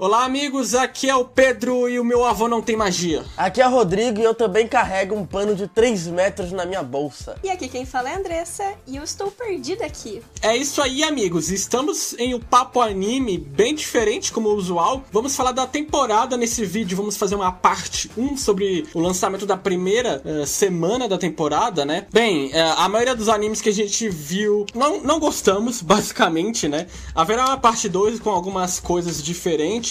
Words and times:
Olá, 0.00 0.24
amigos, 0.24 0.76
aqui 0.76 1.10
é 1.10 1.16
o 1.16 1.24
Pedro 1.24 1.88
e 1.88 1.98
o 1.98 2.04
meu 2.04 2.24
avô 2.24 2.46
não 2.46 2.62
tem 2.62 2.76
magia. 2.76 3.24
Aqui 3.36 3.60
é 3.60 3.66
o 3.66 3.70
Rodrigo 3.72 4.20
e 4.20 4.22
eu 4.22 4.32
também 4.32 4.68
carrego 4.68 5.16
um 5.16 5.26
pano 5.26 5.56
de 5.56 5.66
3 5.66 6.06
metros 6.06 6.52
na 6.52 6.64
minha 6.64 6.84
bolsa. 6.84 7.34
E 7.42 7.50
aqui 7.50 7.68
quem 7.68 7.84
fala 7.84 8.10
é 8.10 8.14
a 8.14 8.18
Andressa 8.18 8.74
e 8.86 8.94
eu 8.94 9.02
estou 9.02 9.28
perdida 9.28 9.84
aqui. 9.84 10.22
É 10.40 10.56
isso 10.56 10.80
aí, 10.80 11.02
amigos. 11.02 11.50
Estamos 11.50 12.14
em 12.16 12.32
um 12.32 12.38
papo 12.38 12.80
anime 12.80 13.38
bem 13.38 13.74
diferente 13.74 14.30
como 14.30 14.50
o 14.50 14.54
usual. 14.54 15.02
Vamos 15.10 15.34
falar 15.34 15.50
da 15.50 15.66
temporada 15.66 16.36
nesse 16.36 16.64
vídeo. 16.64 16.96
Vamos 16.96 17.16
fazer 17.16 17.34
uma 17.34 17.50
parte 17.50 18.08
1 18.16 18.36
sobre 18.36 18.86
o 18.94 19.00
lançamento 19.00 19.46
da 19.46 19.56
primeira 19.56 20.22
uh, 20.24 20.46
semana 20.46 21.08
da 21.08 21.18
temporada, 21.18 21.84
né? 21.84 22.06
Bem, 22.12 22.52
uh, 22.52 22.74
a 22.76 22.88
maioria 22.88 23.16
dos 23.16 23.28
animes 23.28 23.60
que 23.60 23.68
a 23.68 23.74
gente 23.74 24.08
viu 24.08 24.64
não, 24.76 25.00
não 25.00 25.18
gostamos, 25.18 25.82
basicamente, 25.82 26.68
né? 26.68 26.86
Haverá 27.16 27.46
uma 27.46 27.56
parte 27.56 27.88
2 27.88 28.20
com 28.20 28.30
algumas 28.30 28.78
coisas 28.78 29.20
diferentes 29.20 29.87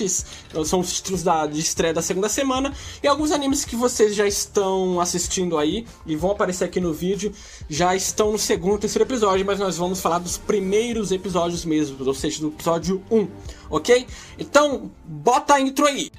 são 0.66 0.80
os 0.80 0.94
títulos 0.94 1.24
da, 1.24 1.48
de 1.48 1.60
estreia 1.60 1.94
da 1.94 2.02
segunda 2.02 2.30
semana. 2.30 2.74
E 3.02 3.08
alguns 3.08 3.32
animes 3.32 3.66
que 3.66 3.76
vocês 3.76 4.16
já 4.16 4.28
estão 4.28 5.00
assistindo 5.00 5.58
aí 5.58 5.86
e 6.06 6.16
vão 6.16 6.32
aparecer 6.32 6.66
aqui 6.66 6.80
no 6.80 6.94
vídeo 6.94 7.34
já 7.70 7.96
estão 7.96 8.32
no 8.32 8.38
segundo, 8.38 8.80
terceiro 8.80 9.08
episódio, 9.08 9.46
mas 9.46 9.60
nós 9.60 9.78
vamos 9.78 10.00
falar 10.00 10.20
dos 10.20 10.38
primeiros 10.38 11.12
episódios 11.12 11.66
mesmo, 11.66 11.98
ou 12.06 12.14
seja, 12.14 12.42
do 12.42 12.48
episódio 12.48 13.04
1, 13.10 13.28
ok? 13.70 14.08
Então, 14.38 14.92
bota 15.06 15.56
a 15.56 15.62
intro 15.62 15.86
aí! 15.86 16.12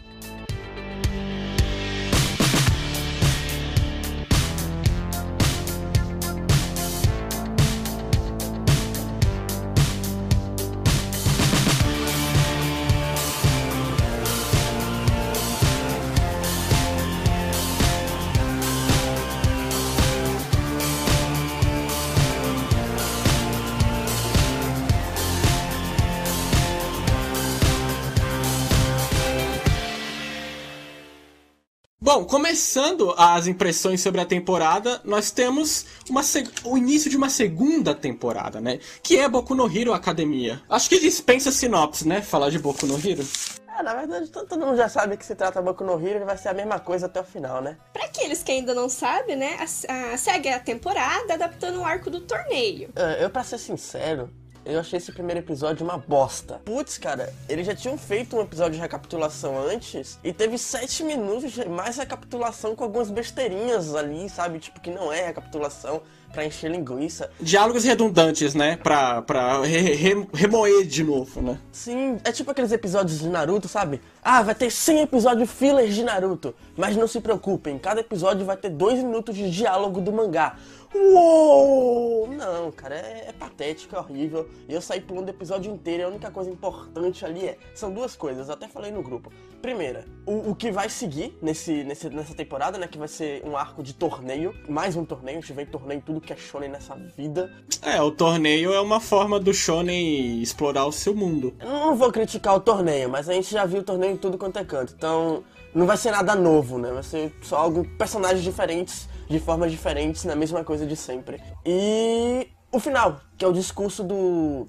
Bom, 32.18 32.24
começando 32.24 33.14
as 33.16 33.46
impressões 33.46 34.00
sobre 34.00 34.20
a 34.20 34.24
temporada, 34.26 35.00
nós 35.04 35.30
temos 35.30 35.86
uma 36.10 36.22
o 36.64 36.76
início 36.76 37.08
de 37.08 37.16
uma 37.16 37.30
segunda 37.30 37.94
temporada, 37.94 38.60
né? 38.60 38.80
Que 39.04 39.18
é 39.18 39.28
Boku 39.28 39.54
no 39.54 39.72
Hero 39.72 39.92
Academia. 39.92 40.60
Acho 40.68 40.88
que 40.88 40.98
dispensa 40.98 41.52
sinopse, 41.52 42.08
né? 42.08 42.20
Falar 42.20 42.50
de 42.50 42.58
Boku 42.58 42.86
no 42.86 42.96
Hero. 42.96 43.24
É, 43.68 43.84
na 43.84 43.94
verdade, 43.94 44.28
todo 44.30 44.58
mundo 44.58 44.76
já 44.76 44.88
sabe 44.88 45.16
que 45.16 45.24
se 45.24 45.36
trata 45.36 45.62
Boku 45.62 45.84
no 45.84 46.04
Hero, 46.04 46.26
vai 46.26 46.36
ser 46.36 46.48
a 46.48 46.54
mesma 46.54 46.80
coisa 46.80 47.06
até 47.06 47.20
o 47.20 47.24
final, 47.24 47.62
né? 47.62 47.76
Pra 47.92 48.06
aqueles 48.06 48.42
que 48.42 48.50
ainda 48.50 48.74
não 48.74 48.88
sabem, 48.88 49.36
né? 49.36 49.56
A, 49.60 50.14
a, 50.14 50.16
segue 50.16 50.48
a 50.48 50.58
temporada 50.58 51.34
adaptando 51.34 51.78
o 51.78 51.84
arco 51.84 52.10
do 52.10 52.22
torneio. 52.22 52.90
É, 52.96 53.24
eu, 53.24 53.30
pra 53.30 53.44
ser 53.44 53.58
sincero, 53.58 54.28
eu 54.64 54.80
achei 54.80 54.98
esse 54.98 55.12
primeiro 55.12 55.40
episódio 55.40 55.84
uma 55.84 55.98
bosta. 55.98 56.60
Putz, 56.64 56.98
cara, 56.98 57.32
eles 57.48 57.66
já 57.66 57.74
tinham 57.74 57.96
feito 57.96 58.36
um 58.36 58.40
episódio 58.40 58.74
de 58.74 58.80
recapitulação 58.80 59.58
antes 59.58 60.18
e 60.22 60.32
teve 60.32 60.58
sete 60.58 61.02
minutos 61.02 61.52
de 61.52 61.68
mais 61.68 61.96
recapitulação 61.96 62.76
com 62.76 62.84
algumas 62.84 63.10
besteirinhas 63.10 63.94
ali, 63.94 64.28
sabe? 64.28 64.58
Tipo, 64.58 64.80
que 64.80 64.90
não 64.90 65.12
é 65.12 65.26
recapitulação 65.26 66.02
pra 66.32 66.44
encher 66.44 66.70
linguiça. 66.70 67.30
Diálogos 67.40 67.84
redundantes, 67.84 68.54
né? 68.54 68.76
Pra, 68.76 69.22
pra 69.22 69.62
re, 69.62 69.94
re, 69.94 70.28
remoer 70.32 70.86
de 70.86 71.02
novo, 71.04 71.40
né? 71.40 71.58
Sim, 71.72 72.18
é 72.24 72.32
tipo 72.32 72.50
aqueles 72.50 72.72
episódios 72.72 73.20
de 73.20 73.28
Naruto, 73.28 73.68
sabe? 73.68 74.00
Ah, 74.22 74.42
vai 74.42 74.54
ter 74.54 74.70
100 74.70 75.00
episódios 75.02 75.50
fillers 75.50 75.94
de 75.94 76.04
Naruto. 76.04 76.54
Mas 76.76 76.96
não 76.96 77.06
se 77.06 77.20
preocupem, 77.20 77.78
cada 77.78 78.00
episódio 78.00 78.44
vai 78.44 78.56
ter 78.56 78.70
dois 78.70 79.02
minutos 79.02 79.34
de 79.34 79.50
diálogo 79.50 80.00
do 80.00 80.12
mangá. 80.12 80.56
Uou! 80.94 82.26
Não, 82.28 82.72
cara, 82.72 82.94
é, 82.94 83.26
é, 83.28 83.32
patético, 83.32 83.94
é 83.94 83.98
horrível. 83.98 84.48
E 84.66 84.72
eu 84.72 84.80
saí 84.80 85.00
pulando 85.00 85.26
o 85.28 85.30
episódio 85.30 85.70
inteiro 85.70 86.02
e 86.02 86.04
a 86.04 86.08
única 86.08 86.30
coisa 86.30 86.50
importante 86.50 87.24
ali 87.26 87.46
é. 87.46 87.58
São 87.74 87.92
duas 87.92 88.16
coisas, 88.16 88.48
até 88.48 88.66
falei 88.66 88.90
no 88.90 89.02
grupo. 89.02 89.30
Primeira, 89.60 90.06
o, 90.24 90.50
o 90.50 90.54
que 90.54 90.70
vai 90.70 90.88
seguir 90.88 91.36
nesse, 91.42 91.84
nesse, 91.84 92.08
nessa 92.08 92.34
temporada, 92.34 92.78
né? 92.78 92.88
Que 92.88 92.96
vai 92.96 93.08
ser 93.08 93.44
um 93.44 93.56
arco 93.56 93.82
de 93.82 93.92
torneio. 93.92 94.54
Mais 94.68 94.96
um 94.96 95.04
torneio, 95.04 95.38
a 95.38 95.40
gente 95.40 95.52
vem 95.52 95.66
torneio 95.66 96.00
tudo 96.00 96.17
que 96.20 96.32
é 96.32 96.36
shonen 96.36 96.70
nessa 96.70 96.94
vida. 96.94 97.50
É, 97.82 98.00
o 98.00 98.10
torneio 98.10 98.72
é 98.72 98.80
uma 98.80 99.00
forma 99.00 99.38
do 99.38 99.52
shonen 99.52 100.42
explorar 100.42 100.86
o 100.86 100.92
seu 100.92 101.14
mundo. 101.14 101.54
Eu 101.60 101.68
não 101.68 101.96
vou 101.96 102.10
criticar 102.10 102.54
o 102.54 102.60
torneio, 102.60 103.08
mas 103.08 103.28
a 103.28 103.32
gente 103.32 103.50
já 103.50 103.64
viu 103.64 103.80
o 103.80 103.84
torneio 103.84 104.14
em 104.14 104.16
tudo 104.16 104.38
quanto 104.38 104.58
é 104.58 104.64
canto. 104.64 104.94
Então, 104.96 105.44
não 105.74 105.86
vai 105.86 105.96
ser 105.96 106.10
nada 106.10 106.34
novo, 106.34 106.78
né? 106.78 106.90
Vai 106.90 107.02
ser 107.02 107.32
só 107.42 107.56
alguns 107.56 107.86
personagens 107.96 108.42
diferentes 108.42 109.08
de 109.28 109.38
formas 109.38 109.70
diferentes 109.70 110.24
na 110.24 110.34
mesma 110.34 110.64
coisa 110.64 110.86
de 110.86 110.96
sempre. 110.96 111.40
E 111.64 112.48
o 112.72 112.80
final, 112.80 113.20
que 113.36 113.44
é 113.44 113.48
o 113.48 113.52
discurso 113.52 114.02
do. 114.02 114.66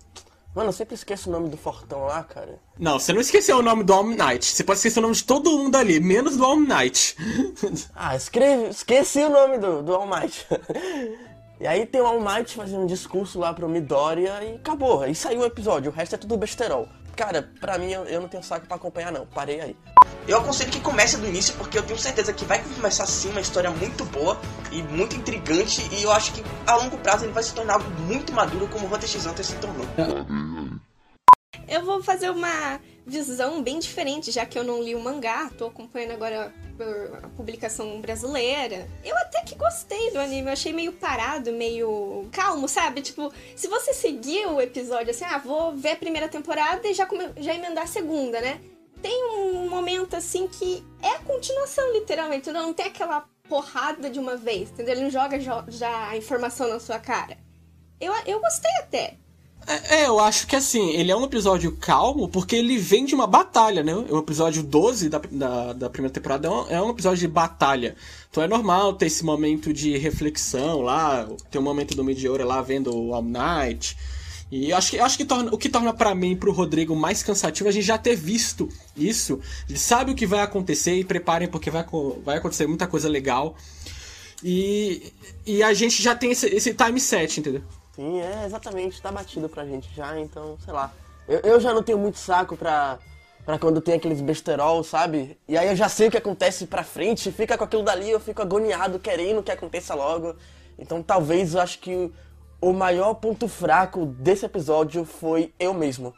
Mano, 0.55 0.69
eu 0.69 0.73
sempre 0.73 0.95
esqueço 0.95 1.29
o 1.29 1.31
nome 1.31 1.47
do 1.47 1.55
Fortão 1.55 2.05
lá, 2.05 2.23
cara. 2.23 2.59
Não, 2.77 2.99
você 2.99 3.13
não 3.13 3.21
esqueceu 3.21 3.57
o 3.59 3.61
nome 3.61 3.83
do 3.83 3.93
All 3.93 4.03
Night. 4.03 4.45
Você 4.45 4.63
pode 4.63 4.79
esquecer 4.79 4.99
o 4.99 5.03
nome 5.03 5.13
de 5.13 5.23
todo 5.23 5.51
mundo 5.51 5.75
ali, 5.75 5.99
menos 5.99 6.35
do 6.35 6.43
All 6.43 6.59
Night. 6.59 7.15
ah, 7.95 8.15
escreve... 8.15 8.69
esqueci 8.69 9.19
o 9.19 9.29
nome 9.29 9.59
do, 9.59 9.83
do 9.83 9.95
All 9.95 10.07
Might. 10.07 10.47
e 11.59 11.67
aí 11.67 11.85
tem 11.85 11.99
o 11.99 12.05
All 12.05 12.21
Might 12.21 12.55
fazendo 12.55 12.83
um 12.83 12.85
discurso 12.85 13.37
lá 13.37 13.53
pro 13.53 13.67
Midoriya 13.67 14.43
e 14.43 14.55
acabou. 14.55 15.01
Aí 15.01 15.13
saiu 15.13 15.41
o 15.41 15.45
episódio, 15.45 15.91
o 15.91 15.93
resto 15.93 16.15
é 16.15 16.17
tudo 16.17 16.37
besterol. 16.37 16.87
Cara, 17.15 17.51
pra 17.59 17.77
mim 17.77 17.91
eu, 17.91 18.05
eu 18.05 18.21
não 18.21 18.29
tenho 18.29 18.41
saco 18.41 18.65
para 18.65 18.77
acompanhar 18.77 19.11
não, 19.11 19.25
parei 19.25 19.59
aí. 19.59 19.75
Eu 20.25 20.37
aconselho 20.37 20.71
que 20.71 20.79
comece 20.79 21.17
do 21.17 21.27
início 21.27 21.53
porque 21.55 21.77
eu 21.77 21.83
tenho 21.83 21.99
certeza 21.99 22.31
que 22.31 22.45
vai 22.45 22.63
começar 22.75 23.05
sim 23.05 23.29
uma 23.31 23.41
história 23.41 23.69
muito 23.71 24.05
boa 24.05 24.39
e 24.71 24.81
muito 24.83 25.17
intrigante 25.17 25.85
e 25.91 26.03
eu 26.03 26.11
acho 26.13 26.31
que 26.31 26.41
a 26.65 26.75
longo 26.75 26.97
prazo 26.99 27.25
ele 27.25 27.33
vai 27.33 27.43
se 27.43 27.53
tornar 27.53 27.73
algo 27.73 27.89
muito 28.01 28.31
maduro 28.31 28.67
como 28.69 28.87
o 28.87 28.93
Hunter 28.93 29.09
x 29.09 29.25
Hunter 29.25 29.45
se 29.45 29.55
tornou. 29.55 29.85
Eu 31.67 31.83
vou 31.83 32.01
fazer 32.01 32.29
uma 32.29 32.79
visão 33.05 33.61
bem 33.61 33.79
diferente, 33.79 34.31
já 34.31 34.45
que 34.45 34.57
eu 34.57 34.63
não 34.63 34.81
li 34.81 34.95
o 34.95 34.99
mangá, 34.99 35.49
tô 35.57 35.67
acompanhando 35.67 36.11
agora 36.11 36.53
a 36.83 37.27
publicação 37.29 37.99
brasileira. 38.01 38.87
Eu 39.03 39.15
até 39.17 39.41
que 39.41 39.55
gostei 39.55 40.11
do 40.11 40.19
anime, 40.19 40.47
eu 40.47 40.53
achei 40.53 40.73
meio 40.73 40.93
parado, 40.93 41.51
meio 41.51 42.27
calmo, 42.31 42.67
sabe? 42.67 43.01
Tipo, 43.01 43.31
se 43.55 43.67
você 43.67 43.93
seguir 43.93 44.47
o 44.47 44.61
episódio 44.61 45.11
assim, 45.11 45.25
ah, 45.25 45.37
vou 45.37 45.75
ver 45.75 45.91
a 45.91 45.97
primeira 45.97 46.27
temporada 46.27 46.87
e 46.87 46.93
já, 46.93 47.07
já 47.37 47.53
emendar 47.53 47.83
a 47.83 47.87
segunda, 47.87 48.41
né? 48.41 48.61
Tem 49.01 49.23
um 49.31 49.69
momento 49.69 50.15
assim 50.15 50.47
que 50.47 50.83
é 51.01 51.09
a 51.09 51.19
continuação, 51.19 51.93
literalmente, 51.93 52.51
não 52.51 52.73
tem 52.73 52.87
aquela 52.87 53.25
porrada 53.47 54.09
de 54.09 54.19
uma 54.19 54.35
vez, 54.35 54.69
entendeu? 54.69 54.93
Ele 54.93 55.03
não 55.03 55.09
joga 55.09 55.39
já 55.39 56.09
a 56.09 56.17
informação 56.17 56.69
na 56.69 56.79
sua 56.79 56.99
cara. 56.99 57.37
Eu, 57.99 58.13
eu 58.25 58.39
gostei 58.39 58.71
até. 58.79 59.18
É, 59.69 59.97
é, 59.97 60.07
eu 60.07 60.19
acho 60.19 60.47
que 60.47 60.55
assim, 60.55 60.89
ele 60.93 61.11
é 61.11 61.15
um 61.15 61.23
episódio 61.23 61.71
calmo 61.73 62.27
porque 62.27 62.55
ele 62.55 62.75
vem 62.79 63.05
de 63.05 63.13
uma 63.13 63.27
batalha, 63.27 63.83
né? 63.83 63.93
O 63.93 64.17
episódio 64.17 64.63
12 64.63 65.09
da, 65.09 65.21
da, 65.29 65.73
da 65.73 65.89
primeira 65.91 66.11
temporada 66.11 66.47
é 66.47 66.51
um, 66.51 66.69
é 66.69 66.81
um, 66.81 66.89
episódio 66.89 67.19
de 67.19 67.27
batalha. 67.27 67.95
Então 68.31 68.41
é 68.41 68.47
normal 68.47 68.93
ter 68.93 69.05
esse 69.05 69.23
momento 69.23 69.71
de 69.71 69.95
reflexão 69.95 70.81
lá, 70.81 71.29
tem 71.51 71.61
um 71.61 71.63
momento 71.63 71.95
do 71.95 72.03
Meteora 72.03 72.43
lá 72.43 72.63
vendo 72.63 72.91
o 72.91 73.13
All 73.13 73.21
Night. 73.21 73.95
E 74.51 74.73
acho 74.73 74.89
que, 74.89 74.99
acho 74.99 75.15
que 75.15 75.23
torna, 75.23 75.53
o 75.53 75.57
que 75.59 75.69
torna 75.69 75.93
para 75.93 76.15
mim 76.15 76.31
e 76.31 76.35
pro 76.35 76.51
Rodrigo 76.51 76.95
mais 76.95 77.21
cansativo 77.21 77.67
é 77.67 77.69
a 77.69 77.73
gente 77.73 77.85
já 77.85 77.99
ter 77.99 78.15
visto 78.15 78.67
isso. 78.97 79.39
Ele 79.69 79.77
sabe 79.77 80.11
o 80.11 80.15
que 80.15 80.25
vai 80.25 80.39
acontecer 80.39 80.95
e 80.95 81.03
preparem 81.03 81.47
porque 81.47 81.69
vai, 81.69 81.85
vai 82.25 82.37
acontecer 82.37 82.65
muita 82.65 82.87
coisa 82.87 83.07
legal. 83.07 83.55
E, 84.43 85.13
e 85.45 85.61
a 85.61 85.75
gente 85.75 86.01
já 86.01 86.15
tem 86.15 86.31
esse, 86.31 86.47
esse 86.47 86.73
time 86.73 86.99
set, 86.99 87.39
entendeu? 87.39 87.61
Sim, 87.95 88.21
é 88.21 88.45
exatamente, 88.45 89.01
tá 89.01 89.11
batido 89.11 89.49
pra 89.49 89.65
gente 89.65 89.93
já, 89.93 90.19
então, 90.19 90.57
sei 90.63 90.73
lá. 90.73 90.91
Eu, 91.27 91.39
eu 91.41 91.59
já 91.59 91.73
não 91.73 91.83
tenho 91.83 91.97
muito 91.97 92.17
saco 92.17 92.55
pra, 92.55 92.97
pra 93.45 93.59
quando 93.59 93.81
tem 93.81 93.95
aqueles 93.95 94.21
besterol, 94.21 94.83
sabe? 94.83 95.37
E 95.47 95.57
aí 95.57 95.67
eu 95.67 95.75
já 95.75 95.89
sei 95.89 96.07
o 96.07 96.11
que 96.11 96.17
acontece 96.17 96.65
pra 96.65 96.83
frente, 96.83 97.31
fica 97.31 97.57
com 97.57 97.63
aquilo 97.63 97.83
dali, 97.83 98.09
eu 98.09 98.19
fico 98.19 98.41
agoniado, 98.41 98.99
querendo 98.99 99.43
que 99.43 99.51
aconteça 99.51 99.93
logo. 99.93 100.35
Então 100.77 101.03
talvez 101.03 101.53
eu 101.53 101.61
acho 101.61 101.79
que 101.79 102.11
o 102.61 102.73
maior 102.73 103.13
ponto 103.15 103.47
fraco 103.47 104.05
desse 104.05 104.45
episódio 104.45 105.05
foi 105.05 105.53
eu 105.59 105.73
mesmo. 105.73 106.13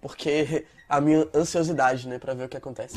Porque 0.00 0.66
a 0.88 1.00
minha 1.00 1.28
ansiosidade, 1.34 2.08
né, 2.08 2.18
pra 2.18 2.34
ver 2.34 2.44
o 2.44 2.48
que 2.48 2.56
acontece. 2.56 2.96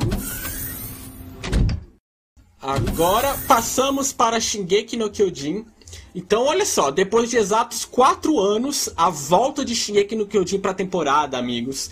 Agora 2.61 3.35
passamos 3.47 4.13
para 4.13 4.39
Shingeki 4.39 4.95
no 4.95 5.09
Kyojin, 5.09 5.65
então, 6.13 6.43
olha 6.43 6.65
só, 6.65 6.91
depois 6.91 7.29
de 7.29 7.37
exatos 7.37 7.85
quatro 7.85 8.39
anos, 8.39 8.89
a 8.97 9.09
volta 9.09 9.63
de 9.63 9.73
Shingeki 9.75 10.15
no 10.15 10.27
Kyojin 10.27 10.59
pra 10.59 10.73
temporada, 10.73 11.37
amigos. 11.37 11.89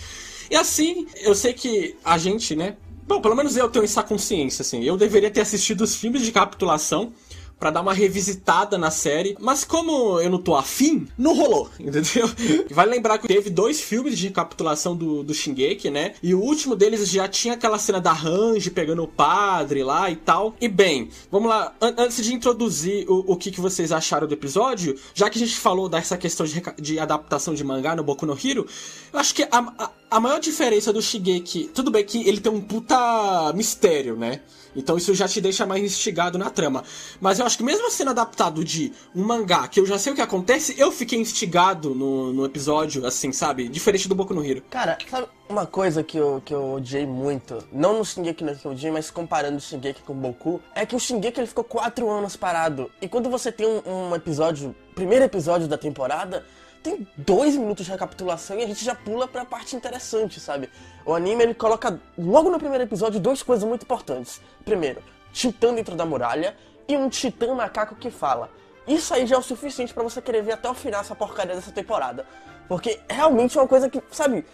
E 0.51 0.55
assim, 0.55 1.07
eu 1.21 1.33
sei 1.33 1.53
que 1.53 1.95
a 2.03 2.17
gente, 2.17 2.55
né? 2.55 2.75
Bom, 3.07 3.21
pelo 3.21 3.35
menos 3.35 3.55
eu 3.55 3.69
tenho 3.69 3.85
essa 3.85 4.03
consciência, 4.03 4.61
assim. 4.61 4.83
Eu 4.83 4.97
deveria 4.97 5.31
ter 5.31 5.41
assistido 5.41 5.81
os 5.81 5.95
filmes 5.95 6.21
de 6.21 6.31
capitulação 6.31 7.13
para 7.59 7.71
dar 7.71 7.81
uma 7.81 7.93
revisitada 7.93 8.77
na 8.77 8.89
série. 8.89 9.35
Mas 9.39 9.63
como 9.63 10.19
eu 10.19 10.29
não 10.29 10.41
tô 10.41 10.55
afim, 10.55 11.07
não 11.17 11.35
rolou, 11.35 11.69
entendeu? 11.79 12.29
Vale 12.71 12.91
lembrar 12.91 13.17
que 13.17 13.27
teve 13.27 13.49
dois 13.49 13.81
filmes 13.81 14.17
de 14.17 14.27
recapitulação 14.27 14.95
do, 14.95 15.23
do 15.23 15.33
Shingeki, 15.33 15.89
né? 15.89 16.13
E 16.23 16.33
o 16.33 16.39
último 16.39 16.75
deles 16.75 17.09
já 17.09 17.27
tinha 17.27 17.53
aquela 17.53 17.77
cena 17.77 17.99
da 17.99 18.13
Range 18.13 18.71
pegando 18.71 19.03
o 19.03 19.07
padre 19.07 19.83
lá 19.83 20.09
e 20.09 20.15
tal. 20.15 20.55
E 20.59 20.67
bem, 20.67 21.09
vamos 21.31 21.49
lá. 21.49 21.73
An 21.79 21.99
antes 21.99 22.23
de 22.23 22.33
introduzir 22.33 23.05
o, 23.09 23.33
o 23.33 23.35
que, 23.35 23.51
que 23.51 23.59
vocês 23.59 23.91
acharam 23.91 24.25
do 24.27 24.33
episódio, 24.33 24.97
já 25.13 25.29
que 25.29 25.37
a 25.37 25.45
gente 25.45 25.57
falou 25.57 25.89
dessa 25.89 26.17
questão 26.17 26.45
de, 26.45 26.61
de 26.79 26.99
adaptação 26.99 27.53
de 27.53 27.63
mangá 27.63 27.95
no 27.95 28.03
Boku 28.03 28.25
no 28.25 28.37
Hero, 28.41 28.65
eu 29.11 29.19
acho 29.19 29.33
que 29.33 29.43
a, 29.43 29.47
a, 29.51 29.91
a 30.11 30.19
maior 30.19 30.39
diferença 30.39 30.91
do 30.93 31.01
Shigeki, 31.01 31.71
tudo 31.73 31.91
bem 31.91 32.03
que 32.03 32.27
ele 32.27 32.39
tem 32.39 32.51
um 32.51 32.61
puta 32.61 33.51
mistério, 33.53 34.15
né? 34.15 34.41
Então 34.75 34.97
isso 34.97 35.13
já 35.13 35.27
te 35.27 35.41
deixa 35.41 35.65
mais 35.65 35.83
instigado 35.83 36.37
na 36.37 36.49
trama. 36.49 36.83
Mas 37.19 37.39
eu 37.39 37.45
acho 37.45 37.57
que 37.57 37.63
mesmo 37.63 37.89
sendo 37.89 38.11
adaptado 38.11 38.63
de 38.63 38.93
um 39.15 39.23
mangá, 39.23 39.67
que 39.67 39.79
eu 39.79 39.85
já 39.85 39.97
sei 39.97 40.13
o 40.13 40.15
que 40.15 40.21
acontece, 40.21 40.75
eu 40.77 40.91
fiquei 40.91 41.19
instigado 41.19 41.93
no, 41.95 42.31
no 42.31 42.45
episódio, 42.45 43.05
assim, 43.05 43.31
sabe? 43.31 43.67
Diferente 43.67 44.07
do 44.07 44.15
Boku 44.15 44.33
no 44.33 44.45
Hero. 44.45 44.61
Cara, 44.69 44.97
sabe 45.09 45.27
uma 45.49 45.65
coisa 45.65 46.03
que 46.03 46.17
eu, 46.17 46.41
que 46.45 46.53
eu 46.53 46.73
odiei 46.73 47.07
muito, 47.07 47.63
não 47.71 47.97
no 47.97 48.05
Shingeki 48.05 48.43
no 48.43 48.55
Kyojin, 48.55 48.91
mas 48.91 49.09
comparando 49.09 49.57
o 49.57 49.61
Shingeki 49.61 50.03
com 50.03 50.13
o 50.13 50.15
Boku, 50.15 50.61
é 50.75 50.85
que 50.85 50.95
o 50.95 50.99
Shingeki 50.99 51.39
ele 51.39 51.47
ficou 51.47 51.63
quatro 51.63 52.09
anos 52.09 52.35
parado. 52.35 52.91
E 53.01 53.07
quando 53.07 53.29
você 53.29 53.51
tem 53.51 53.65
um, 53.65 54.09
um 54.11 54.15
episódio, 54.15 54.75
primeiro 54.93 55.25
episódio 55.25 55.67
da 55.67 55.77
temporada, 55.77 56.45
tem 56.81 57.07
dois 57.17 57.55
minutos 57.55 57.85
de 57.85 57.91
recapitulação 57.91 58.57
e 58.57 58.63
a 58.63 58.67
gente 58.67 58.83
já 58.83 58.95
pula 58.95 59.27
pra 59.27 59.45
parte 59.45 59.75
interessante, 59.75 60.39
sabe? 60.39 60.69
O 61.05 61.13
anime 61.13 61.43
ele 61.43 61.53
coloca 61.53 61.99
logo 62.17 62.49
no 62.49 62.59
primeiro 62.59 62.83
episódio 62.83 63.19
duas 63.19 63.43
coisas 63.43 63.67
muito 63.67 63.83
importantes. 63.83 64.41
Primeiro, 64.63 65.01
titã 65.31 65.73
dentro 65.73 65.95
da 65.95 66.05
muralha 66.05 66.55
e 66.87 66.97
um 66.97 67.09
titã 67.09 67.53
macaco 67.53 67.95
que 67.95 68.09
fala. 68.09 68.49
Isso 68.87 69.13
aí 69.13 69.27
já 69.27 69.35
é 69.35 69.39
o 69.39 69.43
suficiente 69.43 69.93
para 69.93 70.03
você 70.03 70.21
querer 70.21 70.41
ver 70.41 70.53
até 70.53 70.69
o 70.69 70.73
final 70.73 71.01
essa 71.01 71.15
porcaria 71.15 71.55
dessa 71.55 71.71
temporada. 71.71 72.25
Porque 72.67 72.99
realmente 73.09 73.57
é 73.57 73.61
uma 73.61 73.67
coisa 73.67 73.89
que, 73.89 74.01
sabe, 74.11 74.45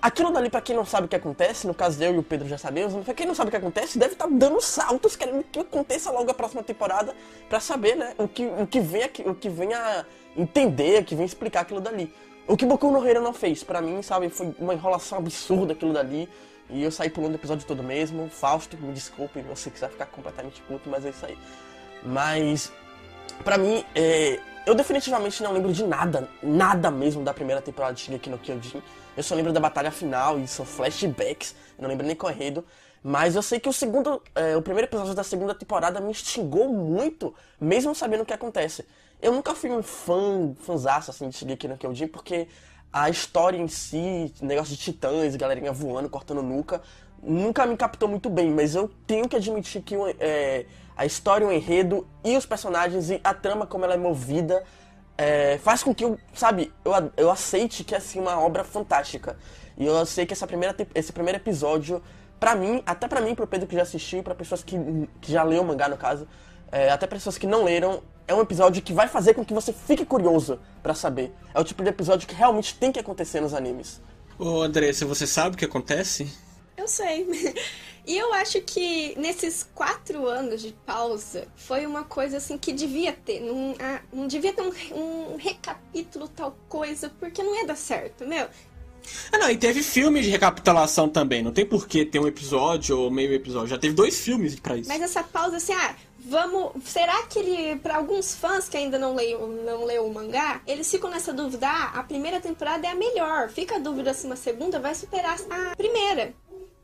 aquilo 0.00 0.30
dali, 0.32 0.50
para 0.50 0.60
quem 0.60 0.74
não 0.74 0.84
sabe 0.84 1.06
o 1.06 1.08
que 1.08 1.16
acontece, 1.16 1.66
no 1.66 1.74
caso 1.74 2.02
eu 2.02 2.14
e 2.14 2.18
o 2.18 2.22
Pedro 2.22 2.48
já 2.48 2.58
sabemos, 2.58 3.04
pra 3.04 3.14
quem 3.14 3.26
não 3.26 3.34
sabe 3.34 3.48
o 3.48 3.50
que 3.50 3.56
acontece, 3.56 3.98
deve 3.98 4.12
estar 4.12 4.26
tá 4.26 4.30
dando 4.32 4.60
saltos 4.60 5.16
querendo 5.16 5.44
que 5.44 5.60
aconteça 5.60 6.10
logo 6.10 6.30
a 6.30 6.34
próxima 6.34 6.62
temporada 6.62 7.14
para 7.48 7.58
saber, 7.60 7.96
né, 7.96 8.14
o 8.18 8.28
que, 8.28 8.44
o 8.46 8.66
que 8.66 8.80
vem 8.80 9.02
o 9.26 9.34
que 9.34 9.48
vem 9.48 9.72
a 9.74 10.04
entender, 10.36 11.04
que 11.04 11.14
vem 11.14 11.26
explicar 11.26 11.60
aquilo 11.60 11.80
dali. 11.80 12.12
O 12.46 12.56
que 12.56 12.66
Boku 12.66 12.90
no 12.90 13.06
Hero 13.06 13.22
não 13.22 13.32
fez, 13.32 13.64
para 13.64 13.80
mim, 13.80 14.02
sabe, 14.02 14.28
foi 14.28 14.54
uma 14.58 14.74
enrolação 14.74 15.18
absurda 15.18 15.72
aquilo 15.72 15.92
dali. 15.92 16.28
E 16.68 16.82
eu 16.82 16.90
saí 16.90 17.10
pulando 17.10 17.32
o 17.32 17.36
episódio 17.36 17.66
todo 17.66 17.82
mesmo. 17.82 18.28
Fausto, 18.28 18.76
me 18.76 18.92
desculpe, 18.92 19.40
você 19.42 19.70
quiser 19.70 19.90
ficar 19.90 20.06
completamente 20.06 20.60
puto, 20.62 20.88
mas 20.88 21.04
é 21.04 21.10
isso 21.10 21.24
aí. 21.24 21.38
Mas, 22.02 22.72
para 23.42 23.56
mim, 23.56 23.84
é, 23.94 24.38
eu 24.66 24.74
definitivamente 24.74 25.42
não 25.42 25.52
lembro 25.52 25.72
de 25.72 25.84
nada, 25.84 26.28
nada 26.42 26.90
mesmo 26.90 27.22
da 27.22 27.34
primeira 27.34 27.60
temporada 27.60 27.94
de 27.94 28.00
Shingeki 28.00 28.30
no 28.30 28.38
Kyojin. 28.38 28.82
Eu 29.16 29.22
só 29.22 29.34
lembro 29.34 29.52
da 29.52 29.60
batalha 29.60 29.90
final 29.90 30.38
e 30.38 30.46
são 30.46 30.64
flashbacks, 30.64 31.54
não 31.78 31.88
lembro 31.88 32.06
nem 32.06 32.16
correndo. 32.16 32.64
Mas 33.02 33.36
eu 33.36 33.42
sei 33.42 33.60
que 33.60 33.68
o 33.68 33.72
segundo, 33.72 34.22
é, 34.34 34.56
o 34.56 34.62
primeiro 34.62 34.88
episódio 34.88 35.14
da 35.14 35.22
segunda 35.22 35.54
temporada 35.54 36.00
me 36.00 36.10
instigou 36.10 36.70
muito, 36.70 37.34
mesmo 37.60 37.94
sabendo 37.94 38.22
o 38.22 38.26
que 38.26 38.32
acontece. 38.32 38.86
Eu 39.24 39.32
nunca 39.32 39.54
fui 39.54 39.70
um 39.70 39.82
fã, 39.82 40.52
fãzaço, 40.60 41.10
assim, 41.10 41.30
de 41.30 41.34
Shigeki 41.34 41.66
no 41.66 41.78
Kyojin, 41.78 42.08
porque 42.08 42.46
a 42.92 43.08
história 43.08 43.56
em 43.56 43.66
si, 43.66 44.30
negócio 44.42 44.76
de 44.76 44.82
titãs, 44.82 45.34
galerinha 45.34 45.72
voando, 45.72 46.10
cortando 46.10 46.42
nuca, 46.42 46.82
nunca 47.22 47.64
me 47.64 47.74
captou 47.74 48.06
muito 48.06 48.28
bem, 48.28 48.50
mas 48.50 48.74
eu 48.74 48.86
tenho 49.06 49.26
que 49.26 49.34
admitir 49.34 49.80
que 49.80 49.94
é, 50.20 50.66
a 50.94 51.06
história, 51.06 51.46
o 51.46 51.50
enredo 51.50 52.06
e 52.22 52.36
os 52.36 52.44
personagens 52.44 53.08
e 53.08 53.18
a 53.24 53.32
trama 53.32 53.66
como 53.66 53.86
ela 53.86 53.94
é 53.94 53.96
movida 53.96 54.62
é, 55.16 55.56
faz 55.56 55.82
com 55.82 55.94
que 55.94 56.04
eu, 56.04 56.18
sabe, 56.34 56.70
eu, 56.84 56.92
eu 57.16 57.30
aceite 57.30 57.82
que 57.82 57.94
é 57.94 57.98
assim 57.98 58.20
uma 58.20 58.38
obra 58.38 58.62
fantástica. 58.62 59.38
E 59.74 59.86
eu 59.86 60.04
sei 60.04 60.26
que 60.26 60.34
essa 60.34 60.46
primeira, 60.46 60.76
esse 60.94 61.14
primeiro 61.14 61.38
episódio, 61.38 62.02
pra 62.38 62.54
mim, 62.54 62.82
até 62.84 63.08
pra 63.08 63.22
mim, 63.22 63.34
pro 63.34 63.46
Pedro 63.46 63.66
que 63.66 63.74
já 63.74 63.82
assistiu, 63.84 64.22
para 64.22 64.34
pessoas 64.34 64.62
que, 64.62 64.76
que 65.22 65.32
já 65.32 65.42
leu 65.42 65.62
o 65.62 65.64
mangá 65.64 65.88
no 65.88 65.96
caso, 65.96 66.28
é, 66.70 66.90
até 66.90 67.06
pessoas 67.06 67.38
que 67.38 67.46
não 67.46 67.64
leram, 67.64 68.02
é 68.26 68.34
um 68.34 68.40
episódio 68.40 68.82
que 68.82 68.92
vai 68.92 69.08
fazer 69.08 69.34
com 69.34 69.44
que 69.44 69.54
você 69.54 69.72
fique 69.72 70.04
curioso 70.04 70.58
para 70.82 70.94
saber. 70.94 71.32
É 71.54 71.60
o 71.60 71.64
tipo 71.64 71.82
de 71.82 71.88
episódio 71.88 72.26
que 72.26 72.34
realmente 72.34 72.74
tem 72.74 72.90
que 72.90 72.98
acontecer 72.98 73.40
nos 73.40 73.54
animes. 73.54 74.00
Ô 74.38 74.62
Andressa, 74.62 75.06
você 75.06 75.26
sabe 75.26 75.54
o 75.54 75.58
que 75.58 75.64
acontece? 75.64 76.28
Eu 76.76 76.88
sei. 76.88 77.54
E 78.06 78.18
eu 78.18 78.34
acho 78.34 78.60
que 78.60 79.18
nesses 79.18 79.66
quatro 79.74 80.26
anos 80.26 80.60
de 80.60 80.72
pausa 80.84 81.48
foi 81.56 81.86
uma 81.86 82.04
coisa 82.04 82.36
assim 82.36 82.58
que 82.58 82.70
devia 82.70 83.14
ter. 83.14 83.40
Não, 83.40 83.74
ah, 83.80 84.00
não 84.12 84.26
devia 84.26 84.52
ter 84.52 84.60
um, 84.60 84.72
um 84.94 85.36
recapítulo 85.36 86.28
tal 86.28 86.54
coisa, 86.68 87.10
porque 87.18 87.42
não 87.42 87.56
ia 87.56 87.66
dar 87.66 87.76
certo, 87.76 88.26
meu. 88.26 88.46
Ah, 89.32 89.38
não, 89.38 89.50
e 89.50 89.56
teve 89.56 89.82
filme 89.82 90.20
de 90.20 90.28
recapitulação 90.28 91.08
também. 91.08 91.42
Não 91.42 91.50
tem 91.50 91.64
por 91.64 91.88
que 91.88 92.04
ter 92.04 92.18
um 92.18 92.26
episódio 92.26 92.98
ou 92.98 93.10
meio 93.10 93.32
episódio. 93.32 93.68
Já 93.68 93.78
teve 93.78 93.94
dois 93.94 94.20
filmes 94.20 94.54
para 94.60 94.76
isso. 94.76 94.88
Mas 94.88 95.00
essa 95.00 95.22
pausa, 95.22 95.56
assim, 95.56 95.72
ah, 95.72 95.94
Vamos. 96.24 96.72
Será 96.84 97.22
que 97.24 97.38
ele. 97.38 97.76
para 97.76 97.96
alguns 97.96 98.34
fãs 98.34 98.68
que 98.68 98.76
ainda 98.76 98.98
não 98.98 99.14
leem 99.14 99.36
não 99.38 99.84
leu 99.84 100.06
o 100.06 100.12
mangá, 100.12 100.62
eles 100.66 100.90
ficam 100.90 101.10
nessa 101.10 101.32
dúvida: 101.32 101.68
ah, 101.68 101.98
a 101.98 102.02
primeira 102.02 102.40
temporada 102.40 102.86
é 102.86 102.90
a 102.90 102.94
melhor. 102.94 103.50
Fica 103.50 103.76
a 103.76 103.78
dúvida 103.78 104.14
se 104.14 104.26
uma 104.26 104.36
segunda 104.36 104.80
vai 104.80 104.94
superar 104.94 105.38
a 105.50 105.76
primeira. 105.76 106.32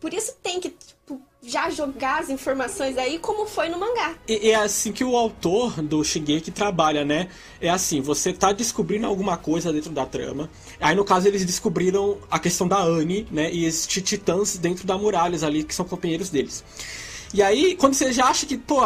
Por 0.01 0.15
isso 0.15 0.35
tem 0.43 0.59
que, 0.59 0.71
tipo, 0.71 1.21
já 1.43 1.69
jogar 1.69 2.21
as 2.21 2.31
informações 2.31 2.97
aí 2.97 3.19
como 3.19 3.47
foi 3.47 3.69
no 3.69 3.79
mangá. 3.79 4.15
E 4.27 4.51
é 4.51 4.55
assim 4.55 4.93
que 4.93 5.05
o 5.05 5.15
autor 5.15 5.83
do 5.83 6.03
Shingeki 6.03 6.51
trabalha, 6.51 7.05
né? 7.05 7.29
É 7.61 7.69
assim, 7.69 8.01
você 8.01 8.33
tá 8.33 8.51
descobrindo 8.51 9.07
alguma 9.07 9.37
coisa 9.37 9.71
dentro 9.71 9.91
da 9.91 10.07
trama. 10.07 10.51
Aí 10.81 10.97
no 10.97 11.05
caso 11.05 11.29
eles 11.29 11.45
descobriram 11.45 12.19
a 12.31 12.39
questão 12.39 12.67
da 12.67 12.79
Anne, 12.79 13.27
né? 13.31 13.53
E 13.53 13.67
esses 13.67 13.87
titãs 13.87 14.57
dentro 14.57 14.87
da 14.87 14.97
muralhas 14.97 15.43
ali 15.43 15.65
que 15.65 15.75
são 15.75 15.85
companheiros 15.85 16.31
deles. 16.31 16.65
E 17.33 17.43
aí, 17.43 17.77
quando 17.77 17.95
você 17.95 18.13
já 18.13 18.27
acha 18.27 18.45
que, 18.45 18.59
pô, 18.59 18.81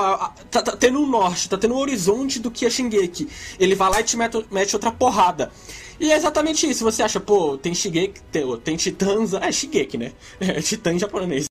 tá, 0.51 0.63
tá 0.63 0.77
tendo 0.77 1.01
um 1.01 1.07
norte, 1.07 1.49
tá 1.49 1.57
tendo 1.57 1.75
um 1.75 1.79
horizonte 1.79 2.39
do 2.39 2.51
que 2.51 2.67
é 2.67 2.71
Shingeki, 2.71 3.27
ele 3.59 3.75
vai 3.75 3.91
lá 3.91 4.01
e 4.01 4.05
te 4.05 4.17
mete, 4.17 4.45
mete 4.51 4.77
outra 4.77 4.93
porrada. 4.93 5.51
E 5.99 6.13
é 6.13 6.17
exatamente 6.17 6.69
isso. 6.69 6.85
Você 6.85 7.03
acha, 7.03 7.21
pô, 7.21 7.57
tem 7.57 7.75
Shigeki, 7.75 8.21
tem, 8.31 8.57
tem 8.59 8.77
titãs. 8.77 9.33
É 9.33 9.51
Shigeki, 9.51 9.97
né? 9.97 10.13
É 10.41 10.61
titã 10.61 10.93
em 10.93 10.99
japonês. 10.99 11.47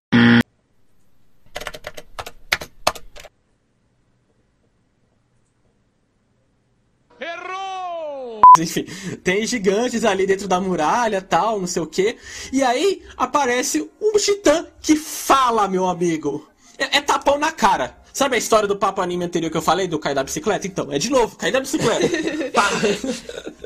Enfim, 8.59 8.85
tem 9.23 9.47
gigantes 9.47 10.05
ali 10.05 10.27
dentro 10.27 10.47
da 10.47 10.61
muralha 10.61 11.19
tal, 11.23 11.59
não 11.59 11.65
sei 11.65 11.81
o 11.81 11.87
que. 11.87 12.17
E 12.51 12.61
aí 12.61 13.01
aparece 13.17 13.89
um 13.99 14.11
titã 14.17 14.67
que 14.79 14.95
fala, 14.95 15.67
meu 15.67 15.87
amigo. 15.87 16.47
É, 16.77 16.97
é 16.97 17.01
tapão 17.01 17.37
na 17.37 17.51
cara. 17.51 17.95
Sabe 18.13 18.35
a 18.35 18.37
história 18.37 18.67
do 18.67 18.75
papo 18.75 19.01
anime 19.01 19.25
anterior 19.25 19.49
que 19.49 19.57
eu 19.57 19.61
falei, 19.61 19.87
do 19.87 19.97
cair 19.97 20.13
da 20.13 20.23
bicicleta? 20.23 20.67
Então, 20.67 20.91
é 20.91 20.99
de 20.99 21.09
novo, 21.09 21.35
cair 21.35 21.51
da 21.51 21.59
bicicleta. 21.59 22.07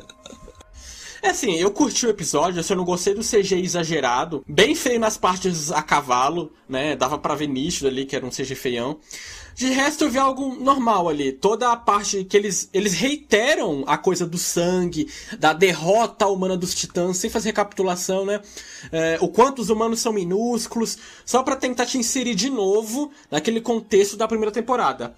É 1.21 1.29
assim, 1.29 1.55
eu 1.55 1.71
curti 1.71 2.05
o 2.05 2.09
episódio, 2.09 2.59
assim, 2.59 2.73
eu 2.73 2.77
não 2.77 2.85
gostei 2.85 3.13
do 3.13 3.21
CG 3.21 3.55
exagerado, 3.55 4.43
bem 4.47 4.75
feio 4.75 4.99
nas 4.99 5.17
partes 5.17 5.71
a 5.71 5.81
cavalo, 5.81 6.51
né? 6.69 6.95
Dava 6.95 7.17
pra 7.17 7.35
ver 7.35 7.47
nítido 7.47 7.87
ali 7.87 8.05
que 8.05 8.15
era 8.15 8.25
um 8.25 8.29
CG 8.29 8.55
feião. 8.55 8.99
De 9.57 9.71
resto, 9.71 10.03
eu 10.03 10.11
vi 10.11 10.19
algo 10.19 10.53
normal 10.63 11.09
ali. 11.09 11.31
Toda 11.31 11.71
a 11.71 11.75
parte 11.75 12.23
que 12.23 12.37
eles, 12.37 12.69
eles 12.71 12.93
reiteram 12.93 13.83
a 13.87 13.97
coisa 13.97 14.23
do 14.23 14.37
sangue, 14.37 15.11
da 15.39 15.51
derrota 15.51 16.27
humana 16.27 16.55
dos 16.55 16.75
titãs, 16.75 17.17
sem 17.17 17.27
fazer 17.27 17.49
recapitulação, 17.49 18.23
né? 18.23 18.39
É, 18.91 19.17
o 19.19 19.27
quanto 19.27 19.59
os 19.59 19.71
humanos 19.71 19.99
são 19.99 20.13
minúsculos, 20.13 20.99
só 21.25 21.41
para 21.41 21.55
tentar 21.55 21.87
te 21.87 21.97
inserir 21.97 22.35
de 22.35 22.51
novo 22.51 23.11
naquele 23.31 23.59
contexto 23.59 24.15
da 24.15 24.27
primeira 24.27 24.51
temporada. 24.51 25.15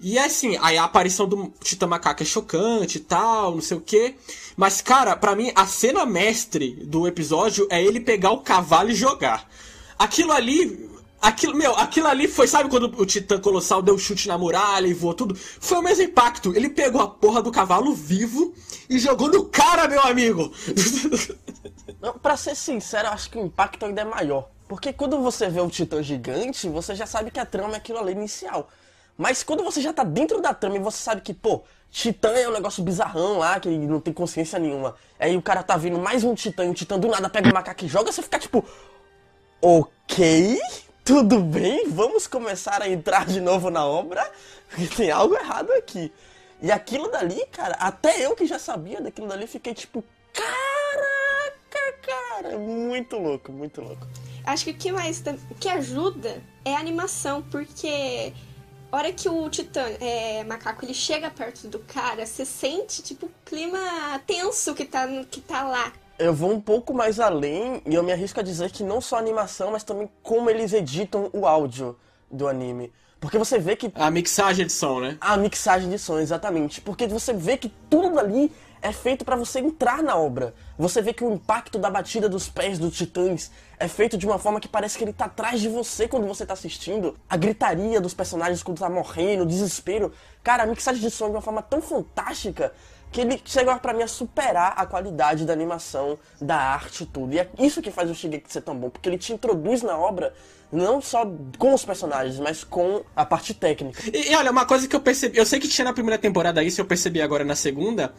E 0.00 0.18
é 0.18 0.24
assim, 0.24 0.58
aí 0.60 0.76
a 0.76 0.84
aparição 0.84 1.26
do 1.26 1.52
Titã 1.62 1.86
Macaco 1.86 2.22
é 2.22 2.26
chocante 2.26 2.98
e 2.98 3.00
tal, 3.00 3.54
não 3.54 3.60
sei 3.60 3.76
o 3.76 3.80
que. 3.80 4.14
Mas, 4.56 4.80
cara, 4.80 5.16
para 5.16 5.34
mim, 5.34 5.52
a 5.54 5.66
cena 5.66 6.04
mestre 6.04 6.72
do 6.84 7.06
episódio 7.06 7.66
é 7.70 7.82
ele 7.82 8.00
pegar 8.00 8.30
o 8.30 8.42
cavalo 8.42 8.90
e 8.90 8.94
jogar. 8.94 9.48
Aquilo 9.98 10.32
ali 10.32 10.96
Aquilo, 11.20 11.56
meu, 11.56 11.74
aquilo 11.76 12.06
ali 12.06 12.28
foi, 12.28 12.46
sabe 12.46 12.68
quando 12.68 12.84
o 13.00 13.06
Titã 13.06 13.40
Colossal 13.40 13.82
deu 13.82 13.98
chute 13.98 14.28
na 14.28 14.36
muralha 14.36 14.86
e 14.86 14.94
voou 14.94 15.14
tudo? 15.14 15.34
Foi 15.34 15.78
o 15.78 15.82
mesmo 15.82 16.04
impacto. 16.04 16.54
Ele 16.54 16.68
pegou 16.68 17.00
a 17.00 17.08
porra 17.08 17.42
do 17.42 17.50
cavalo 17.50 17.94
vivo 17.94 18.54
e 18.88 18.98
jogou 18.98 19.28
no 19.28 19.44
cara, 19.46 19.88
meu 19.88 20.00
amigo. 20.02 20.52
Não, 22.00 22.18
pra 22.18 22.36
ser 22.36 22.54
sincero, 22.54 23.08
acho 23.08 23.30
que 23.30 23.38
o 23.38 23.44
impacto 23.44 23.86
ainda 23.86 24.02
é 24.02 24.04
maior. 24.04 24.48
Porque 24.68 24.92
quando 24.92 25.20
você 25.20 25.48
vê 25.48 25.60
o 25.60 25.68
Titã 25.68 26.02
gigante, 26.02 26.68
você 26.68 26.94
já 26.94 27.06
sabe 27.06 27.30
que 27.30 27.40
a 27.40 27.46
trama 27.46 27.74
é 27.74 27.76
aquilo 27.78 27.98
ali 27.98 28.12
inicial. 28.12 28.68
Mas 29.16 29.42
quando 29.42 29.64
você 29.64 29.80
já 29.80 29.92
tá 29.92 30.04
dentro 30.04 30.40
da 30.40 30.52
trama 30.52 30.76
e 30.76 30.80
você 30.80 30.98
sabe 30.98 31.20
que, 31.20 31.32
pô, 31.32 31.62
Titã 31.90 32.30
é 32.30 32.48
um 32.48 32.52
negócio 32.52 32.82
bizarrão 32.82 33.38
lá, 33.38 33.58
que 33.58 33.68
não 33.68 34.00
tem 34.00 34.12
consciência 34.12 34.58
nenhuma. 34.58 34.94
Aí 35.18 35.36
o 35.36 35.42
cara 35.42 35.62
tá 35.62 35.76
vindo 35.76 35.98
mais 35.98 36.22
um 36.24 36.34
Titã 36.34 36.64
e 36.64 36.70
o 36.70 36.74
Titã 36.74 36.98
do 36.98 37.08
nada 37.08 37.28
pega 37.28 37.48
o 37.48 37.54
macaco 37.54 37.84
e 37.84 37.88
joga, 37.88 38.12
você 38.12 38.22
fica 38.22 38.38
tipo. 38.38 38.64
Ok? 39.62 40.58
tudo 41.06 41.40
bem? 41.40 41.88
Vamos 41.88 42.26
começar 42.26 42.82
a 42.82 42.88
entrar 42.88 43.26
de 43.26 43.40
novo 43.40 43.70
na 43.70 43.86
obra? 43.86 44.28
Porque 44.68 44.88
tem 44.88 45.10
algo 45.12 45.36
errado 45.36 45.70
aqui. 45.74 46.12
E 46.60 46.72
aquilo 46.72 47.08
dali, 47.08 47.46
cara, 47.52 47.76
até 47.76 48.26
eu 48.26 48.34
que 48.34 48.44
já 48.44 48.58
sabia 48.58 49.00
daquilo 49.00 49.28
dali, 49.28 49.46
fiquei 49.46 49.72
tipo, 49.72 50.02
caraca, 50.32 51.98
cara, 52.02 52.58
muito 52.58 53.16
louco, 53.18 53.52
muito 53.52 53.80
louco. 53.80 54.04
Acho 54.44 54.64
que 54.64 54.72
o 54.72 54.74
que 54.74 54.90
mais 54.90 55.22
que 55.60 55.68
ajuda 55.68 56.42
é 56.64 56.74
a 56.74 56.80
animação, 56.80 57.40
porque 57.52 58.32
hora 58.96 59.12
que 59.12 59.28
o 59.28 59.48
Titã 59.50 59.82
é, 60.00 60.42
macaco 60.44 60.84
ele 60.84 60.94
chega 60.94 61.30
perto 61.30 61.68
do 61.68 61.78
cara, 61.80 62.24
você 62.24 62.44
sente 62.44 63.02
tipo 63.02 63.26
o 63.26 63.30
clima 63.44 63.78
tenso 64.26 64.74
que 64.74 64.84
tá, 64.84 65.06
que 65.30 65.40
tá 65.40 65.62
lá. 65.62 65.92
Eu 66.18 66.32
vou 66.32 66.50
um 66.50 66.60
pouco 66.60 66.94
mais 66.94 67.20
além 67.20 67.82
e 67.84 67.94
eu 67.94 68.02
me 68.02 68.12
arrisco 68.12 68.40
a 68.40 68.42
dizer 68.42 68.70
que 68.70 68.82
não 68.82 69.00
só 69.00 69.16
a 69.16 69.18
animação, 69.18 69.70
mas 69.70 69.84
também 69.84 70.10
como 70.22 70.48
eles 70.48 70.72
editam 70.72 71.28
o 71.32 71.46
áudio 71.46 71.96
do 72.30 72.48
anime. 72.48 72.92
Porque 73.20 73.38
você 73.38 73.58
vê 73.58 73.76
que. 73.76 73.90
A 73.94 74.10
mixagem 74.10 74.66
de 74.66 74.72
som, 74.72 75.00
né? 75.00 75.16
A 75.20 75.36
mixagem 75.36 75.90
de 75.90 75.98
som, 75.98 76.18
exatamente. 76.18 76.80
Porque 76.80 77.06
você 77.06 77.32
vê 77.32 77.56
que 77.56 77.72
tudo 77.90 78.18
ali 78.18 78.52
é 78.86 78.92
feito 78.92 79.24
para 79.24 79.34
você 79.34 79.58
entrar 79.58 80.00
na 80.00 80.16
obra. 80.16 80.54
Você 80.78 81.02
vê 81.02 81.12
que 81.12 81.24
o 81.24 81.32
impacto 81.32 81.76
da 81.76 81.90
batida 81.90 82.28
dos 82.28 82.48
pés 82.48 82.78
dos 82.78 82.96
titãs 82.96 83.50
é 83.80 83.88
feito 83.88 84.16
de 84.16 84.24
uma 84.24 84.38
forma 84.38 84.60
que 84.60 84.68
parece 84.68 84.96
que 84.96 85.02
ele 85.02 85.12
tá 85.12 85.24
atrás 85.24 85.60
de 85.60 85.68
você 85.68 86.06
quando 86.06 86.26
você 86.26 86.46
tá 86.46 86.52
assistindo. 86.52 87.16
A 87.28 87.36
gritaria 87.36 88.00
dos 88.00 88.14
personagens 88.14 88.62
quando 88.62 88.78
tá 88.78 88.88
morrendo, 88.88 89.42
o 89.42 89.46
desespero. 89.46 90.12
Cara, 90.42 90.62
a 90.62 90.66
mixagem 90.66 91.02
de 91.02 91.10
som 91.10 91.26
é 91.26 91.28
de 91.30 91.34
uma 91.34 91.42
forma 91.42 91.62
tão 91.62 91.82
fantástica 91.82 92.72
que 93.10 93.20
ele 93.20 93.40
chega 93.44 93.76
para 93.76 93.92
mim 93.92 94.02
a 94.02 94.08
superar 94.08 94.74
a 94.76 94.86
qualidade 94.86 95.44
da 95.44 95.52
animação, 95.52 96.16
da 96.40 96.56
arte 96.56 97.02
e 97.02 97.06
tudo. 97.06 97.34
E 97.34 97.40
é 97.40 97.48
isso 97.58 97.82
que 97.82 97.90
faz 97.90 98.08
o 98.08 98.14
Shigeki 98.14 98.52
ser 98.52 98.60
tão 98.60 98.76
bom, 98.76 98.88
porque 98.88 99.08
ele 99.08 99.18
te 99.18 99.32
introduz 99.32 99.82
na 99.82 99.98
obra 99.98 100.32
não 100.70 101.00
só 101.00 101.24
com 101.58 101.74
os 101.74 101.84
personagens, 101.84 102.38
mas 102.38 102.64
com 102.64 103.02
a 103.14 103.24
parte 103.24 103.54
técnica. 103.54 104.02
E, 104.12 104.30
e 104.30 104.34
olha, 104.36 104.50
uma 104.50 104.66
coisa 104.66 104.86
que 104.86 104.94
eu 104.94 105.00
percebi, 105.00 105.38
eu 105.38 105.46
sei 105.46 105.60
que 105.60 105.68
tinha 105.68 105.84
na 105.84 105.92
primeira 105.92 106.18
temporada 106.18 106.62
isso, 106.62 106.80
eu 106.80 106.84
percebi 106.84 107.22
agora 107.22 107.44
na 107.44 107.54
segunda, 107.54 108.12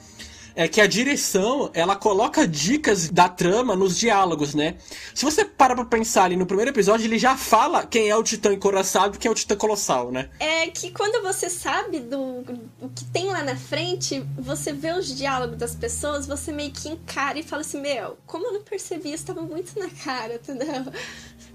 é 0.57 0.67
que 0.67 0.81
a 0.81 0.87
direção, 0.87 1.69
ela 1.71 1.95
coloca 1.95 2.47
dicas 2.47 3.09
da 3.09 3.29
trama 3.29 3.75
nos 3.75 3.95
diálogos, 3.95 4.55
né? 4.55 4.77
Se 5.13 5.23
você 5.23 5.45
para 5.45 5.75
pra 5.75 5.85
pensar 5.85 6.23
ali 6.23 6.35
no 6.35 6.47
primeiro 6.47 6.71
episódio, 6.71 7.05
ele 7.05 7.19
já 7.19 7.37
fala 7.37 7.85
quem 7.85 8.09
é 8.09 8.15
o 8.17 8.23
titã 8.23 8.51
encoraçado 8.51 9.15
e 9.15 9.19
quem 9.19 9.29
é 9.29 9.31
o 9.31 9.35
titã 9.35 9.55
colossal, 9.55 10.11
né? 10.11 10.31
É 10.39 10.65
que 10.65 10.89
quando 10.89 11.21
você 11.21 11.47
sabe 11.47 11.99
do, 11.99 12.41
do 12.41 12.89
que 12.89 13.05
tem 13.05 13.27
lá 13.27 13.43
na 13.43 13.55
frente, 13.55 14.25
você 14.35 14.73
vê 14.73 14.93
os 14.93 15.15
diálogos 15.15 15.59
das 15.59 15.75
pessoas, 15.75 16.25
você 16.25 16.51
meio 16.51 16.71
que 16.71 16.89
encara 16.89 17.37
e 17.37 17.43
fala 17.43 17.61
assim, 17.61 17.79
meu, 17.79 18.17
como 18.25 18.47
eu 18.47 18.53
não 18.53 18.63
percebi 18.63 19.13
isso, 19.13 19.27
tava 19.27 19.43
muito 19.43 19.77
na 19.77 19.91
cara, 19.91 20.41
entendeu? 20.41 20.91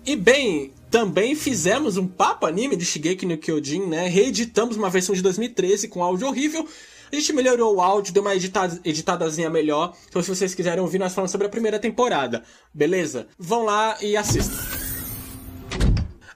E 0.07 0.15
bem, 0.15 0.73
também 0.93 1.35
fizemos 1.35 1.97
um 1.97 2.07
papo 2.07 2.47
anime 2.47 2.77
de 2.77 2.85
Shigeki 2.85 3.27
no 3.27 3.37
Kyojin, 3.37 3.85
né? 3.85 4.07
Reeditamos 4.07 4.77
uma 4.77 4.89
versão 4.89 5.13
de 5.13 5.23
2013 5.23 5.89
com 5.89 6.05
áudio 6.05 6.29
horrível 6.29 6.69
a 7.13 7.21
gente 7.21 7.33
melhorou 7.33 7.77
o 7.77 7.81
áudio, 7.81 8.13
deu 8.13 8.23
uma 8.23 8.35
editada, 8.35 8.81
editadazinha 8.85 9.51
melhor. 9.51 9.95
Então, 10.09 10.23
se 10.23 10.29
vocês 10.29 10.55
quiserem 10.55 10.81
ouvir, 10.81 10.99
nós 10.99 11.15
falamos 11.15 11.31
sobre 11.31 11.47
a 11.47 11.51
primeira 11.51 11.79
temporada. 11.79 12.43
Beleza? 12.73 13.27
Vão 13.39 13.65
lá 13.65 13.97
e 14.01 14.17
assistam. 14.17 14.82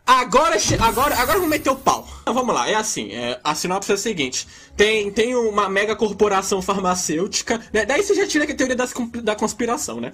Agora, 0.07 0.57
agora, 0.79 1.17
agora 1.17 1.41
vou 1.41 1.49
meter 1.49 1.69
o 1.69 1.75
pau. 1.75 2.07
Então, 2.23 2.33
vamos 2.33 2.55
lá, 2.55 2.71
é 2.71 2.77
assim, 2.77 3.11
é, 3.11 3.41
a 3.43 3.57
sinopse 3.57 3.91
é 3.91 3.95
a 3.97 3.99
seguinte. 3.99 4.47
Tem, 4.77 5.11
tem 5.11 5.35
uma 5.35 5.69
mega 5.69 5.97
corporação 5.97 6.63
farmacêutica, 6.63 7.61
né? 7.73 7.85
Daí 7.85 8.05
você 8.05 8.15
já 8.15 8.25
tira 8.25 8.45
a 8.45 8.55
teoria 8.55 8.77
das, 8.77 8.95
da 9.25 9.35
conspiração, 9.35 10.01
né? 10.01 10.13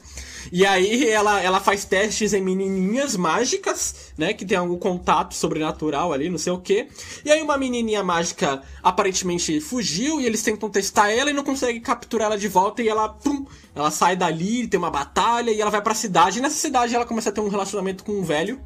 E 0.51 0.65
aí 0.65 1.07
ela, 1.11 1.43
ela 1.43 1.61
faz 1.61 1.85
testes 1.85 2.33
em 2.33 2.41
menininhas 2.41 3.19
mágicas, 3.19 4.15
né? 4.17 4.33
Que 4.33 4.47
tem 4.47 4.57
algum 4.57 4.79
contato 4.79 5.35
sobrenatural 5.35 6.11
ali, 6.11 6.31
não 6.31 6.39
sei 6.39 6.55
o 6.55 6.59
quê. 6.59 6.89
E 7.23 7.31
aí 7.31 7.43
uma 7.43 7.59
menininha 7.59 8.03
mágica 8.03 8.63
aparentemente 8.83 9.61
fugiu 9.61 10.23
e 10.23 10.25
eles 10.25 10.43
tentam 10.43 10.71
testar 10.71 11.11
ela 11.11 11.29
e 11.29 11.35
não 11.35 11.45
conseguem 11.45 11.83
capturar 11.83 12.29
ela 12.29 12.39
de 12.39 12.49
volta 12.49 12.83
e 12.83 12.89
ela, 12.89 13.11
pum, 13.11 13.45
ela 13.75 13.91
sai 13.91 14.17
dali, 14.17 14.67
tem 14.67 14.79
uma 14.79 14.91
batalha 14.91 15.51
e 15.51 15.61
ela 15.61 15.71
vai 15.71 15.83
pra 15.83 15.95
cidade. 15.95 16.39
E 16.39 16.41
nessa 16.41 16.57
cidade 16.57 16.95
ela 16.95 17.05
começa 17.05 17.29
a 17.29 17.33
ter 17.33 17.43
um 17.43 17.49
relacionamento 17.49 18.05
com 18.05 18.13
um 18.13 18.25
velho 18.25 18.59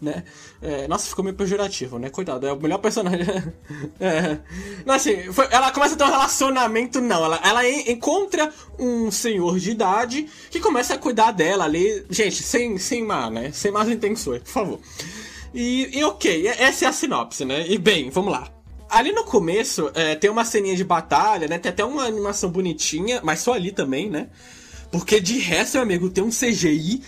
né? 0.00 0.24
É, 0.62 0.88
nossa, 0.88 1.08
ficou 1.08 1.24
meio 1.24 1.36
pejorativo, 1.36 1.98
né? 1.98 2.10
Coitado, 2.10 2.46
é 2.46 2.52
o 2.52 2.60
melhor 2.60 2.78
personagem. 2.78 3.26
é. 4.00 4.38
Não, 4.84 4.94
assim, 4.94 5.32
foi, 5.32 5.46
ela 5.50 5.70
começa 5.70 5.94
a 5.94 5.98
ter 5.98 6.04
um 6.04 6.10
relacionamento, 6.10 7.00
não. 7.00 7.24
Ela, 7.24 7.40
ela 7.44 7.68
encontra 7.68 8.52
um 8.78 9.10
senhor 9.10 9.58
de 9.58 9.70
idade 9.70 10.28
que 10.50 10.60
começa 10.60 10.94
a 10.94 10.98
cuidar 10.98 11.32
dela 11.32 11.64
ali. 11.64 12.04
Gente, 12.08 12.42
sem, 12.42 12.78
sem 12.78 13.04
má, 13.04 13.28
né? 13.30 13.50
Sem 13.52 13.70
más 13.70 13.88
intenções, 13.88 14.42
por 14.42 14.50
favor. 14.50 14.80
E, 15.52 15.98
e 15.98 16.04
ok, 16.04 16.46
essa 16.46 16.84
é 16.84 16.88
a 16.88 16.92
sinopse, 16.92 17.44
né? 17.44 17.66
E 17.68 17.76
bem, 17.76 18.10
vamos 18.10 18.32
lá. 18.32 18.48
Ali 18.88 19.12
no 19.12 19.24
começo, 19.24 19.90
é, 19.94 20.14
tem 20.16 20.30
uma 20.30 20.44
ceninha 20.44 20.74
de 20.74 20.84
batalha, 20.84 21.46
né? 21.46 21.58
Tem 21.58 21.70
até 21.70 21.84
uma 21.84 22.04
animação 22.04 22.50
bonitinha, 22.50 23.20
mas 23.22 23.40
só 23.40 23.52
ali 23.52 23.70
também, 23.70 24.10
né? 24.10 24.28
Porque 24.90 25.20
de 25.20 25.38
resto, 25.38 25.74
meu 25.74 25.82
amigo, 25.82 26.10
tem 26.10 26.24
um 26.24 26.30
CGI 26.30 27.02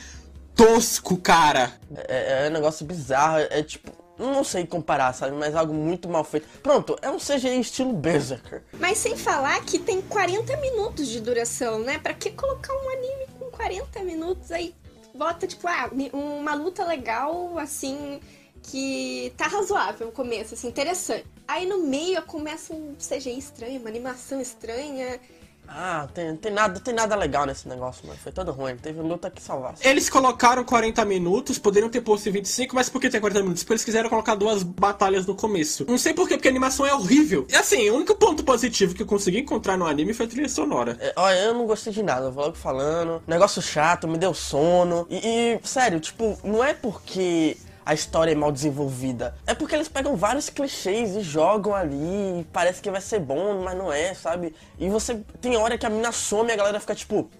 tosco, 0.55 1.17
cara. 1.17 1.73
É, 2.09 2.47
é 2.47 2.49
um 2.49 2.53
negócio 2.53 2.85
bizarro, 2.87 3.39
é 3.39 3.63
tipo, 3.63 3.93
não 4.19 4.45
sei 4.45 4.67
comparar, 4.67 5.13
sabe? 5.13 5.37
Mas 5.37 5.55
algo 5.55 5.75
muito 5.75 6.09
mal 6.09 6.25
feito. 6.25 6.47
Pronto, 6.63 6.97
é 7.03 7.11
um 7.11 7.19
CGI 7.19 7.61
estilo 7.61 7.93
Berserker. 7.93 8.63
Mas 8.79 8.99
sem 8.99 9.17
falar 9.17 9.65
que 9.65 9.79
tem 9.79 10.01
40 10.03 10.57
minutos 10.59 11.09
de 11.09 11.21
duração, 11.21 11.81
né? 11.81 11.99
Pra 11.99 12.15
que 12.15 12.31
colocar 12.31 12.73
um 12.73 12.91
anime 12.91 13.27
com 13.39 13.51
40 13.51 14.01
minutos 14.03 14.53
aí? 14.53 14.75
Bota, 15.15 15.47
tipo, 15.47 15.67
ah, 15.69 15.91
uma 16.13 16.55
luta 16.55 16.85
legal, 16.85 17.59
assim, 17.59 18.19
que 18.63 19.33
tá 19.37 19.47
razoável 19.47 20.07
no 20.07 20.13
começo, 20.13 20.55
assim, 20.55 20.69
interessante. 20.69 21.27
Aí 21.47 21.67
no 21.67 21.79
meio 21.79 22.23
começa 22.23 22.73
um 22.73 22.95
CGI 22.95 23.39
estranho, 23.39 23.81
uma 23.81 23.91
animação 23.91 24.41
estranha. 24.41 25.21
Ah, 25.69 26.07
tem, 26.13 26.37
tem, 26.37 26.53
nada, 26.53 26.79
tem 26.79 26.93
nada 26.93 27.17
legal 27.17 27.47
nesse 27.47 27.67
negócio, 27.67 28.07
mano. 28.07 28.19
Foi 28.23 28.31
todo 28.31 28.53
ruim. 28.53 28.77
Teve 28.77 29.01
luta 29.01 29.31
que 29.31 29.41
salvasse. 29.41 29.87
Eles 29.87 30.11
colocaram 30.11 30.65
40 30.65 31.05
minutos, 31.05 31.59
poderiam 31.59 31.89
ter 31.89 32.03
posto 32.03 32.29
em 32.29 32.33
25, 32.33 32.75
mas 32.75 32.89
por 32.89 33.01
que 33.01 33.09
tem 33.09 33.21
40 33.21 33.41
minutos? 33.41 33.63
Porque 33.63 33.75
eles 33.75 33.85
quiseram 33.85 34.11
colocar 34.11 34.35
duas 34.35 34.63
batalhas 34.63 35.27
no 35.27 35.35
começo. 35.35 35.87
Não 35.89 35.97
sei 35.97 36.13
por 36.13 36.29
quê, 36.29 36.35
porque 36.35 36.49
a 36.49 36.51
animação 36.51 36.87
é 36.87 36.95
horrível. 36.95 37.47
E 37.49 37.57
assim, 37.57 37.89
o 37.89 37.97
único 37.97 38.15
ponto 38.15 38.45
positivo 38.45 38.95
que 38.95 39.03
eu 39.03 39.07
consegui 39.07 39.41
encontrar 39.41 39.79
no 39.79 39.87
anime 39.87 40.13
foi 40.13 40.27
a 40.27 40.29
trilha 40.29 40.49
sonora. 40.49 40.97
É, 41.01 41.13
olha, 41.17 41.39
eu 41.39 41.55
não 41.55 41.67
gostei 41.67 41.93
de 41.93 42.03
nada, 42.03 42.27
eu 42.27 42.33
vou 42.33 42.45
logo 42.45 42.57
falando. 42.57 43.23
Negócio 43.27 43.63
chato, 43.63 44.07
me 44.07 44.19
deu 44.19 44.35
sono. 44.35 45.07
E, 45.09 45.17
e 45.17 45.61
sério, 45.67 46.01
tipo, 46.01 46.39
não 46.45 46.63
é 46.63 46.75
porque 46.75 47.57
a 47.85 47.95
história 47.95 48.33
é 48.33 48.35
mal 48.35 48.53
desenvolvida. 48.53 49.35
É 49.47 49.55
porque 49.55 49.75
eles 49.75 49.89
pegam 49.89 50.17
vários 50.17 50.49
clichês 50.49 51.17
e 51.17 51.21
jogam 51.21 51.75
ali, 51.75 52.41
e 52.41 52.47
parece 52.53 52.81
que 52.81 52.91
vai 52.91 53.01
ser 53.01 53.21
bom, 53.21 53.63
mas 53.63 53.77
não 53.77 53.93
é, 53.93 54.15
sabe? 54.15 54.55
E 54.79 54.89
você 54.89 55.21
tem 55.41 55.57
hora 55.57 55.77
que 55.77 55.87
a 55.87 55.91
mina 55.91 56.13
some 56.13 56.49
e 56.49 56.53
a 56.53 56.57
galera 56.57 56.81
fica 56.81 56.95
tipo. 56.95 57.31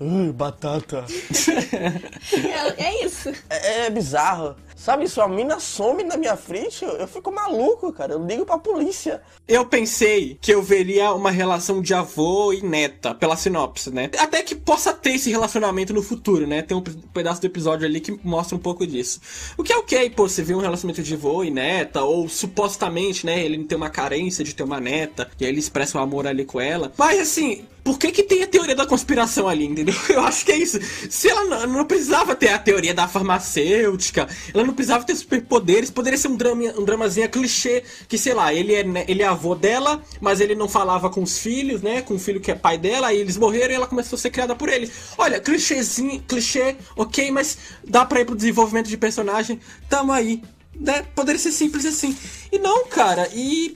Uh, 0.00 0.32
batata. 0.32 1.04
é, 2.78 2.84
é, 2.84 3.04
isso. 3.04 3.30
É, 3.50 3.86
é 3.86 3.90
bizarro. 3.90 4.56
Sabe, 4.80 5.06
sua 5.08 5.28
mina 5.28 5.60
some 5.60 6.02
na 6.02 6.16
minha 6.16 6.34
frente, 6.38 6.82
eu, 6.82 6.92
eu 6.92 7.06
fico 7.06 7.30
maluco, 7.30 7.92
cara. 7.92 8.14
Eu 8.14 8.26
ligo 8.26 8.46
pra 8.46 8.56
polícia. 8.56 9.20
Eu 9.46 9.66
pensei 9.66 10.38
que 10.40 10.54
eu 10.54 10.62
veria 10.62 11.12
uma 11.12 11.30
relação 11.30 11.82
de 11.82 11.92
avô 11.92 12.50
e 12.50 12.62
neta, 12.62 13.14
pela 13.14 13.36
sinopse, 13.36 13.90
né? 13.90 14.08
Até 14.18 14.42
que 14.42 14.54
possa 14.54 14.94
ter 14.94 15.16
esse 15.16 15.28
relacionamento 15.28 15.92
no 15.92 16.02
futuro, 16.02 16.46
né? 16.46 16.62
Tem 16.62 16.74
um 16.74 16.80
pedaço 16.80 17.42
do 17.42 17.46
episódio 17.46 17.86
ali 17.86 18.00
que 18.00 18.18
mostra 18.24 18.56
um 18.56 18.58
pouco 18.58 18.86
disso. 18.86 19.20
O 19.58 19.62
que 19.62 19.70
é 19.70 19.76
ok, 19.76 20.08
pô, 20.08 20.26
você 20.26 20.42
vê 20.42 20.54
um 20.54 20.60
relacionamento 20.60 21.02
de 21.02 21.12
avô 21.12 21.44
e 21.44 21.50
neta, 21.50 22.02
ou 22.02 22.26
supostamente, 22.26 23.26
né? 23.26 23.44
Ele 23.44 23.62
tem 23.64 23.76
uma 23.76 23.90
carência 23.90 24.42
de 24.42 24.54
ter 24.54 24.62
uma 24.62 24.80
neta, 24.80 25.30
e 25.38 25.44
aí 25.44 25.50
ele 25.50 25.60
expressa 25.60 25.98
o 25.98 26.00
amor 26.00 26.26
ali 26.26 26.46
com 26.46 26.58
ela. 26.58 26.90
Mas 26.96 27.20
assim, 27.20 27.66
por 27.82 27.98
que, 27.98 28.12
que 28.12 28.22
tem 28.22 28.42
a 28.42 28.46
teoria 28.46 28.74
da 28.74 28.86
conspiração 28.86 29.48
ali, 29.48 29.64
entendeu? 29.64 29.94
Eu 30.08 30.20
acho 30.20 30.44
que 30.44 30.52
é 30.52 30.56
isso. 30.56 30.78
Se 31.08 31.28
ela 31.28 31.44
não, 31.44 31.78
não 31.78 31.84
precisava 31.84 32.34
ter 32.34 32.48
a 32.48 32.58
teoria 32.58 32.94
da 32.94 33.08
farmacêutica, 33.08 34.28
ela 34.52 34.64
não 34.64 34.69
precisava 34.72 35.04
ter 35.04 35.14
superpoderes, 35.14 35.90
poderia 35.90 36.18
ser 36.18 36.28
um, 36.28 36.36
drama, 36.36 36.64
um 36.78 36.84
dramazinho 36.84 37.28
clichê, 37.28 37.82
que 38.08 38.18
sei 38.18 38.34
lá, 38.34 38.52
ele 38.52 38.74
é, 38.74 38.84
né, 38.84 39.04
ele 39.08 39.22
é 39.22 39.26
avô 39.26 39.54
dela, 39.54 40.02
mas 40.20 40.40
ele 40.40 40.54
não 40.54 40.68
falava 40.68 41.10
com 41.10 41.22
os 41.22 41.38
filhos, 41.38 41.82
né? 41.82 42.02
Com 42.02 42.14
o 42.14 42.18
filho 42.18 42.40
que 42.40 42.50
é 42.50 42.54
pai 42.54 42.78
dela, 42.78 43.08
aí 43.08 43.18
eles 43.18 43.36
morreram 43.36 43.72
e 43.72 43.76
ela 43.76 43.86
começou 43.86 44.16
a 44.16 44.20
ser 44.20 44.30
criada 44.30 44.54
por 44.54 44.68
ele. 44.68 44.90
Olha, 45.16 45.40
clichêzinho, 45.40 46.22
clichê, 46.26 46.76
ok, 46.96 47.30
mas 47.30 47.58
dá 47.86 48.04
pra 48.04 48.20
ir 48.20 48.24
pro 48.24 48.34
desenvolvimento 48.34 48.88
de 48.88 48.96
personagem, 48.96 49.60
tamo 49.88 50.12
aí. 50.12 50.42
Né? 50.78 51.04
Poderia 51.14 51.38
ser 51.38 51.52
simples 51.52 51.84
assim. 51.84 52.16
E 52.50 52.58
não, 52.58 52.86
cara, 52.86 53.28
e 53.34 53.74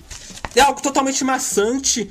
é 0.55 0.61
algo 0.61 0.81
totalmente 0.81 1.25
maçante. 1.25 2.09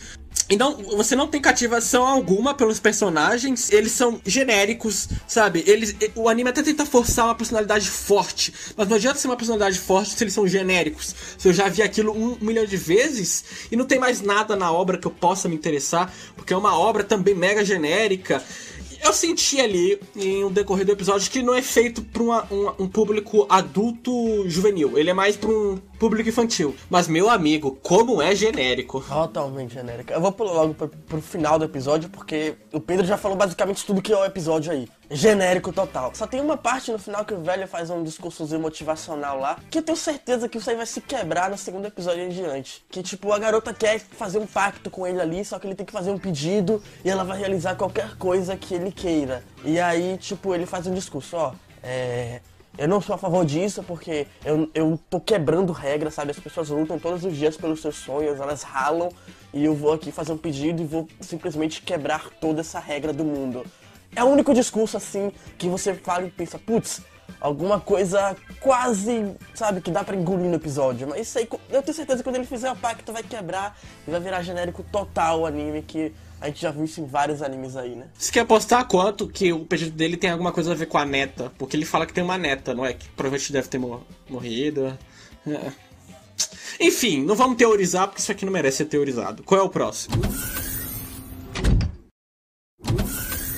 Então, 0.49 0.75
você 0.97 1.15
não 1.15 1.27
tem 1.27 1.41
cativação 1.41 2.05
alguma 2.05 2.53
pelos 2.53 2.79
personagens, 2.79 3.71
eles 3.71 3.93
são 3.93 4.19
genéricos, 4.25 5.07
sabe? 5.25 5.63
Eles, 5.65 5.95
o 6.15 6.27
anime 6.27 6.49
até 6.49 6.61
tenta 6.61 6.85
forçar 6.85 7.25
uma 7.25 7.35
personalidade 7.35 7.89
forte, 7.89 8.53
mas 8.75 8.87
não 8.87 8.97
adianta 8.97 9.17
ser 9.19 9.27
uma 9.27 9.37
personalidade 9.37 9.79
forte 9.79 10.11
se 10.11 10.23
eles 10.23 10.33
são 10.33 10.47
genéricos. 10.47 11.15
Se 11.37 11.47
eu 11.47 11.53
já 11.53 11.69
vi 11.69 11.81
aquilo 11.81 12.11
um 12.11 12.37
milhão 12.41 12.65
de 12.65 12.77
vezes 12.77 13.43
e 13.71 13.75
não 13.75 13.85
tem 13.85 13.99
mais 13.99 14.21
nada 14.21 14.55
na 14.55 14.71
obra 14.71 14.97
que 14.97 15.07
eu 15.07 15.11
possa 15.11 15.47
me 15.47 15.55
interessar, 15.55 16.13
porque 16.35 16.53
é 16.53 16.57
uma 16.57 16.77
obra 16.77 17.03
também 17.03 17.33
mega 17.33 17.63
genérica 17.63 18.43
Eu 19.05 19.11
senti 19.11 19.59
ali, 19.59 19.99
em 20.15 20.45
um 20.45 20.51
decorrer 20.51 20.85
do 20.85 20.93
episódio, 20.93 21.29
que 21.29 21.41
não 21.43 21.53
é 21.53 21.61
feito 21.61 22.01
pra 22.01 22.23
uma, 22.23 22.47
um, 22.49 22.83
um 22.85 22.87
público 22.87 23.45
adulto 23.49 24.47
juvenil. 24.47 24.97
Ele 24.97 25.09
é 25.09 25.13
mais 25.13 25.35
pra 25.35 25.49
um 25.49 25.77
público 26.03 26.27
infantil. 26.27 26.75
Mas, 26.89 27.07
meu 27.07 27.29
amigo, 27.29 27.79
como 27.81 28.21
é 28.21 28.35
genérico. 28.35 28.99
Totalmente 28.99 29.73
genérico. 29.73 30.11
Eu 30.11 30.19
vou 30.19 30.33
pular 30.33 30.51
logo 30.51 30.73
pro, 30.73 30.89
pro 30.89 31.21
final 31.21 31.57
do 31.57 31.63
episódio, 31.63 32.09
porque 32.09 32.55
o 32.73 32.81
Pedro 32.81 33.05
já 33.05 33.15
falou 33.15 33.37
basicamente 33.37 33.85
tudo 33.85 34.01
que 34.01 34.11
é 34.11 34.17
o 34.17 34.25
episódio 34.25 34.73
aí. 34.73 34.89
Genérico 35.09 35.71
total. 35.71 36.11
Só 36.13 36.27
tem 36.27 36.41
uma 36.41 36.57
parte 36.57 36.91
no 36.91 36.99
final 36.99 37.23
que 37.23 37.33
o 37.33 37.41
velho 37.41 37.65
faz 37.69 37.89
um 37.89 38.03
discursozinho 38.03 38.59
motivacional 38.59 39.39
lá, 39.39 39.57
que 39.71 39.77
eu 39.77 39.81
tenho 39.81 39.97
certeza 39.97 40.49
que 40.49 40.57
isso 40.57 40.69
aí 40.69 40.75
vai 40.75 40.85
se 40.85 40.99
quebrar 40.99 41.49
no 41.49 41.57
segundo 41.57 41.85
episódio 41.85 42.23
em 42.23 42.29
diante. 42.29 42.83
Que, 42.89 43.01
tipo, 43.01 43.31
a 43.31 43.39
garota 43.39 43.73
quer 43.73 43.97
fazer 43.99 44.39
um 44.39 44.45
pacto 44.45 44.89
com 44.89 45.07
ele 45.07 45.21
ali, 45.21 45.45
só 45.45 45.57
que 45.57 45.65
ele 45.67 45.75
tem 45.75 45.85
que 45.85 45.93
fazer 45.93 46.11
um 46.11 46.17
pedido 46.17 46.83
e 47.05 47.09
ela 47.09 47.23
vai 47.23 47.39
realizar 47.39 47.75
qualquer 47.75 48.17
coisa 48.17 48.57
que 48.57 48.75
ele 48.75 48.91
queira. 48.91 49.41
E 49.63 49.79
aí, 49.79 50.17
tipo, 50.17 50.53
ele 50.53 50.65
faz 50.65 50.85
um 50.85 50.93
discurso, 50.93 51.37
ó, 51.37 51.53
é... 51.81 52.41
Eu 52.75 52.87
não 52.87 52.99
sou 52.99 53.13
a 53.13 53.17
favor 53.17 53.45
disso 53.45 53.83
porque 53.83 54.25
eu, 54.43 54.69
eu 54.73 54.99
tô 55.09 55.19
quebrando 55.19 55.71
regras, 55.71 56.15
sabe? 56.15 56.31
As 56.31 56.39
pessoas 56.39 56.69
lutam 56.69 56.97
todos 56.97 57.23
os 57.23 57.35
dias 57.35 57.55
pelos 57.55 57.81
seus 57.81 57.95
sonhos, 57.95 58.39
elas 58.39 58.63
ralam 58.63 59.09
e 59.53 59.63
eu 59.63 59.75
vou 59.75 59.93
aqui 59.93 60.11
fazer 60.11 60.31
um 60.31 60.37
pedido 60.37 60.81
e 60.81 60.85
vou 60.85 61.07
simplesmente 61.21 61.83
quebrar 61.83 62.29
toda 62.41 62.61
essa 62.61 62.79
regra 62.79 63.13
do 63.13 63.23
mundo. 63.23 63.63
É 64.15 64.23
o 64.23 64.27
único 64.27 64.53
discurso 64.53 64.97
assim 64.97 65.31
que 65.57 65.67
você 65.67 65.93
fala 65.93 66.25
e 66.25 66.31
pensa, 66.31 66.57
putz, 66.57 67.01
alguma 67.39 67.79
coisa 67.79 68.35
quase, 68.59 69.35
sabe, 69.53 69.81
que 69.81 69.91
dá 69.91 70.03
pra 70.03 70.15
engolir 70.15 70.49
no 70.49 70.55
episódio. 70.55 71.07
Mas 71.07 71.27
isso 71.27 71.37
aí, 71.37 71.47
eu 71.69 71.83
tenho 71.83 71.95
certeza 71.95 72.17
que 72.17 72.23
quando 72.23 72.37
ele 72.37 72.45
fizer 72.45 72.71
o 72.71 72.75
pacto 72.75 73.13
vai 73.13 73.21
quebrar 73.21 73.77
e 74.07 74.11
vai 74.11 74.19
virar 74.19 74.41
genérico 74.41 74.83
total 74.83 75.41
o 75.41 75.45
anime 75.45 75.81
que 75.83 76.13
a 76.43 76.47
gente 76.47 76.61
já 76.61 76.71
viu 76.71 76.83
isso 76.83 76.99
em 76.99 77.05
vários 77.05 77.41
animes 77.41 77.77
aí, 77.77 77.95
né? 77.95 78.07
Você 78.13 78.29
quer 78.29 78.41
apostar 78.41 78.85
quanto 78.85 79.29
que 79.29 79.53
o 79.53 79.65
pedido 79.65 79.91
dele 79.91 80.17
tem 80.17 80.29
alguma 80.29 80.51
coisa 80.51 80.73
a 80.73 80.75
ver 80.75 80.87
com 80.87 80.97
a 80.97 81.05
neta? 81.05 81.49
Porque 81.57 81.77
ele 81.77 81.85
fala 81.85 82.05
que 82.05 82.11
tem 82.11 82.21
uma 82.21 82.37
neta, 82.37 82.73
não 82.73 82.85
é? 82.85 82.91
Que 82.91 83.07
provavelmente 83.11 83.53
deve 83.53 83.69
ter 83.69 83.79
morrido. 84.29 84.97
É. 85.47 85.71
Enfim, 86.81 87.23
não 87.23 87.33
vamos 87.33 87.55
teorizar 87.55 88.07
porque 88.07 88.19
isso 88.19 88.29
aqui 88.29 88.43
não 88.43 88.51
merece 88.51 88.77
ser 88.79 88.85
teorizado. 88.85 89.41
Qual 89.41 89.61
é 89.61 89.63
o 89.63 89.69
próximo? 89.69 90.17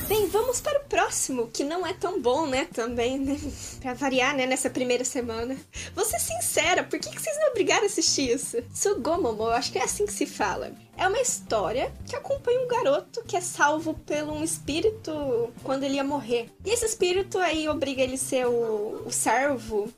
Bem, 0.08 0.25
vamos 0.36 0.60
para 0.60 0.80
o 0.80 0.84
próximo, 0.84 1.48
que 1.48 1.64
não 1.64 1.88
é 1.88 1.94
tão 1.94 2.22
bom, 2.22 2.46
né? 2.46 2.68
Também, 2.74 3.18
né? 3.18 3.40
Pra 3.80 3.94
variar, 3.94 4.36
né? 4.36 4.46
Nessa 4.46 4.70
primeira 4.70 5.06
semana. 5.06 5.56
Vou 5.96 6.04
ser 6.04 6.20
sincera, 6.20 6.84
por 6.84 7.00
que, 7.00 7.10
que 7.10 7.22
vocês 7.22 7.38
não 7.40 7.52
obrigaram 7.52 7.84
a 7.84 7.86
assistir 7.86 8.32
isso? 8.32 8.58
Sugomomo, 8.74 9.44
eu 9.44 9.52
acho 9.52 9.72
que 9.72 9.80
é 9.80 9.84
assim 9.84 10.06
que 10.06 10.12
se 10.12 10.26
fala. 10.26 10.74
É 10.98 11.08
uma 11.08 11.22
história 11.22 11.94
que 12.06 12.16
acompanha 12.16 12.60
um 12.60 12.68
garoto 12.68 13.24
que 13.24 13.38
é 13.38 13.42
salvo 13.42 13.94
por 13.94 14.24
um 14.24 14.44
espírito 14.44 15.54
quando 15.64 15.84
ele 15.84 15.96
ia 15.96 16.04
morrer. 16.04 16.50
E 16.66 16.70
esse 16.70 16.86
espírito 16.86 17.38
aí 17.38 17.70
obriga 17.70 18.02
ele 18.02 18.16
a 18.16 18.18
ser 18.18 18.46
o, 18.46 19.04
o 19.06 19.12
servo 19.12 19.90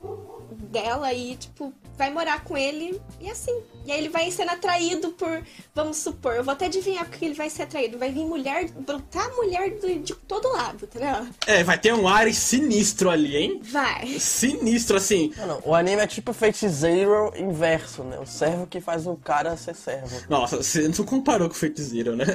dela 0.51 1.11
e, 1.13 1.35
tipo, 1.35 1.73
vai 1.97 2.11
morar 2.11 2.43
com 2.43 2.55
ele 2.55 3.01
e 3.19 3.29
assim. 3.29 3.57
E 3.85 3.91
aí 3.91 3.99
ele 3.99 4.09
vai 4.09 4.29
sendo 4.29 4.51
atraído 4.51 5.09
por, 5.11 5.41
vamos 5.73 5.97
supor, 5.97 6.35
eu 6.35 6.43
vou 6.43 6.51
até 6.51 6.65
adivinhar 6.65 7.05
porque 7.05 7.23
ele 7.23 7.33
vai 7.33 7.49
ser 7.49 7.63
atraído. 7.63 7.97
Vai 7.97 8.11
vir 8.11 8.25
mulher, 8.25 8.69
brotar 8.71 9.33
mulher 9.35 9.71
de, 9.79 9.99
de 9.99 10.13
todo 10.13 10.51
lado, 10.51 10.83
entendeu? 10.83 11.27
É, 11.45 11.63
vai 11.63 11.77
ter 11.77 11.93
um 11.93 12.07
ar 12.07 12.31
sinistro 12.33 13.09
ali, 13.09 13.35
hein? 13.35 13.61
Vai. 13.63 14.19
Sinistro, 14.19 14.97
assim. 14.97 15.31
Não, 15.37 15.47
não. 15.47 15.61
O 15.65 15.73
anime 15.73 16.01
é 16.01 16.07
tipo 16.07 16.33
Fate 16.33 16.67
Zero 16.67 17.31
inverso, 17.37 18.03
né? 18.03 18.19
O 18.19 18.25
servo 18.25 18.67
que 18.67 18.81
faz 18.81 19.07
o 19.07 19.15
cara 19.15 19.55
ser 19.55 19.75
servo. 19.75 20.15
Nossa, 20.29 20.57
você 20.57 20.87
não 20.87 21.05
comparou 21.05 21.47
com 21.47 21.55
Fate 21.55 21.81
Zero, 21.81 22.15
né? 22.15 22.25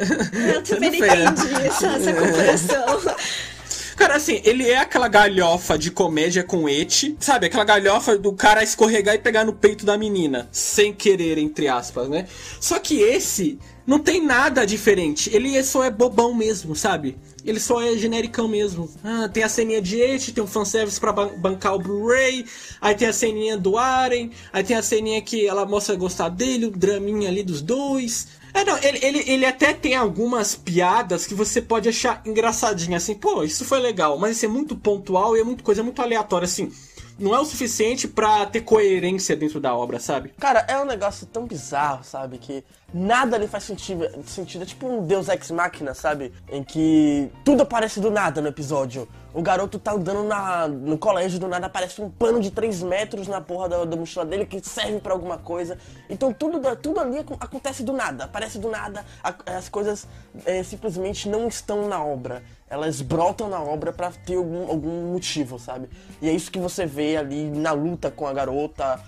Eu 0.54 0.62
também 0.62 0.90
não 0.90 1.06
entendi 1.06 1.66
essa, 1.66 1.86
essa 1.86 2.12
comparação. 2.14 3.16
Cara, 3.96 4.16
assim, 4.16 4.40
ele 4.44 4.68
é 4.68 4.78
aquela 4.78 5.08
galhofa 5.08 5.78
de 5.78 5.90
comédia 5.90 6.42
com 6.42 6.68
eti, 6.68 7.16
sabe? 7.20 7.46
Aquela 7.46 7.64
galhofa 7.64 8.16
do 8.16 8.32
cara 8.32 8.62
escorregar 8.62 9.14
e 9.14 9.18
pegar 9.18 9.44
no 9.44 9.52
peito 9.52 9.84
da 9.84 9.98
menina, 9.98 10.48
sem 10.50 10.92
querer, 10.92 11.38
entre 11.38 11.68
aspas, 11.68 12.08
né? 12.08 12.26
Só 12.60 12.78
que 12.78 13.00
esse 13.00 13.58
não 13.86 13.98
tem 13.98 14.24
nada 14.24 14.64
diferente. 14.64 15.30
Ele 15.34 15.62
só 15.62 15.84
é 15.84 15.90
bobão 15.90 16.34
mesmo, 16.34 16.74
sabe? 16.74 17.16
Ele 17.44 17.58
só 17.58 17.82
é 17.82 17.96
genericão 17.96 18.46
mesmo. 18.46 18.88
Ah, 19.02 19.28
tem 19.28 19.42
a 19.42 19.48
ceninha 19.48 19.82
de 19.82 20.00
eti, 20.00 20.32
tem 20.32 20.42
um 20.42 20.46
fanservice 20.46 21.00
pra 21.00 21.12
ban 21.12 21.30
bancar 21.38 21.74
o 21.74 21.78
Blu-ray, 21.78 22.46
aí 22.80 22.94
tem 22.94 23.08
a 23.08 23.12
ceninha 23.12 23.56
do 23.56 23.76
Aren, 23.76 24.30
aí 24.52 24.62
tem 24.62 24.76
a 24.76 24.82
ceninha 24.82 25.20
que 25.20 25.46
ela 25.46 25.66
mostra 25.66 25.96
gostar 25.96 26.28
dele, 26.28 26.66
o 26.66 26.70
draminha 26.70 27.28
ali 27.28 27.42
dos 27.42 27.60
dois. 27.60 28.28
É, 28.54 28.64
não, 28.64 28.76
ele, 28.78 28.98
ele, 29.02 29.30
ele 29.30 29.46
até 29.46 29.72
tem 29.72 29.94
algumas 29.94 30.54
piadas 30.54 31.26
que 31.26 31.34
você 31.34 31.62
pode 31.62 31.88
achar 31.88 32.20
engraçadinha, 32.26 32.98
assim, 32.98 33.14
pô, 33.14 33.42
isso 33.42 33.64
foi 33.64 33.80
legal, 33.80 34.18
mas 34.18 34.36
isso 34.36 34.44
é 34.44 34.48
muito 34.48 34.76
pontual 34.76 35.36
e 35.36 35.40
é 35.40 35.44
muito 35.44 35.64
coisa 35.64 35.82
muito 35.82 36.02
aleatória, 36.02 36.44
assim. 36.44 36.70
Não 37.18 37.34
é 37.34 37.40
o 37.40 37.44
suficiente 37.44 38.08
para 38.08 38.46
ter 38.46 38.62
coerência 38.62 39.36
dentro 39.36 39.60
da 39.60 39.74
obra, 39.74 40.00
sabe? 40.00 40.34
Cara, 40.40 40.64
é 40.68 40.78
um 40.80 40.84
negócio 40.84 41.26
tão 41.26 41.46
bizarro, 41.46 42.02
sabe? 42.02 42.38
Que 42.38 42.64
nada 42.92 43.36
ali 43.36 43.46
faz 43.46 43.64
sentido. 43.64 44.08
sentido. 44.26 44.62
É 44.62 44.66
tipo 44.66 44.88
um 44.88 45.06
Deus 45.06 45.28
Ex 45.28 45.50
Machina, 45.50 45.94
sabe? 45.94 46.32
Em 46.50 46.64
que 46.64 47.30
tudo 47.44 47.62
aparece 47.62 48.00
do 48.00 48.10
nada 48.10 48.40
no 48.40 48.48
episódio. 48.48 49.06
O 49.34 49.40
garoto 49.40 49.78
tá 49.78 49.92
andando 49.92 50.24
na, 50.24 50.68
no 50.68 50.98
colégio, 50.98 51.38
do 51.38 51.48
nada 51.48 51.66
aparece 51.66 52.02
um 52.02 52.10
pano 52.10 52.38
de 52.38 52.50
3 52.50 52.82
metros 52.82 53.26
na 53.26 53.40
porra 53.40 53.68
da, 53.68 53.84
da 53.84 53.96
mochila 53.96 54.26
dele 54.26 54.44
que 54.44 54.60
serve 54.60 55.00
para 55.00 55.14
alguma 55.14 55.38
coisa. 55.38 55.78
Então 56.10 56.32
tudo, 56.32 56.60
tudo 56.76 57.00
ali 57.00 57.18
acontece 57.18 57.82
do 57.82 57.94
nada, 57.94 58.24
aparece 58.24 58.58
do 58.58 58.68
nada. 58.68 59.04
as 59.46 59.70
coisas 59.70 60.06
é, 60.44 60.62
simplesmente 60.62 61.30
não 61.30 61.48
estão 61.48 61.88
na 61.88 62.04
obra. 62.04 62.42
Elas 62.68 63.00
brotam 63.00 63.48
na 63.48 63.60
obra 63.60 63.92
para 63.92 64.10
ter 64.10 64.36
algum, 64.36 64.70
algum 64.70 65.12
motivo, 65.12 65.58
sabe? 65.58 65.88
E 66.20 66.28
é 66.28 66.32
isso 66.32 66.50
que 66.50 66.58
você 66.58 66.84
vê 66.84 67.16
ali 67.16 67.50
na 67.50 67.72
luta 67.72 68.10
com 68.10 68.26
a 68.26 68.32
garota, 68.34 69.00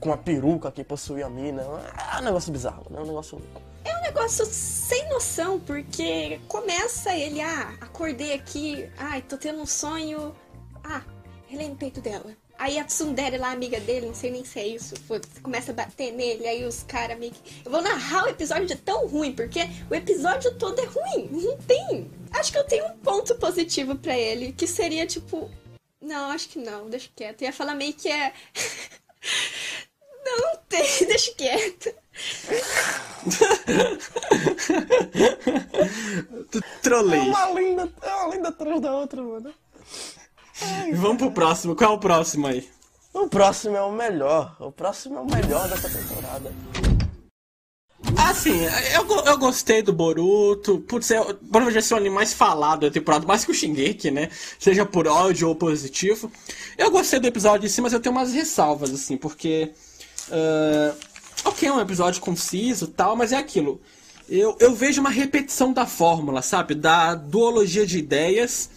com 0.00 0.12
a 0.12 0.16
peruca 0.16 0.72
que 0.72 0.82
possui 0.82 1.22
a 1.22 1.28
mina. 1.28 1.62
É 2.16 2.18
um 2.20 2.24
negócio 2.24 2.52
bizarro, 2.52 2.86
né? 2.90 2.98
É 2.98 3.02
um 3.02 3.06
negócio 3.06 3.38
louco. 3.38 3.68
É 3.84 3.96
um 3.98 4.02
negócio 4.02 4.44
sem 4.46 5.08
noção, 5.08 5.60
porque 5.60 6.40
começa 6.48 7.14
ele, 7.14 7.40
ah, 7.40 7.74
acordei 7.80 8.32
aqui, 8.34 8.88
ai, 8.96 9.22
tô 9.22 9.36
tendo 9.36 9.60
um 9.60 9.66
sonho, 9.66 10.34
ah, 10.84 11.02
relei 11.46 11.68
no 11.68 11.76
peito 11.76 12.00
dela. 12.00 12.36
Aí 12.58 12.76
a 12.76 12.84
Tsundere 12.84 13.38
lá, 13.38 13.52
amiga 13.52 13.78
dele, 13.78 14.06
não 14.06 14.14
sei 14.14 14.32
nem 14.32 14.44
se 14.44 14.58
é 14.58 14.66
isso, 14.66 14.96
começa 15.42 15.70
a 15.70 15.74
bater 15.74 16.12
nele, 16.12 16.44
aí 16.44 16.64
os 16.64 16.82
caras 16.82 17.16
meio 17.16 17.30
que... 17.30 17.62
Eu 17.64 17.70
vou 17.70 17.80
narrar 17.80 18.24
o 18.24 18.28
episódio 18.28 18.66
de 18.66 18.74
tão 18.74 19.06
ruim, 19.06 19.32
porque 19.32 19.60
o 19.88 19.94
episódio 19.94 20.52
todo 20.56 20.80
é 20.80 20.84
ruim, 20.84 21.28
não 21.40 21.56
tem. 21.58 22.10
Acho 22.32 22.50
que 22.50 22.58
eu 22.58 22.64
tenho 22.64 22.86
um 22.86 22.98
ponto 22.98 23.36
positivo 23.36 23.94
para 23.94 24.18
ele, 24.18 24.52
que 24.52 24.66
seria 24.66 25.06
tipo... 25.06 25.48
Não, 26.00 26.30
acho 26.30 26.48
que 26.48 26.58
não, 26.58 26.90
deixa 26.90 27.08
quieto. 27.14 27.42
Eu 27.42 27.46
ia 27.46 27.52
falar 27.52 27.76
meio 27.76 27.94
que 27.94 28.08
é... 28.08 28.32
não, 30.24 30.36
não 30.54 30.56
tem, 30.68 30.82
deixa 31.06 31.32
quieto. 31.34 31.94
Trolei. 36.82 37.20
É 37.20 37.22
uma 37.22 37.50
linda, 37.52 37.92
é 38.02 38.14
uma 38.14 38.34
linda 38.34 38.48
atrás 38.48 38.80
da 38.80 38.94
outra, 38.94 39.22
mano. 39.22 39.54
Ai, 40.62 40.92
Vamos 40.92 41.18
pro 41.18 41.30
próximo. 41.30 41.76
Qual 41.76 41.92
é 41.92 41.94
o 41.94 41.98
próximo 41.98 42.46
aí? 42.46 42.68
O 43.12 43.28
próximo 43.28 43.76
é 43.76 43.82
o 43.82 43.92
melhor. 43.92 44.56
O 44.60 44.70
próximo 44.70 45.16
é 45.16 45.20
o 45.20 45.26
melhor 45.26 45.68
dessa 45.68 45.88
temporada. 45.88 46.52
Assim, 48.16 48.60
eu, 48.94 49.24
eu 49.24 49.38
gostei 49.38 49.82
do 49.82 49.92
Boruto. 49.92 50.78
Putz, 50.80 51.10
é, 51.10 51.22
provavelmente 51.50 51.84
ser 51.84 51.94
o 51.94 51.96
anime 51.96 52.14
mais 52.14 52.32
falado 52.32 52.82
da 52.82 52.90
temporada, 52.90 53.26
mais 53.26 53.44
que 53.44 53.50
o 53.50 53.54
Shingeki, 53.54 54.10
né? 54.10 54.30
Seja 54.58 54.86
por 54.86 55.08
áudio 55.08 55.48
ou 55.48 55.56
positivo. 55.56 56.30
Eu 56.76 56.90
gostei 56.90 57.18
do 57.18 57.26
episódio 57.26 57.66
em 57.66 57.68
si, 57.68 57.80
mas 57.80 57.92
eu 57.92 58.00
tenho 58.00 58.14
umas 58.14 58.32
ressalvas, 58.32 58.92
assim, 58.92 59.16
porque. 59.16 59.72
Uh, 60.28 61.07
ok, 61.48 61.68
é 61.68 61.72
um 61.72 61.80
episódio 61.80 62.20
conciso 62.20 62.86
tal, 62.88 63.16
mas 63.16 63.32
é 63.32 63.36
aquilo. 63.36 63.80
Eu, 64.28 64.56
eu 64.60 64.74
vejo 64.74 65.00
uma 65.00 65.10
repetição 65.10 65.72
da 65.72 65.86
fórmula, 65.86 66.42
sabe? 66.42 66.74
Da 66.74 67.14
duologia 67.14 67.86
de 67.86 67.98
ideias. 67.98 68.70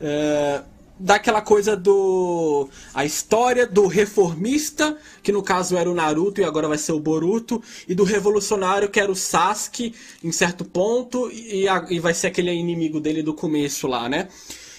Uh, 0.00 0.72
daquela 0.98 1.40
coisa 1.40 1.76
do. 1.76 2.68
A 2.94 3.04
história 3.04 3.66
do 3.66 3.88
reformista, 3.88 4.96
que 5.22 5.32
no 5.32 5.42
caso 5.42 5.76
era 5.76 5.90
o 5.90 5.94
Naruto 5.94 6.40
e 6.40 6.44
agora 6.44 6.68
vai 6.68 6.78
ser 6.78 6.92
o 6.92 7.00
Boruto, 7.00 7.60
e 7.88 7.94
do 7.94 8.04
revolucionário, 8.04 8.88
que 8.88 9.00
era 9.00 9.10
o 9.10 9.16
Sasuke, 9.16 9.94
em 10.22 10.30
certo 10.30 10.64
ponto, 10.64 11.28
e, 11.32 11.66
e 11.90 11.98
vai 11.98 12.14
ser 12.14 12.28
aquele 12.28 12.52
inimigo 12.52 13.00
dele 13.00 13.22
do 13.22 13.34
começo 13.34 13.88
lá, 13.88 14.08
né? 14.08 14.28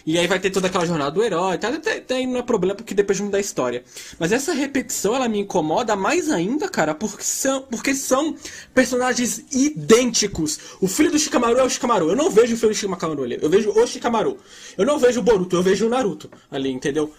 E 0.06 0.18
aí 0.18 0.28
vai 0.28 0.40
ter 0.40 0.50
toda 0.50 0.68
aquela 0.68 0.86
jornada 0.86 1.12
do 1.12 1.24
herói, 1.24 1.58
tá? 1.58 1.70
Até, 1.70 1.98
até 1.98 2.26
não 2.26 2.40
é 2.40 2.42
problema 2.42 2.76
porque 2.76 2.94
depois 2.94 3.20
muda 3.22 3.38
a 3.38 3.40
história. 3.40 3.84
Mas 4.20 4.32
essa 4.34 4.54
repetição, 4.54 5.16
ela 5.16 5.30
me 5.30 5.40
incomoda 5.40 5.96
mais 5.96 6.30
ainda, 6.30 6.68
cara, 6.68 6.94
porque 6.94 7.24
são, 7.24 7.62
porque 7.62 7.96
são 7.96 8.36
personagens 8.74 9.46
idênticos. 9.52 10.60
O 10.82 10.88
filho 10.88 11.10
do 11.10 11.18
Shikamaru 11.18 11.58
é 11.58 11.64
o 11.64 11.70
Shikamaru. 11.70 12.10
Eu 12.10 12.16
não 12.16 12.30
vejo 12.30 12.56
o 12.56 12.58
filho 12.58 12.72
do 12.72 12.76
Shikamaru 12.76 13.24
ali. 13.24 13.40
Eu 13.42 13.50
vejo 13.50 13.72
o 13.72 13.88
Shikamaru. 13.88 14.38
Eu 14.78 14.86
não 14.86 15.00
vejo 15.00 15.22
o 15.22 15.24
Boruto, 15.24 15.56
eu 15.56 15.64
vejo 15.64 15.86
o 15.86 15.90
Naruto 15.90 16.30
ali, 16.52 16.70
entendeu? 16.70 17.14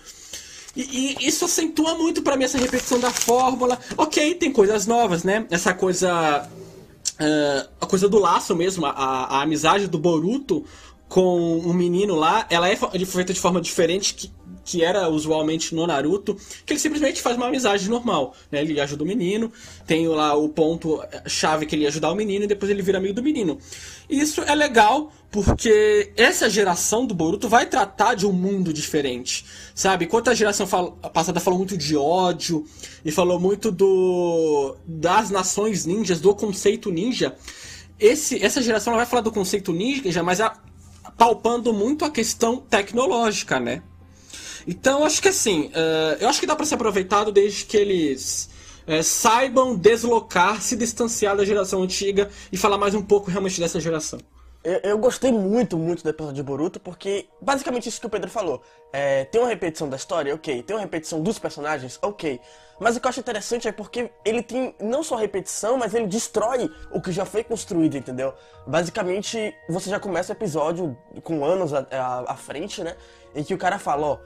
E, 0.76 1.16
e, 1.22 1.26
isso 1.28 1.44
acentua 1.44 1.94
muito 1.94 2.20
para 2.20 2.36
mim 2.36 2.44
essa 2.44 2.58
repetição 2.58 2.98
da 2.98 3.10
fórmula. 3.10 3.78
Ok, 3.96 4.34
tem 4.34 4.52
coisas 4.52 4.86
novas, 4.86 5.24
né? 5.24 5.46
Essa 5.50 5.72
coisa. 5.72 6.48
Uh, 7.14 7.68
a 7.80 7.86
coisa 7.86 8.08
do 8.08 8.18
laço 8.18 8.56
mesmo, 8.56 8.84
a, 8.84 8.90
a 8.90 9.42
amizade 9.42 9.86
do 9.86 9.96
Boruto 9.98 10.64
com 11.14 11.58
um 11.58 11.72
menino 11.72 12.16
lá, 12.16 12.44
ela 12.50 12.68
é 12.68 12.74
feita 12.74 13.32
de 13.32 13.38
forma 13.38 13.60
diferente 13.60 14.14
que, 14.14 14.32
que 14.64 14.82
era 14.82 15.08
usualmente 15.08 15.72
no 15.72 15.86
Naruto, 15.86 16.34
que 16.66 16.72
ele 16.72 16.80
simplesmente 16.80 17.22
faz 17.22 17.36
uma 17.36 17.46
amizade 17.46 17.88
normal, 17.88 18.34
né? 18.50 18.62
Ele 18.62 18.80
ajuda 18.80 19.04
o 19.04 19.06
menino, 19.06 19.52
tem 19.86 20.08
lá 20.08 20.34
o 20.34 20.48
ponto 20.48 21.00
chave 21.24 21.66
que 21.66 21.76
ele 21.76 21.82
ia 21.82 21.88
ajudar 21.88 22.10
o 22.10 22.16
menino 22.16 22.46
e 22.46 22.48
depois 22.48 22.68
ele 22.68 22.82
vira 22.82 22.98
amigo 22.98 23.14
do 23.14 23.22
menino. 23.22 23.60
E 24.10 24.18
isso 24.18 24.42
é 24.42 24.56
legal 24.56 25.12
porque 25.30 26.12
essa 26.16 26.50
geração 26.50 27.06
do 27.06 27.14
Boruto 27.14 27.48
vai 27.48 27.66
tratar 27.66 28.14
de 28.14 28.26
um 28.26 28.32
mundo 28.32 28.72
diferente, 28.72 29.46
sabe? 29.72 30.06
Enquanto 30.06 30.30
a 30.30 30.34
geração 30.34 30.66
passada 31.12 31.38
falou 31.38 31.60
muito 31.60 31.76
de 31.76 31.96
ódio 31.96 32.66
e 33.04 33.12
falou 33.12 33.38
muito 33.38 33.70
do 33.70 34.74
das 34.84 35.30
nações 35.30 35.86
ninjas, 35.86 36.20
do 36.20 36.34
conceito 36.34 36.90
ninja, 36.90 37.36
esse, 38.00 38.44
essa 38.44 38.60
geração 38.60 38.96
vai 38.96 39.06
falar 39.06 39.22
do 39.22 39.30
conceito 39.30 39.72
ninja, 39.72 40.20
mas 40.20 40.40
a, 40.40 40.60
palpando 41.16 41.72
muito 41.72 42.04
a 42.04 42.10
questão 42.10 42.56
tecnológica, 42.56 43.60
né? 43.60 43.82
Então, 44.66 45.04
acho 45.04 45.20
que 45.20 45.28
assim, 45.28 45.66
uh, 45.66 46.16
eu 46.20 46.28
acho 46.28 46.40
que 46.40 46.46
dá 46.46 46.56
para 46.56 46.64
ser 46.64 46.74
aproveitado 46.74 47.30
desde 47.30 47.64
que 47.64 47.76
eles 47.76 48.48
uh, 48.86 49.02
saibam 49.02 49.76
deslocar, 49.76 50.62
se 50.62 50.76
distanciar 50.76 51.36
da 51.36 51.44
geração 51.44 51.82
antiga 51.82 52.30
e 52.50 52.56
falar 52.56 52.78
mais 52.78 52.94
um 52.94 53.02
pouco 53.02 53.30
realmente 53.30 53.60
dessa 53.60 53.80
geração. 53.80 54.18
Eu, 54.64 54.80
eu, 54.82 54.98
gostei 54.98 55.30
muito, 55.30 55.76
muito 55.76 56.02
do 56.02 56.08
episódio 56.08 56.36
de 56.36 56.42
Boruto, 56.42 56.80
porque 56.80 57.28
basicamente 57.38 57.86
isso 57.86 58.00
que 58.00 58.06
o 58.06 58.10
Pedro 58.10 58.30
falou. 58.30 58.62
É, 58.90 59.26
tem 59.26 59.38
uma 59.38 59.50
repetição 59.50 59.90
da 59.90 59.96
história, 59.96 60.34
ok. 60.34 60.62
Tem 60.62 60.74
uma 60.74 60.80
repetição 60.80 61.22
dos 61.22 61.38
personagens, 61.38 61.98
ok. 62.00 62.40
Mas 62.80 62.96
o 62.96 63.00
que 63.00 63.06
eu 63.06 63.10
acho 63.10 63.20
interessante 63.20 63.68
é 63.68 63.72
porque 63.72 64.10
ele 64.24 64.42
tem 64.42 64.74
não 64.80 65.02
só 65.02 65.16
repetição, 65.16 65.76
mas 65.76 65.92
ele 65.92 66.06
destrói 66.06 66.70
o 66.90 67.00
que 67.00 67.12
já 67.12 67.26
foi 67.26 67.44
construído, 67.44 67.98
entendeu? 67.98 68.32
Basicamente, 68.66 69.54
você 69.68 69.90
já 69.90 70.00
começa 70.00 70.32
o 70.32 70.36
episódio 70.36 70.96
com 71.22 71.44
anos 71.44 71.74
à, 71.74 72.24
à, 72.26 72.34
frente, 72.34 72.82
né? 72.82 72.96
Em 73.34 73.44
que 73.44 73.52
o 73.52 73.58
cara 73.58 73.78
fala, 73.78 74.06
ó, 74.06 74.18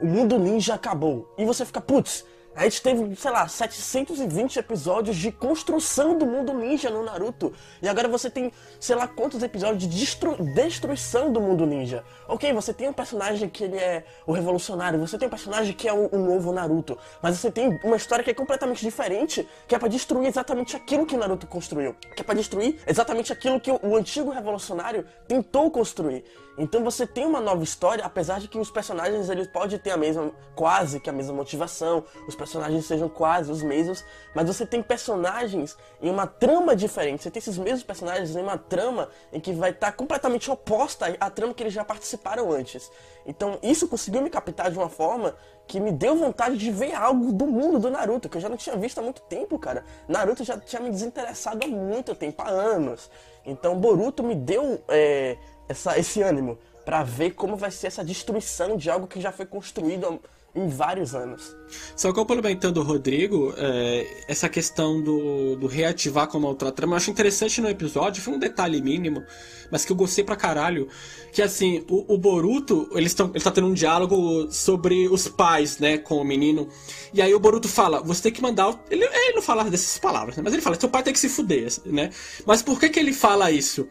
o 0.00 0.06
mundo 0.06 0.40
ninja 0.40 0.74
acabou. 0.74 1.32
E 1.38 1.44
você 1.44 1.64
fica, 1.64 1.80
putz, 1.80 2.24
a 2.56 2.64
gente 2.64 2.82
teve, 2.82 3.16
sei 3.16 3.30
lá, 3.30 3.48
720 3.48 4.58
episódios 4.58 5.16
de 5.16 5.32
construção 5.32 6.16
do 6.16 6.24
mundo 6.24 6.52
ninja 6.52 6.88
no 6.88 7.02
Naruto. 7.02 7.52
E 7.82 7.88
agora 7.88 8.06
você 8.06 8.30
tem, 8.30 8.52
sei 8.78 8.94
lá, 8.94 9.08
quantos 9.08 9.42
episódios 9.42 9.78
de 9.78 9.88
destru 9.88 10.36
destruição 10.54 11.32
do 11.32 11.40
mundo 11.40 11.66
ninja. 11.66 12.04
Ok, 12.28 12.52
você 12.52 12.72
tem 12.72 12.88
um 12.88 12.92
personagem 12.92 13.48
que 13.48 13.64
ele 13.64 13.76
é 13.76 14.04
o 14.26 14.32
revolucionário, 14.32 14.98
você 15.00 15.18
tem 15.18 15.26
um 15.26 15.30
personagem 15.30 15.74
que 15.74 15.88
é 15.88 15.92
o, 15.92 16.08
o 16.12 16.18
novo 16.18 16.52
Naruto. 16.52 16.96
Mas 17.20 17.38
você 17.38 17.50
tem 17.50 17.78
uma 17.82 17.96
história 17.96 18.24
que 18.24 18.30
é 18.30 18.34
completamente 18.34 18.80
diferente, 18.80 19.46
que 19.66 19.74
é 19.74 19.78
para 19.78 19.88
destruir 19.88 20.28
exatamente 20.28 20.76
aquilo 20.76 21.06
que 21.06 21.14
o 21.14 21.18
Naruto 21.18 21.46
construiu. 21.46 21.94
Que 22.14 22.22
é 22.22 22.24
para 22.24 22.34
destruir 22.34 22.78
exatamente 22.86 23.32
aquilo 23.32 23.58
que 23.58 23.70
o, 23.70 23.80
o 23.82 23.96
antigo 23.96 24.30
revolucionário 24.30 25.04
tentou 25.26 25.70
construir. 25.70 26.24
Então 26.56 26.84
você 26.84 27.04
tem 27.04 27.26
uma 27.26 27.40
nova 27.40 27.64
história, 27.64 28.04
apesar 28.04 28.38
de 28.38 28.46
que 28.46 28.56
os 28.56 28.70
personagens 28.70 29.28
eles 29.28 29.48
podem 29.48 29.76
ter 29.78 29.90
a 29.90 29.96
mesma, 29.96 30.30
quase 30.54 31.00
que 31.00 31.10
a 31.10 31.12
mesma 31.12 31.34
motivação, 31.34 32.04
os 32.28 32.36
personagens 32.44 32.84
sejam 32.84 33.08
quase 33.08 33.50
os 33.50 33.62
mesmos, 33.62 34.04
mas 34.34 34.46
você 34.46 34.66
tem 34.66 34.82
personagens 34.82 35.76
em 36.02 36.10
uma 36.10 36.26
trama 36.26 36.76
diferente. 36.76 37.22
Você 37.22 37.30
tem 37.30 37.40
esses 37.40 37.56
mesmos 37.56 37.82
personagens 37.82 38.36
em 38.36 38.42
uma 38.42 38.58
trama 38.58 39.08
em 39.32 39.40
que 39.40 39.52
vai 39.52 39.70
estar 39.70 39.92
completamente 39.92 40.50
oposta 40.50 41.16
à 41.18 41.30
trama 41.30 41.54
que 41.54 41.62
eles 41.62 41.72
já 41.72 41.82
participaram 41.82 42.52
antes. 42.52 42.90
Então 43.24 43.58
isso 43.62 43.88
conseguiu 43.88 44.20
me 44.20 44.28
captar 44.28 44.70
de 44.70 44.76
uma 44.76 44.90
forma 44.90 45.34
que 45.66 45.80
me 45.80 45.90
deu 45.90 46.14
vontade 46.16 46.58
de 46.58 46.70
ver 46.70 46.94
algo 46.94 47.32
do 47.32 47.46
mundo 47.46 47.78
do 47.78 47.90
Naruto, 47.90 48.28
que 48.28 48.36
eu 48.36 48.40
já 48.40 48.50
não 48.50 48.58
tinha 48.58 48.76
visto 48.76 48.98
há 48.98 49.02
muito 49.02 49.22
tempo, 49.22 49.58
cara. 49.58 49.82
Naruto 50.06 50.44
já 50.44 50.58
tinha 50.58 50.82
me 50.82 50.90
desinteressado 50.90 51.64
há 51.64 51.68
muito 51.68 52.14
tempo, 52.14 52.42
há 52.42 52.50
anos. 52.50 53.10
Então 53.46 53.78
Boruto 53.78 54.22
me 54.22 54.34
deu 54.34 54.82
é, 54.88 55.38
essa, 55.66 55.98
esse 55.98 56.20
ânimo 56.20 56.58
para 56.84 57.02
ver 57.02 57.30
como 57.30 57.56
vai 57.56 57.70
ser 57.70 57.86
essa 57.86 58.04
destruição 58.04 58.76
de 58.76 58.90
algo 58.90 59.06
que 59.06 59.18
já 59.18 59.32
foi 59.32 59.46
construído 59.46 60.20
em 60.54 60.68
vários 60.68 61.14
anos. 61.14 61.56
Só 61.96 62.12
complementando 62.12 62.80
o 62.80 62.84
Rodrigo, 62.84 63.52
é, 63.56 64.24
essa 64.28 64.48
questão 64.48 65.02
do, 65.02 65.56
do 65.56 65.66
reativar 65.66 66.28
como 66.28 66.46
outra 66.46 66.70
trama, 66.70 66.92
eu 66.92 66.96
acho 66.98 67.10
interessante 67.10 67.60
no 67.60 67.68
episódio, 67.68 68.22
foi 68.22 68.34
um 68.34 68.38
detalhe 68.38 68.80
mínimo, 68.80 69.24
mas 69.70 69.84
que 69.84 69.90
eu 69.90 69.96
gostei 69.96 70.22
pra 70.22 70.36
caralho, 70.36 70.88
que 71.32 71.42
assim, 71.42 71.84
o, 71.90 72.14
o 72.14 72.18
Boruto, 72.18 72.88
eles 72.92 73.12
tão, 73.14 73.30
ele 73.34 73.42
tá 73.42 73.50
tendo 73.50 73.66
um 73.66 73.74
diálogo 73.74 74.50
sobre 74.52 75.08
os 75.08 75.26
pais, 75.26 75.78
né, 75.78 75.98
com 75.98 76.16
o 76.18 76.24
menino, 76.24 76.68
e 77.12 77.20
aí 77.20 77.34
o 77.34 77.40
Boruto 77.40 77.68
fala, 77.68 78.00
você 78.00 78.22
tem 78.22 78.32
que 78.32 78.42
mandar, 78.42 78.80
ele, 78.88 79.04
ele 79.04 79.34
não 79.34 79.42
fala 79.42 79.64
dessas 79.64 79.98
palavras, 79.98 80.36
né, 80.36 80.42
mas 80.44 80.52
ele 80.52 80.62
fala, 80.62 80.78
seu 80.78 80.88
pai 80.88 81.02
tem 81.02 81.12
que 81.12 81.18
se 81.18 81.28
fuder, 81.28 81.72
né, 81.86 82.10
mas 82.46 82.62
por 82.62 82.78
que 82.78 82.88
que 82.88 83.00
ele 83.00 83.12
fala 83.12 83.50
isso? 83.50 83.88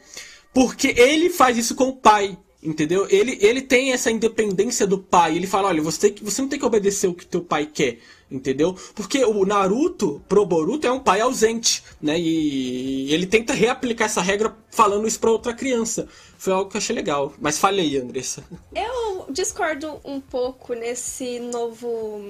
Porque 0.53 0.93
ele 0.95 1.29
faz 1.31 1.57
isso 1.57 1.73
com 1.73 1.85
o 1.85 1.95
pai. 1.95 2.37
Entendeu? 2.63 3.07
Ele, 3.09 3.37
ele 3.41 3.61
tem 3.61 3.91
essa 3.91 4.09
independência 4.09 4.87
do 4.87 4.97
pai. 4.97 5.35
Ele 5.35 5.47
fala: 5.47 5.67
olha, 5.67 5.81
você, 5.81 5.99
tem 6.01 6.13
que, 6.13 6.23
você 6.23 6.41
não 6.41 6.49
tem 6.49 6.57
que 6.57 6.65
obedecer 6.65 7.07
o 7.07 7.13
que 7.13 7.25
teu 7.25 7.41
pai 7.41 7.65
quer. 7.65 7.99
Entendeu? 8.31 8.75
Porque 8.95 9.23
o 9.23 9.45
Naruto, 9.45 10.23
pro 10.27 10.45
Boruto, 10.45 10.87
é 10.87 10.91
um 10.91 10.99
pai 10.99 11.21
ausente. 11.21 11.83
Né? 12.01 12.19
E 12.19 13.13
ele 13.13 13.27
tenta 13.27 13.53
reaplicar 13.53 14.05
essa 14.05 14.21
regra 14.21 14.55
falando 14.71 15.07
isso 15.07 15.19
pra 15.19 15.31
outra 15.31 15.53
criança. 15.53 16.07
Foi 16.37 16.51
algo 16.53 16.69
que 16.69 16.77
eu 16.77 16.79
achei 16.79 16.95
legal. 16.95 17.33
Mas 17.39 17.59
falei, 17.59 17.97
Andressa. 17.97 18.43
Eu 18.73 19.27
discordo 19.29 19.99
um 20.03 20.19
pouco 20.19 20.73
nesse 20.73 21.39
novo. 21.39 22.21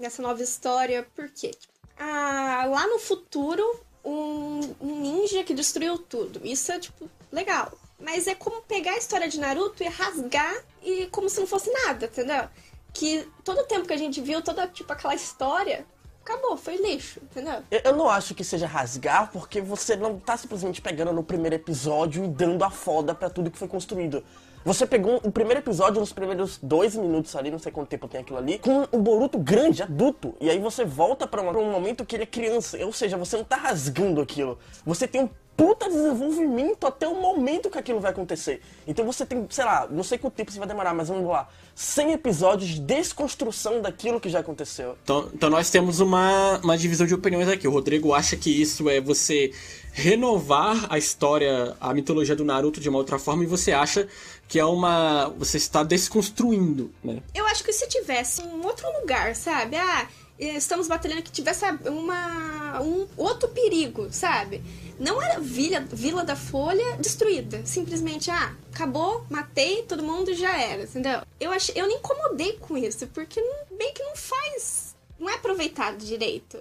nessa 0.00 0.20
nova 0.20 0.42
história, 0.42 1.06
porque 1.14 1.52
ah, 1.98 2.64
lá 2.68 2.86
no 2.88 2.98
futuro, 2.98 3.62
um, 4.04 4.74
um 4.80 5.00
ninja 5.00 5.44
que 5.44 5.54
destruiu 5.54 5.98
tudo. 5.98 6.40
Isso 6.42 6.72
é, 6.72 6.78
tipo, 6.80 7.08
legal. 7.30 7.72
Mas 8.02 8.26
é 8.26 8.34
como 8.34 8.62
pegar 8.62 8.92
a 8.92 8.98
história 8.98 9.28
de 9.28 9.38
Naruto 9.38 9.82
e 9.82 9.86
rasgar 9.86 10.54
e 10.82 11.06
como 11.06 11.28
se 11.28 11.40
não 11.40 11.46
fosse 11.46 11.70
nada, 11.70 12.06
entendeu? 12.06 12.48
Que 12.92 13.28
todo 13.44 13.60
o 13.60 13.64
tempo 13.64 13.86
que 13.86 13.92
a 13.92 13.96
gente 13.96 14.20
viu, 14.20 14.42
toda 14.42 14.66
tipo 14.66 14.92
aquela 14.92 15.14
história, 15.14 15.86
acabou, 16.22 16.56
foi 16.56 16.76
lixo, 16.76 17.20
entendeu? 17.22 17.62
Eu 17.70 17.96
não 17.96 18.08
acho 18.08 18.34
que 18.34 18.44
seja 18.44 18.66
rasgar, 18.66 19.30
porque 19.32 19.60
você 19.60 19.96
não 19.96 20.18
tá 20.18 20.36
simplesmente 20.36 20.80
pegando 20.80 21.12
no 21.12 21.22
primeiro 21.22 21.54
episódio 21.54 22.24
e 22.24 22.28
dando 22.28 22.64
a 22.64 22.70
foda 22.70 23.14
para 23.14 23.30
tudo 23.30 23.50
que 23.50 23.58
foi 23.58 23.68
construído. 23.68 24.24
Você 24.64 24.86
pegou 24.86 25.20
o 25.24 25.32
primeiro 25.32 25.60
episódio 25.60 25.98
nos 25.98 26.12
primeiros 26.12 26.56
dois 26.62 26.94
minutos 26.94 27.34
ali, 27.34 27.50
não 27.50 27.58
sei 27.58 27.72
quanto 27.72 27.88
tempo 27.88 28.06
tem 28.06 28.20
aquilo 28.20 28.38
ali, 28.38 28.60
com 28.60 28.86
o 28.92 28.98
Boruto 28.98 29.36
grande, 29.36 29.82
adulto. 29.82 30.36
E 30.40 30.48
aí 30.48 30.60
você 30.60 30.84
volta 30.84 31.26
para 31.26 31.42
um 31.42 31.72
momento 31.72 32.04
que 32.04 32.14
ele 32.14 32.22
é 32.22 32.26
criança. 32.26 32.78
Ou 32.84 32.92
seja, 32.92 33.16
você 33.16 33.36
não 33.36 33.44
tá 33.44 33.56
rasgando 33.56 34.20
aquilo. 34.20 34.56
Você 34.86 35.08
tem 35.08 35.22
um 35.22 35.30
puta 35.62 35.88
desenvolvimento 35.88 36.88
até 36.88 37.06
o 37.06 37.14
momento 37.14 37.70
que 37.70 37.78
aquilo 37.78 38.00
vai 38.00 38.10
acontecer. 38.10 38.60
Então 38.84 39.06
você 39.06 39.24
tem, 39.24 39.46
sei 39.48 39.64
lá, 39.64 39.86
não 39.88 40.02
sei 40.02 40.18
quanto 40.18 40.34
tempo 40.34 40.50
você 40.50 40.58
vai 40.58 40.66
demorar, 40.66 40.92
mas 40.92 41.06
vamos 41.06 41.24
lá, 41.24 41.48
100 41.76 42.14
episódios 42.14 42.70
de 42.70 42.80
desconstrução 42.80 43.80
daquilo 43.80 44.18
que 44.18 44.28
já 44.28 44.40
aconteceu. 44.40 44.96
Então, 45.04 45.30
então 45.32 45.48
nós 45.48 45.70
temos 45.70 46.00
uma, 46.00 46.58
uma 46.64 46.76
divisão 46.76 47.06
de 47.06 47.14
opiniões 47.14 47.46
aqui. 47.46 47.68
O 47.68 47.70
Rodrigo 47.70 48.12
acha 48.12 48.36
que 48.36 48.50
isso 48.50 48.90
é 48.90 49.00
você 49.00 49.52
renovar 49.92 50.86
a 50.90 50.98
história, 50.98 51.76
a 51.80 51.94
mitologia 51.94 52.34
do 52.34 52.44
Naruto 52.44 52.80
de 52.80 52.88
uma 52.88 52.98
outra 52.98 53.16
forma, 53.16 53.44
e 53.44 53.46
você 53.46 53.70
acha 53.70 54.08
que 54.48 54.58
é 54.58 54.64
uma. 54.64 55.28
você 55.38 55.58
está 55.58 55.84
desconstruindo, 55.84 56.90
né? 57.04 57.22
Eu 57.32 57.46
acho 57.46 57.62
que 57.62 57.72
se 57.72 57.88
tivesse 57.88 58.42
um 58.42 58.66
outro 58.66 58.86
lugar, 59.00 59.36
sabe? 59.36 59.76
Ah 59.76 60.08
estamos 60.48 60.88
batalhando 60.88 61.22
que 61.22 61.30
tivesse 61.30 61.64
uma, 61.86 62.80
um 62.80 63.06
outro 63.16 63.48
perigo, 63.48 64.08
sabe? 64.10 64.62
Não 64.98 65.20
era 65.20 65.40
Vila, 65.40 65.80
Vila 65.80 66.24
da 66.24 66.36
Folha 66.36 66.96
destruída. 66.98 67.62
Simplesmente, 67.64 68.30
ah, 68.30 68.54
acabou, 68.72 69.24
matei, 69.30 69.82
todo 69.82 70.02
mundo 70.02 70.34
já 70.34 70.56
era, 70.56 70.84
entendeu? 70.84 71.20
Eu, 71.40 71.50
achei, 71.50 71.74
eu 71.80 71.86
nem 71.86 71.96
incomodei 71.96 72.52
com 72.60 72.76
isso, 72.76 73.06
porque 73.08 73.40
não, 73.40 73.76
bem 73.76 73.92
que 73.92 74.02
não 74.02 74.16
faz. 74.16 74.94
Não 75.18 75.28
é 75.28 75.34
aproveitado 75.34 75.98
direito. 75.98 76.58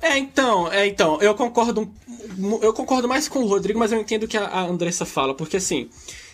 É, 0.00 0.16
então, 0.16 0.70
é, 0.72 0.86
então, 0.86 1.20
eu 1.20 1.34
concordo. 1.34 1.92
Eu 2.62 2.72
concordo 2.72 3.08
mais 3.08 3.28
com 3.28 3.40
o 3.40 3.46
Rodrigo, 3.46 3.78
mas 3.78 3.92
eu 3.92 4.00
entendo 4.00 4.24
o 4.24 4.28
que 4.28 4.36
a 4.36 4.60
Andressa 4.60 5.04
fala, 5.04 5.34
porque 5.34 5.56
assim. 5.56 5.90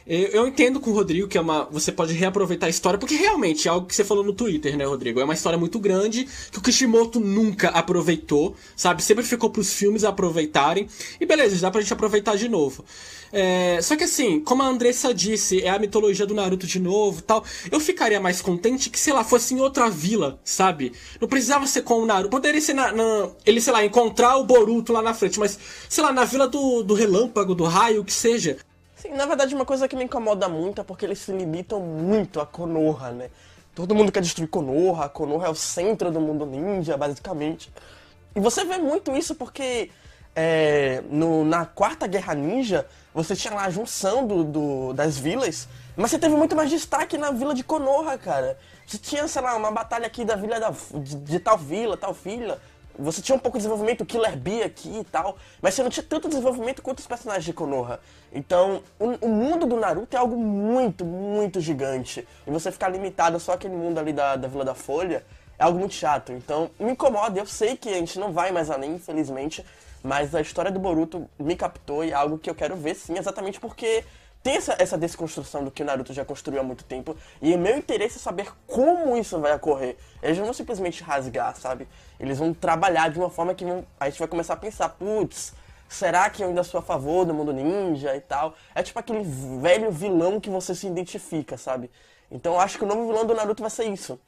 Eu, 0.08 0.48
entendo 0.48 0.80
com 0.80 0.90
o 0.90 0.94
Rodrigo 0.94 1.28
que 1.28 1.36
é 1.36 1.40
uma, 1.40 1.64
você 1.64 1.92
pode 1.92 2.14
reaproveitar 2.14 2.66
a 2.66 2.70
história, 2.70 2.98
porque 2.98 3.14
realmente 3.14 3.68
é 3.68 3.70
algo 3.70 3.86
que 3.86 3.94
você 3.94 4.02
falou 4.02 4.24
no 4.24 4.32
Twitter, 4.32 4.74
né, 4.74 4.86
Rodrigo? 4.86 5.20
É 5.20 5.24
uma 5.24 5.34
história 5.34 5.58
muito 5.58 5.78
grande 5.78 6.26
que 6.50 6.58
o 6.58 6.62
Kishimoto 6.62 7.20
nunca 7.20 7.68
aproveitou, 7.68 8.56
sabe? 8.74 9.02
Sempre 9.02 9.22
ficou 9.22 9.50
pros 9.50 9.72
filmes 9.74 10.04
aproveitarem. 10.04 10.88
E 11.20 11.26
beleza, 11.26 11.60
dá 11.60 11.70
pra 11.70 11.82
gente 11.82 11.92
aproveitar 11.92 12.36
de 12.36 12.48
novo. 12.48 12.84
É, 13.30 13.80
só 13.82 13.96
que 13.96 14.04
assim, 14.04 14.40
como 14.40 14.62
a 14.62 14.66
Andressa 14.66 15.12
disse, 15.12 15.60
é 15.60 15.68
a 15.68 15.78
mitologia 15.78 16.24
do 16.24 16.34
Naruto 16.34 16.66
de 16.66 16.80
novo 16.80 17.20
tal. 17.20 17.44
Eu 17.70 17.78
ficaria 17.78 18.18
mais 18.18 18.40
contente 18.40 18.88
que, 18.88 18.98
sei 18.98 19.12
lá, 19.12 19.22
fosse 19.22 19.52
em 19.52 19.60
outra 19.60 19.90
vila, 19.90 20.40
sabe? 20.42 20.92
Não 21.20 21.28
precisava 21.28 21.66
ser 21.66 21.82
com 21.82 22.00
o 22.00 22.06
Naruto. 22.06 22.30
Poderia 22.30 22.60
ser 22.60 22.72
na, 22.72 22.92
na, 22.92 23.30
ele, 23.44 23.60
sei 23.60 23.72
lá, 23.72 23.84
encontrar 23.84 24.38
o 24.38 24.44
Boruto 24.44 24.92
lá 24.92 25.02
na 25.02 25.12
frente, 25.12 25.38
mas, 25.38 25.58
sei 25.88 26.02
lá, 26.02 26.12
na 26.12 26.24
vila 26.24 26.48
do, 26.48 26.82
do 26.82 26.94
relâmpago, 26.94 27.54
do 27.54 27.64
raio, 27.64 28.00
o 28.00 28.04
que 28.04 28.12
seja. 28.12 28.56
Sim, 28.98 29.10
na 29.10 29.26
verdade, 29.26 29.54
uma 29.54 29.64
coisa 29.64 29.86
que 29.86 29.94
me 29.94 30.02
incomoda 30.02 30.48
muito 30.48 30.80
é 30.80 30.84
porque 30.84 31.06
eles 31.06 31.20
se 31.20 31.30
limitam 31.30 31.80
muito 31.80 32.40
a 32.40 32.46
Konoha, 32.46 33.12
né? 33.12 33.30
Todo 33.72 33.94
mundo 33.94 34.10
quer 34.10 34.20
destruir 34.20 34.48
Konoha, 34.48 35.08
Konoha 35.08 35.46
é 35.46 35.48
o 35.48 35.54
centro 35.54 36.10
do 36.10 36.20
mundo 36.20 36.44
ninja, 36.44 36.96
basicamente. 36.96 37.72
E 38.34 38.40
você 38.40 38.64
vê 38.64 38.76
muito 38.76 39.16
isso 39.16 39.36
porque 39.36 39.88
é, 40.34 41.00
no, 41.08 41.44
na 41.44 41.64
quarta 41.64 42.08
Guerra 42.08 42.34
Ninja, 42.34 42.88
você 43.14 43.36
tinha 43.36 43.54
lá 43.54 43.66
a 43.66 43.70
junção 43.70 44.26
do, 44.26 44.42
do, 44.42 44.92
das 44.92 45.16
vilas, 45.16 45.68
mas 45.96 46.10
você 46.10 46.18
teve 46.18 46.34
muito 46.34 46.56
mais 46.56 46.68
destaque 46.68 47.16
na 47.16 47.30
vila 47.30 47.54
de 47.54 47.62
Konoha, 47.62 48.18
cara. 48.18 48.58
Você 48.84 48.98
tinha, 48.98 49.28
sei 49.28 49.42
lá, 49.42 49.54
uma 49.54 49.70
batalha 49.70 50.08
aqui 50.08 50.24
da 50.24 50.34
vila 50.34 50.58
da, 50.58 50.72
de, 50.94 51.14
de 51.14 51.38
tal 51.38 51.56
vila, 51.56 51.96
tal 51.96 52.12
vila. 52.12 52.60
Você 52.98 53.22
tinha 53.22 53.36
um 53.36 53.38
pouco 53.38 53.56
de 53.56 53.62
desenvolvimento, 53.62 54.04
Killer 54.04 54.36
Bee 54.36 54.62
aqui 54.62 54.98
e 54.98 55.04
tal, 55.04 55.36
mas 55.62 55.74
você 55.74 55.82
não 55.84 55.90
tinha 55.90 56.04
tanto 56.04 56.28
desenvolvimento 56.28 56.82
quanto 56.82 56.98
os 56.98 57.06
personagens 57.06 57.44
de 57.44 57.52
Konoha. 57.52 58.00
Então, 58.32 58.82
o, 58.98 59.26
o, 59.26 59.28
mundo 59.28 59.66
do 59.66 59.76
Naruto 59.76 60.16
é 60.16 60.18
algo 60.18 60.36
muito, 60.36 61.04
muito 61.04 61.60
gigante. 61.60 62.26
E 62.44 62.50
você 62.50 62.72
ficar 62.72 62.88
limitado 62.88 63.38
só 63.38 63.52
aquele 63.52 63.76
mundo 63.76 63.98
ali 63.98 64.12
da, 64.12 64.34
da 64.34 64.48
Vila 64.48 64.64
da 64.64 64.74
Folha 64.74 65.24
é 65.56 65.62
algo 65.62 65.78
muito 65.78 65.94
chato. 65.94 66.32
Então, 66.32 66.70
me 66.78 66.90
incomoda. 66.90 67.38
Eu 67.38 67.46
sei 67.46 67.76
que 67.76 67.88
a 67.88 67.94
gente 67.94 68.18
não 68.18 68.32
vai 68.32 68.50
mais 68.50 68.68
além, 68.68 68.96
infelizmente, 68.96 69.64
mas 70.02 70.34
a 70.34 70.40
história 70.40 70.70
do 70.70 70.80
Boruto 70.80 71.28
me 71.38 71.54
captou 71.54 72.04
e 72.04 72.10
é 72.10 72.14
algo 72.14 72.36
que 72.36 72.50
eu 72.50 72.54
quero 72.54 72.74
ver 72.76 72.96
sim, 72.96 73.16
exatamente 73.16 73.60
porque 73.60 74.04
tem 74.42 74.56
essa, 74.56 74.76
essa 74.78 74.96
desconstrução 74.96 75.64
do 75.64 75.70
que 75.70 75.82
o 75.82 75.86
Naruto 75.86 76.12
já 76.12 76.24
construiu 76.24 76.60
há 76.60 76.64
muito 76.64 76.84
tempo. 76.84 77.16
E 77.42 77.56
meu 77.56 77.76
interesse 77.76 78.16
é 78.16 78.20
saber 78.20 78.52
como 78.66 79.16
isso 79.16 79.38
vai 79.40 79.54
ocorrer. 79.54 79.96
Eles 80.22 80.38
não 80.38 80.44
vão 80.44 80.54
simplesmente 80.54 81.02
rasgar, 81.02 81.56
sabe? 81.56 81.88
Eles 82.18 82.38
vão 82.38 82.54
trabalhar 82.54 83.10
de 83.10 83.18
uma 83.18 83.30
forma 83.30 83.54
que 83.54 83.64
vão, 83.64 83.84
a 83.98 84.08
gente 84.08 84.18
vai 84.18 84.28
começar 84.28 84.54
a 84.54 84.56
pensar, 84.56 84.88
putz, 84.90 85.52
será 85.88 86.30
que 86.30 86.42
eu 86.42 86.48
ainda 86.48 86.62
sou 86.62 86.78
a 86.78 86.82
favor 86.82 87.24
do 87.24 87.34
mundo 87.34 87.52
ninja 87.52 88.14
e 88.14 88.20
tal? 88.20 88.54
É 88.74 88.82
tipo 88.82 88.98
aquele 88.98 89.22
velho 89.60 89.90
vilão 89.90 90.40
que 90.40 90.50
você 90.50 90.74
se 90.74 90.86
identifica, 90.86 91.56
sabe? 91.56 91.90
Então 92.30 92.54
eu 92.54 92.60
acho 92.60 92.78
que 92.78 92.84
o 92.84 92.86
novo 92.86 93.06
vilão 93.06 93.26
do 93.26 93.34
Naruto 93.34 93.62
vai 93.62 93.70
ser 93.70 93.84
isso. 93.84 94.20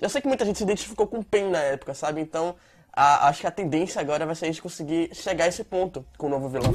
Eu 0.00 0.08
sei 0.08 0.20
que 0.20 0.28
muita 0.28 0.44
gente 0.44 0.58
se 0.58 0.64
identificou 0.64 1.06
com 1.06 1.18
o 1.18 1.24
Pen 1.24 1.50
na 1.50 1.60
época, 1.60 1.94
sabe? 1.94 2.20
Então 2.20 2.54
a, 2.92 3.28
acho 3.28 3.40
que 3.40 3.46
a 3.46 3.50
tendência 3.50 4.00
agora 4.00 4.26
vai 4.26 4.34
ser 4.34 4.44
a 4.44 4.48
gente 4.48 4.62
conseguir 4.62 5.10
chegar 5.14 5.44
a 5.44 5.48
esse 5.48 5.64
ponto 5.64 6.04
com 6.16 6.26
o 6.26 6.30
novo 6.30 6.48
vilão. 6.48 6.72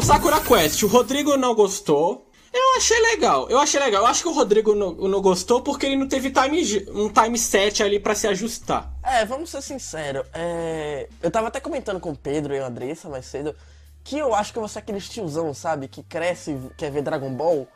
Bom, 0.00 0.06
Sakura 0.06 0.40
Quest, 0.40 0.82
o 0.82 0.86
Rodrigo 0.86 1.36
não 1.36 1.54
gostou. 1.54 2.26
Eu 2.50 2.76
achei 2.78 2.98
legal, 3.00 3.50
eu 3.50 3.58
achei 3.58 3.78
legal. 3.78 4.00
Eu 4.00 4.06
acho 4.06 4.22
que 4.22 4.28
o 4.28 4.32
Rodrigo 4.32 4.74
não, 4.74 4.94
não 4.94 5.20
gostou 5.20 5.60
porque 5.60 5.84
ele 5.84 5.96
não 5.96 6.08
teve 6.08 6.30
time, 6.30 6.62
um 6.88 7.10
time 7.10 7.36
set 7.36 7.82
ali 7.82 8.00
para 8.00 8.14
se 8.14 8.26
ajustar. 8.26 8.90
É, 9.02 9.26
vamos 9.26 9.50
ser 9.50 9.60
sinceros. 9.60 10.26
É... 10.32 11.06
Eu 11.22 11.30
tava 11.30 11.48
até 11.48 11.60
comentando 11.60 12.00
com 12.00 12.12
o 12.12 12.16
Pedro 12.16 12.54
e 12.54 12.58
a 12.58 12.66
Andressa 12.66 13.10
mais 13.10 13.26
cedo 13.26 13.54
que 14.02 14.16
eu 14.16 14.34
acho 14.34 14.54
que 14.54 14.58
vou 14.58 14.68
ser 14.68 14.78
aquele 14.78 15.02
tiozão, 15.02 15.52
sabe? 15.52 15.86
Que 15.86 16.02
cresce 16.02 16.58
quer 16.78 16.90
ver 16.90 17.02
Dragon 17.02 17.34
Ball. 17.34 17.68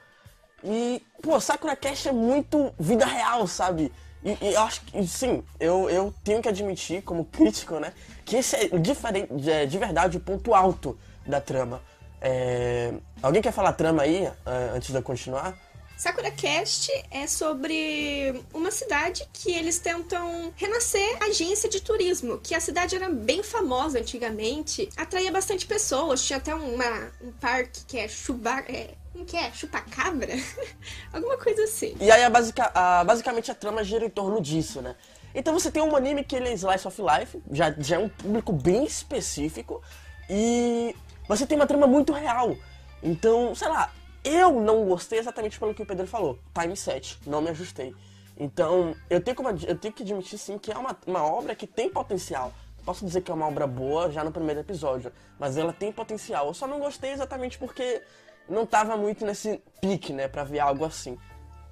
E, 0.65 1.03
pô, 1.23 1.39
Sakura 1.39 1.77
Cast 1.77 2.09
é 2.09 2.13
muito 2.13 2.73
vida 2.81 3.05
real, 3.05 3.47
sabe? 3.47 3.93
E, 4.25 4.31
e 4.41 4.55
eu 4.55 4.63
acho 4.63 4.81
que, 4.81 5.07
sim, 5.07 5.45
eu, 5.61 5.91
eu 5.91 6.15
tenho 6.25 6.41
que 6.41 6.49
admitir, 6.49 7.03
como 7.03 7.27
crítico, 7.31 7.79
né? 7.79 7.93
Que 8.25 8.37
esse 8.37 8.57
é, 8.57 8.69
diferente, 8.79 9.51
é 9.51 9.67
de 9.67 9.77
verdade 9.77 10.17
o 10.17 10.21
ponto 10.21 10.55
alto 10.55 10.99
da 11.27 11.39
trama. 11.39 11.83
É... 12.21 12.93
Alguém 13.23 13.43
quer 13.43 13.53
falar 13.53 13.73
trama 13.73 14.03
aí, 14.03 14.25
é, 14.25 14.71
antes 14.75 14.91
de 14.91 14.97
eu 14.97 15.03
continuar? 15.03 15.57
Sakura 15.97 16.31
Cast 16.31 16.91
é 17.11 17.27
sobre 17.27 18.43
uma 18.53 18.71
cidade 18.71 19.27
que 19.33 19.53
eles 19.53 19.79
tentam 19.79 20.53
renascer 20.57 21.23
agência 21.23 21.69
de 21.69 21.81
turismo, 21.81 22.39
que 22.39 22.55
a 22.55 22.61
cidade 22.61 22.97
era 22.97 23.09
bem 23.09 23.43
famosa 23.43 24.01
antigamente, 24.01 24.89
atraía 24.97 25.31
bastante 25.31 25.67
pessoas, 25.67 26.23
tinha 26.25 26.39
até 26.39 26.55
uma, 26.55 27.13
um 27.23 27.31
parque 27.33 27.85
que 27.87 27.97
é 27.97 28.09
Chuba, 28.09 28.65
é, 28.69 28.95
como 29.13 29.25
que 29.25 29.37
é? 29.37 29.53
Chupacabra? 29.53 30.33
Alguma 31.13 31.39
coisa 31.39 31.63
assim. 31.63 31.97
E 32.01 32.11
aí, 32.11 32.25
a 32.25 32.29
basica, 32.29 32.71
a, 32.75 33.05
basicamente, 33.05 33.51
a 33.51 33.55
trama 33.55 33.85
gira 33.85 34.05
em 34.05 34.11
torno 34.11 34.41
disso, 34.41 34.83
né? 34.83 34.97
Então 35.33 35.55
você 35.55 35.71
tem 35.71 35.83
um 35.83 35.97
anime 35.97 36.25
que 36.25 36.35
ele 36.35 36.49
é 36.49 36.53
Slice 36.55 36.87
of 36.87 37.01
Life, 37.01 37.41
já, 37.51 37.75
já 37.79 37.97
é 37.97 37.99
um 37.99 38.09
público 38.09 38.53
bem 38.53 38.85
específico, 38.85 39.81
e 40.29 40.95
você 41.29 41.47
tem 41.47 41.57
uma 41.57 41.67
trama 41.67 41.87
muito 41.87 42.13
real. 42.13 42.57
Então, 43.03 43.55
sei 43.55 43.69
lá, 43.69 43.91
eu 44.25 44.61
não 44.61 44.85
gostei 44.87 45.19
exatamente 45.19 45.59
pelo 45.59 45.75
que 45.75 45.83
o 45.83 45.87
Pedro 45.87 46.07
falou. 46.07 46.39
Time 46.59 46.77
set, 46.77 47.19
não 47.27 47.43
me 47.43 47.51
ajustei. 47.51 47.95
Então, 48.37 48.97
eu 49.09 49.21
tenho, 49.21 49.37
como, 49.37 49.49
eu 49.51 49.79
tenho 49.79 49.95
que 49.95 50.03
admitir 50.03 50.39
sim 50.39 50.59
que 50.59 50.73
é 50.73 50.77
uma, 50.77 50.97
uma 51.07 51.25
obra 51.25 51.55
que 51.55 51.67
tem 51.67 51.89
potencial. 51.89 52.53
Posso 52.85 53.05
dizer 53.05 53.23
que 53.23 53.31
é 53.31 53.35
uma 53.35 53.47
obra 53.47 53.67
boa 53.67 54.11
já 54.11 54.23
no 54.25 54.33
primeiro 54.33 54.61
episódio, 54.61 55.13
mas 55.39 55.57
ela 55.57 55.73
tem 55.73 55.93
potencial. 55.93 56.49
Eu 56.49 56.55
só 56.55 56.67
não 56.67 56.79
gostei 56.79 57.13
exatamente 57.13 57.59
porque 57.59 58.03
não 58.49 58.67
tava 58.67 58.97
muito 58.97 59.25
nesse 59.25 59.63
pique, 59.81 60.13
né, 60.13 60.29
pra 60.29 60.45
ver 60.45 60.61
algo 60.61 60.85
assim. 60.85 61.19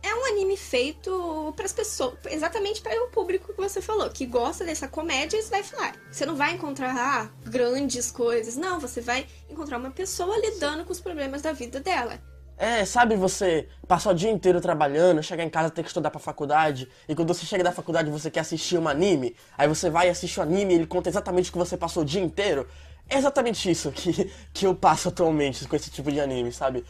É 0.02 0.14
um 0.14 0.24
anime 0.26 0.56
feito 0.56 1.52
para 1.54 1.64
as 1.64 1.72
pessoas, 1.72 2.14
exatamente 2.26 2.82
para 2.82 2.92
o 3.04 3.08
público 3.10 3.52
que 3.52 3.60
você 3.60 3.80
falou, 3.80 4.10
que 4.10 4.26
gosta 4.26 4.64
dessa 4.64 4.88
comédia 4.88 5.38
e 5.38 5.42
vai 5.42 5.62
falar. 5.62 5.94
Você 6.10 6.26
não 6.26 6.34
vai 6.34 6.54
encontrar 6.54 6.94
ah, 6.96 7.30
grandes 7.44 8.10
coisas, 8.10 8.56
não, 8.56 8.80
você 8.80 9.00
vai 9.00 9.26
encontrar 9.48 9.78
uma 9.78 9.92
pessoa 9.92 10.36
lidando 10.38 10.84
com 10.84 10.92
os 10.92 11.00
problemas 11.00 11.40
da 11.40 11.52
vida 11.52 11.78
dela. 11.78 12.18
É, 12.58 12.84
sabe 12.84 13.16
você 13.16 13.68
passar 13.88 14.10
o 14.10 14.14
dia 14.14 14.30
inteiro 14.30 14.60
trabalhando, 14.60 15.22
chegar 15.22 15.44
em 15.44 15.50
casa 15.50 15.70
ter 15.70 15.82
que 15.82 15.88
estudar 15.88 16.10
pra 16.10 16.20
faculdade, 16.20 16.88
e 17.08 17.14
quando 17.14 17.32
você 17.32 17.46
chega 17.46 17.64
da 17.64 17.72
faculdade 17.72 18.10
você 18.10 18.30
quer 18.30 18.40
assistir 18.40 18.78
um 18.78 18.88
anime, 18.88 19.36
aí 19.56 19.68
você 19.68 19.88
vai 19.88 20.08
assistir 20.08 20.40
o 20.40 20.42
um 20.42 20.46
anime 20.46 20.74
e 20.74 20.76
ele 20.78 20.86
conta 20.86 21.08
exatamente 21.08 21.48
o 21.48 21.52
que 21.52 21.58
você 21.58 21.76
passou 21.76 22.02
o 22.02 22.06
dia 22.06 22.20
inteiro. 22.20 22.66
É 23.08 23.16
exatamente 23.18 23.70
isso 23.70 23.90
que, 23.92 24.30
que 24.52 24.66
eu 24.66 24.74
passo 24.74 25.08
atualmente 25.08 25.66
com 25.66 25.76
esse 25.76 25.90
tipo 25.90 26.10
de 26.10 26.20
anime, 26.20 26.52
sabe? 26.52 26.84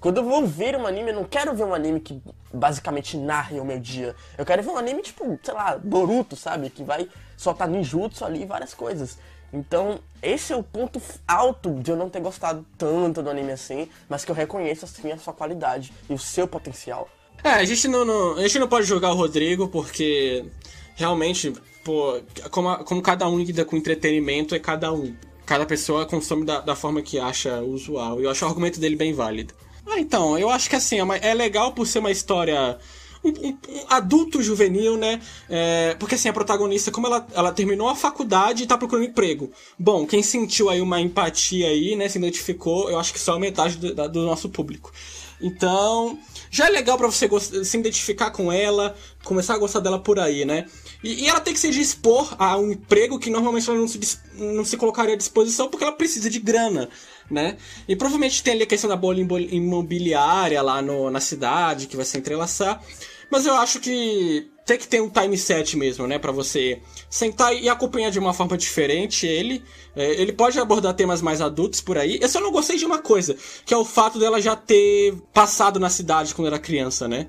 Quando 0.00 0.18
eu 0.18 0.24
vou 0.24 0.46
ver 0.46 0.76
um 0.76 0.86
anime, 0.86 1.10
eu 1.10 1.14
não 1.14 1.24
quero 1.24 1.54
ver 1.54 1.64
um 1.64 1.74
anime 1.74 2.00
que 2.00 2.22
basicamente 2.52 3.16
narre 3.16 3.58
o 3.58 3.64
meu 3.64 3.78
dia. 3.78 4.14
Eu 4.36 4.44
quero 4.44 4.62
ver 4.62 4.70
um 4.70 4.76
anime 4.76 5.02
tipo, 5.02 5.38
sei 5.42 5.54
lá, 5.54 5.78
Boruto, 5.78 6.36
sabe? 6.36 6.70
Que 6.70 6.84
vai 6.84 7.08
soltar 7.36 7.68
ninjutsu 7.68 8.24
ali 8.24 8.42
e 8.42 8.46
várias 8.46 8.74
coisas. 8.74 9.18
Então, 9.52 10.00
esse 10.22 10.52
é 10.52 10.56
o 10.56 10.62
ponto 10.62 11.00
alto 11.26 11.74
de 11.80 11.90
eu 11.90 11.96
não 11.96 12.10
ter 12.10 12.20
gostado 12.20 12.66
tanto 12.76 13.22
do 13.22 13.30
anime 13.30 13.52
assim, 13.52 13.88
mas 14.08 14.24
que 14.24 14.30
eu 14.30 14.34
reconheço 14.34 14.84
assim 14.84 15.10
a 15.12 15.18
sua 15.18 15.32
qualidade 15.32 15.92
e 16.10 16.14
o 16.14 16.18
seu 16.18 16.46
potencial. 16.46 17.08
É, 17.42 17.50
a 17.50 17.64
gente 17.64 17.86
não, 17.88 18.04
não 18.04 18.36
a 18.36 18.42
gente 18.42 18.58
não 18.58 18.68
pode 18.68 18.86
julgar 18.86 19.12
o 19.12 19.16
Rodrigo 19.16 19.68
porque 19.68 20.44
realmente, 20.94 21.52
pô, 21.84 22.20
como, 22.50 22.76
como 22.84 23.02
cada 23.02 23.28
um 23.28 23.38
lida 23.38 23.64
com 23.64 23.76
entretenimento 23.76 24.54
é 24.54 24.58
cada 24.58 24.92
um. 24.92 25.14
Cada 25.44 25.64
pessoa 25.64 26.04
consome 26.06 26.44
da, 26.44 26.60
da 26.60 26.74
forma 26.74 27.00
que 27.02 27.20
acha 27.20 27.60
usual. 27.60 28.20
E 28.20 28.24
eu 28.24 28.30
acho 28.30 28.44
o 28.44 28.48
argumento 28.48 28.80
dele 28.80 28.96
bem 28.96 29.12
válido. 29.12 29.54
Ah, 29.86 30.00
então, 30.00 30.38
eu 30.38 30.50
acho 30.50 30.68
que 30.68 30.76
assim, 30.76 30.98
é, 30.98 31.30
é 31.30 31.34
legal 31.34 31.72
por 31.72 31.86
ser 31.86 32.00
uma 32.00 32.10
história 32.10 32.78
um, 33.22 33.30
um, 33.30 33.58
adulto 33.88 34.42
juvenil, 34.42 34.96
né? 34.96 35.20
É, 35.48 35.94
porque 35.98 36.14
assim, 36.14 36.28
a 36.28 36.32
protagonista, 36.32 36.90
como 36.90 37.06
ela, 37.06 37.26
ela 37.32 37.52
terminou 37.52 37.88
a 37.88 37.94
faculdade 37.94 38.62
e 38.62 38.66
tá 38.66 38.76
procurando 38.76 39.06
emprego. 39.06 39.50
Bom, 39.78 40.06
quem 40.06 40.22
sentiu 40.22 40.68
aí 40.68 40.80
uma 40.80 41.00
empatia 41.00 41.68
aí, 41.68 41.96
né? 41.96 42.08
Se 42.08 42.18
identificou, 42.18 42.90
eu 42.90 42.98
acho 42.98 43.12
que 43.12 43.18
só 43.18 43.34
a 43.34 43.38
metade 43.38 43.76
do, 43.76 44.08
do 44.08 44.22
nosso 44.22 44.48
público. 44.48 44.92
Então, 45.40 46.18
já 46.50 46.66
é 46.66 46.70
legal 46.70 46.96
para 46.96 47.06
você 47.06 47.28
se 47.64 47.76
identificar 47.76 48.30
com 48.30 48.50
ela, 48.50 48.96
começar 49.22 49.54
a 49.54 49.58
gostar 49.58 49.80
dela 49.80 49.98
por 49.98 50.18
aí, 50.18 50.44
né? 50.44 50.64
E, 51.04 51.24
e, 51.24 51.28
ela 51.28 51.40
tem 51.40 51.52
que 51.52 51.60
se 51.60 51.70
dispor 51.70 52.34
a 52.38 52.56
um 52.56 52.72
emprego 52.72 53.18
que 53.18 53.28
normalmente 53.28 53.68
ela 53.68 53.78
não 53.78 53.86
se, 53.86 54.00
não 54.34 54.64
se 54.64 54.76
colocaria 54.76 55.14
à 55.14 55.16
disposição 55.16 55.68
porque 55.68 55.84
ela 55.84 55.92
precisa 55.92 56.30
de 56.30 56.38
grana, 56.38 56.88
né? 57.30 57.56
E 57.88 57.96
provavelmente 57.96 58.42
tem 58.42 58.54
ali 58.54 58.62
a 58.62 58.66
questão 58.66 58.88
da 58.88 58.96
bolha 58.96 59.20
imobiliária 59.20 60.60
lá 60.62 60.80
no, 60.80 61.10
na 61.10 61.20
cidade 61.20 61.86
que 61.86 61.96
vai 61.96 62.04
se 62.04 62.16
entrelaçar. 62.18 62.82
Mas 63.30 63.46
eu 63.46 63.54
acho 63.54 63.80
que 63.80 64.48
tem 64.64 64.78
que 64.78 64.88
ter 64.88 65.00
um 65.00 65.08
time 65.08 65.38
set 65.38 65.76
mesmo, 65.76 66.06
né? 66.06 66.18
para 66.18 66.32
você 66.32 66.82
sentar 67.08 67.54
e 67.54 67.68
acompanhar 67.68 68.10
de 68.10 68.18
uma 68.18 68.34
forma 68.34 68.56
diferente 68.58 69.26
ele. 69.26 69.64
É, 69.94 70.20
ele 70.20 70.32
pode 70.32 70.58
abordar 70.58 70.94
temas 70.94 71.22
mais 71.22 71.40
adultos 71.40 71.80
por 71.80 71.96
aí. 71.96 72.18
Eu 72.20 72.28
só 72.28 72.40
não 72.40 72.50
gostei 72.50 72.76
de 72.76 72.84
uma 72.84 72.98
coisa, 72.98 73.36
que 73.64 73.72
é 73.72 73.76
o 73.76 73.84
fato 73.84 74.18
dela 74.18 74.40
já 74.40 74.56
ter 74.56 75.14
passado 75.32 75.78
na 75.78 75.88
cidade 75.88 76.34
quando 76.34 76.48
era 76.48 76.58
criança, 76.58 77.06
né? 77.06 77.28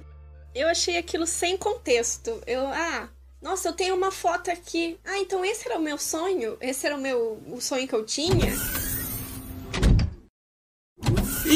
Eu 0.53 0.67
achei 0.67 0.97
aquilo 0.97 1.27
sem 1.27 1.55
contexto. 1.55 2.41
Eu, 2.47 2.65
ah, 2.67 3.09
nossa, 3.39 3.69
eu 3.69 3.73
tenho 3.73 3.95
uma 3.95 4.11
foto 4.11 4.49
aqui. 4.49 4.97
Ah, 5.05 5.19
então 5.19 5.45
esse 5.45 5.67
era 5.67 5.77
o 5.77 5.81
meu 5.81 5.99
sonho? 5.99 6.57
Esse 6.59 6.87
era 6.87 6.95
o 6.95 6.99
meu 6.99 7.39
o 7.47 7.61
sonho 7.61 7.87
que 7.87 7.93
eu 7.93 8.03
tinha? 8.03 8.51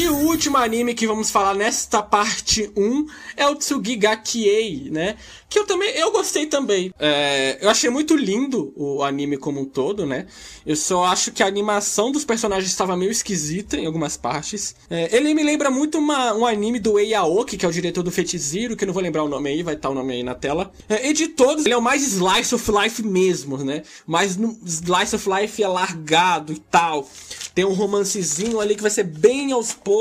E 0.02 0.08
o 0.08 0.16
último 0.16 0.56
anime 0.56 0.94
que 0.94 1.06
vamos 1.06 1.30
falar 1.30 1.54
nesta 1.54 2.02
parte 2.02 2.68
1 2.76 3.06
é 3.36 3.46
o 3.46 3.54
Tsugigakiei, 3.54 4.90
né? 4.90 5.14
Que 5.48 5.60
eu 5.60 5.64
também, 5.64 5.90
eu 5.90 6.10
gostei 6.10 6.46
também. 6.46 6.92
É, 6.98 7.58
eu 7.60 7.70
achei 7.70 7.88
muito 7.88 8.16
lindo 8.16 8.72
o 8.74 9.04
anime 9.04 9.36
como 9.36 9.60
um 9.60 9.64
todo, 9.64 10.04
né? 10.04 10.26
Eu 10.66 10.74
só 10.74 11.04
acho 11.04 11.30
que 11.30 11.40
a 11.40 11.46
animação 11.46 12.10
dos 12.10 12.24
personagens 12.24 12.68
estava 12.68 12.96
meio 12.96 13.12
esquisita 13.12 13.76
em 13.76 13.86
algumas 13.86 14.16
partes. 14.16 14.74
É, 14.90 15.14
ele 15.14 15.32
me 15.34 15.44
lembra 15.44 15.70
muito 15.70 15.98
uma, 15.98 16.34
um 16.34 16.44
anime 16.44 16.80
do 16.80 16.98
Ei 16.98 17.14
Aoki, 17.14 17.56
que 17.56 17.64
é 17.64 17.68
o 17.68 17.72
diretor 17.72 18.02
do 18.02 18.10
Fetiziro, 18.10 18.76
que 18.76 18.82
eu 18.82 18.86
não 18.86 18.94
vou 18.94 19.02
lembrar 19.02 19.22
o 19.22 19.28
nome 19.28 19.50
aí, 19.50 19.62
vai 19.62 19.74
estar 19.74 19.90
o 19.90 19.94
nome 19.94 20.14
aí 20.14 20.22
na 20.24 20.34
tela. 20.34 20.72
É, 20.88 21.08
e 21.08 21.12
de 21.12 21.28
todos, 21.28 21.64
ele 21.64 21.74
é 21.74 21.76
o 21.76 21.82
mais 21.82 22.02
slice 22.02 22.52
of 22.54 22.72
life 22.72 23.02
mesmo, 23.04 23.58
né? 23.58 23.82
Mais 24.04 24.36
no, 24.36 24.58
slice 24.66 25.14
of 25.14 25.28
life 25.28 25.62
alargado 25.62 26.52
e 26.52 26.58
tal. 26.58 27.08
Tem 27.54 27.64
um 27.64 27.74
romancezinho 27.74 28.58
ali 28.58 28.74
que 28.74 28.80
vai 28.80 28.90
ser 28.90 29.04
bem 29.04 29.52
aos 29.52 29.74
poucos, 29.74 29.91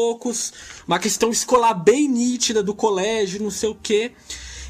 uma 0.88 1.00
questão 1.00 1.30
escolar 1.30 1.74
bem 1.74 2.08
nítida 2.08 2.62
do 2.64 2.74
colégio, 2.74 3.42
não 3.42 3.52
sei 3.52 3.70
o 3.70 3.76
quê. 3.76 4.12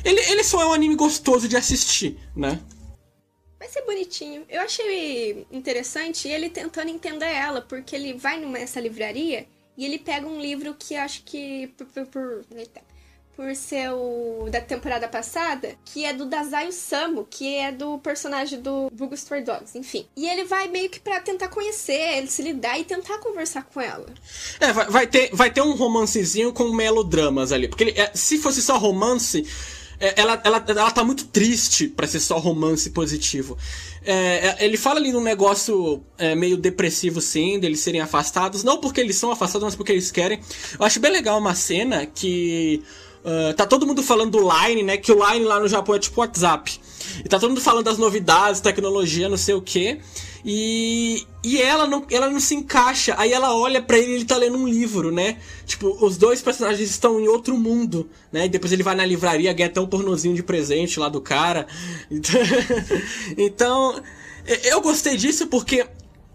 Ele, 0.04 0.20
ele 0.32 0.44
só 0.44 0.62
é 0.62 0.66
um 0.66 0.74
anime 0.74 0.96
gostoso 0.96 1.48
de 1.48 1.56
assistir, 1.56 2.18
né? 2.36 2.60
Vai 3.60 3.68
ser 3.68 3.84
bonitinho. 3.84 4.44
Eu 4.50 4.62
achei 4.62 5.46
interessante 5.52 6.28
ele 6.28 6.50
tentando 6.50 6.90
entender 6.90 7.26
ela, 7.26 7.62
porque 7.62 7.96
ele 7.96 8.14
vai 8.14 8.40
nessa 8.40 8.80
livraria 8.80 9.48
e 9.78 9.86
ele 9.86 10.00
pega 10.00 10.28
um 10.28 10.42
livro 10.42 10.76
que 10.78 10.96
acho 10.96 11.24
que. 11.24 11.68
Por, 11.78 11.86
por, 11.88 12.06
por, 12.08 12.46
por 13.36 13.56
ser 13.56 13.92
o 13.92 14.48
da 14.52 14.62
temporada 14.62 15.08
passada, 15.08 15.76
que 15.86 16.06
é 16.06 16.14
do 16.14 16.26
Dazai 16.26 16.72
Samu, 16.72 17.26
que 17.30 17.56
é 17.56 17.72
do 17.72 17.98
personagem 18.00 18.62
do 18.62 18.92
Stray 19.14 19.44
Dogs, 19.44 19.78
enfim. 19.78 20.06
E 20.16 20.28
ele 20.28 20.44
vai 20.46 20.68
meio 20.68 20.90
que 20.90 21.00
para 21.00 21.20
tentar 21.20 21.48
conhecer, 21.48 22.18
ele 22.18 22.28
se 22.28 22.42
lidar 22.42 22.80
e 22.80 22.84
tentar 22.84 23.18
conversar 23.20 23.64
com 23.64 23.80
ela. 23.82 24.08
É, 24.60 24.72
vai, 24.74 24.86
vai, 24.90 25.08
ter, 25.08 25.30
vai 25.34 25.52
ter 25.52 25.62
um 25.62 25.74
romancezinho 25.74 26.54
com 26.54 26.72
melodramas 26.72 27.52
ali. 27.52 27.68
Porque 27.68 27.86
ele, 27.86 28.00
é, 28.00 28.12
se 28.14 28.38
fosse 28.38 28.62
só 28.62 28.78
romance 28.78 29.46
é, 30.02 30.20
ela, 30.20 30.42
ela, 30.44 30.66
ela 30.68 30.92
tá 30.92 31.04
muito 31.04 31.26
triste 31.26 31.88
para 31.88 32.08
ser 32.08 32.20
só 32.20 32.40
romance 32.40 32.90
positivo. 32.90 33.56
É, 34.04 34.14
é, 34.14 34.66
ele 34.66 34.76
fala 34.76 35.00
ali 35.00 35.12
num 35.12 35.22
negócio 35.22 36.04
é, 36.18 36.34
meio 36.34 36.58
depressivo, 36.58 37.22
sim, 37.22 37.60
deles 37.60 37.82
serem 37.82 38.02
afastados. 38.02 38.64
Não 38.64 38.80
porque 38.80 39.00
eles 39.00 39.16
são 39.16 39.30
afastados, 39.30 39.64
mas 39.64 39.76
porque 39.76 39.92
eles 39.92 40.10
querem. 40.10 40.42
Eu 40.78 40.84
acho 40.84 41.00
bem 41.00 41.12
legal 41.12 41.38
uma 41.38 41.54
cena 41.54 42.08
que. 42.08 42.82
Uh, 43.24 43.54
tá 43.54 43.68
todo 43.68 43.86
mundo 43.86 44.02
falando 44.02 44.32
do 44.32 44.40
Line, 44.40 44.84
né? 44.84 44.98
Que 44.98 45.12
o 45.12 45.32
Line 45.32 45.46
lá 45.46 45.60
no 45.60 45.68
Japão 45.68 45.96
é 45.96 46.00
tipo 46.00 46.20
WhatsApp. 46.20 46.80
E 47.24 47.30
tá 47.30 47.40
todo 47.40 47.50
mundo 47.50 47.62
falando 47.62 47.86
das 47.86 47.98
novidades, 47.98 48.62
tecnologia, 48.62 49.30
não 49.30 49.38
sei 49.38 49.54
o 49.54 49.62
que. 49.62 50.00
E, 50.44 51.24
e 51.44 51.62
ela 51.62 51.86
não, 51.86 52.04
ela 52.10 52.30
não 52.30 52.40
se 52.40 52.56
encaixa. 52.56 53.14
Aí 53.18 53.32
ela 53.32 53.56
olha 53.56 53.82
para 53.82 53.98
ele 54.00 54.14
ele 54.14 54.26
tá 54.26 54.38
lendo 54.38 54.58
um 54.58 54.68
livro, 54.68 55.12
né? 55.12 55.38
Tipo, 55.66 56.04
os 56.04 56.18
dois 56.18 56.42
personagens 56.42 56.90
estão 56.90 57.20
em 57.20 57.28
outro 57.28 57.56
mundo, 57.58 58.10
né? 58.32 58.46
E 58.46 58.50
depois 58.50 58.74
ele 58.74 58.84
vai 58.84 58.96
na 58.96 59.06
livraria, 59.06 59.54
ganha 59.54 59.70
até 59.70 59.80
um 59.80 59.88
pornozinho 59.88 60.36
de 60.36 60.42
presente 60.42 61.00
lá 61.00 61.10
do 61.10 61.22
cara. 61.22 61.68
Então, 63.38 64.02
eu 64.64 64.82
gostei 64.82 65.16
disso 65.16 65.48
porque 65.48 65.86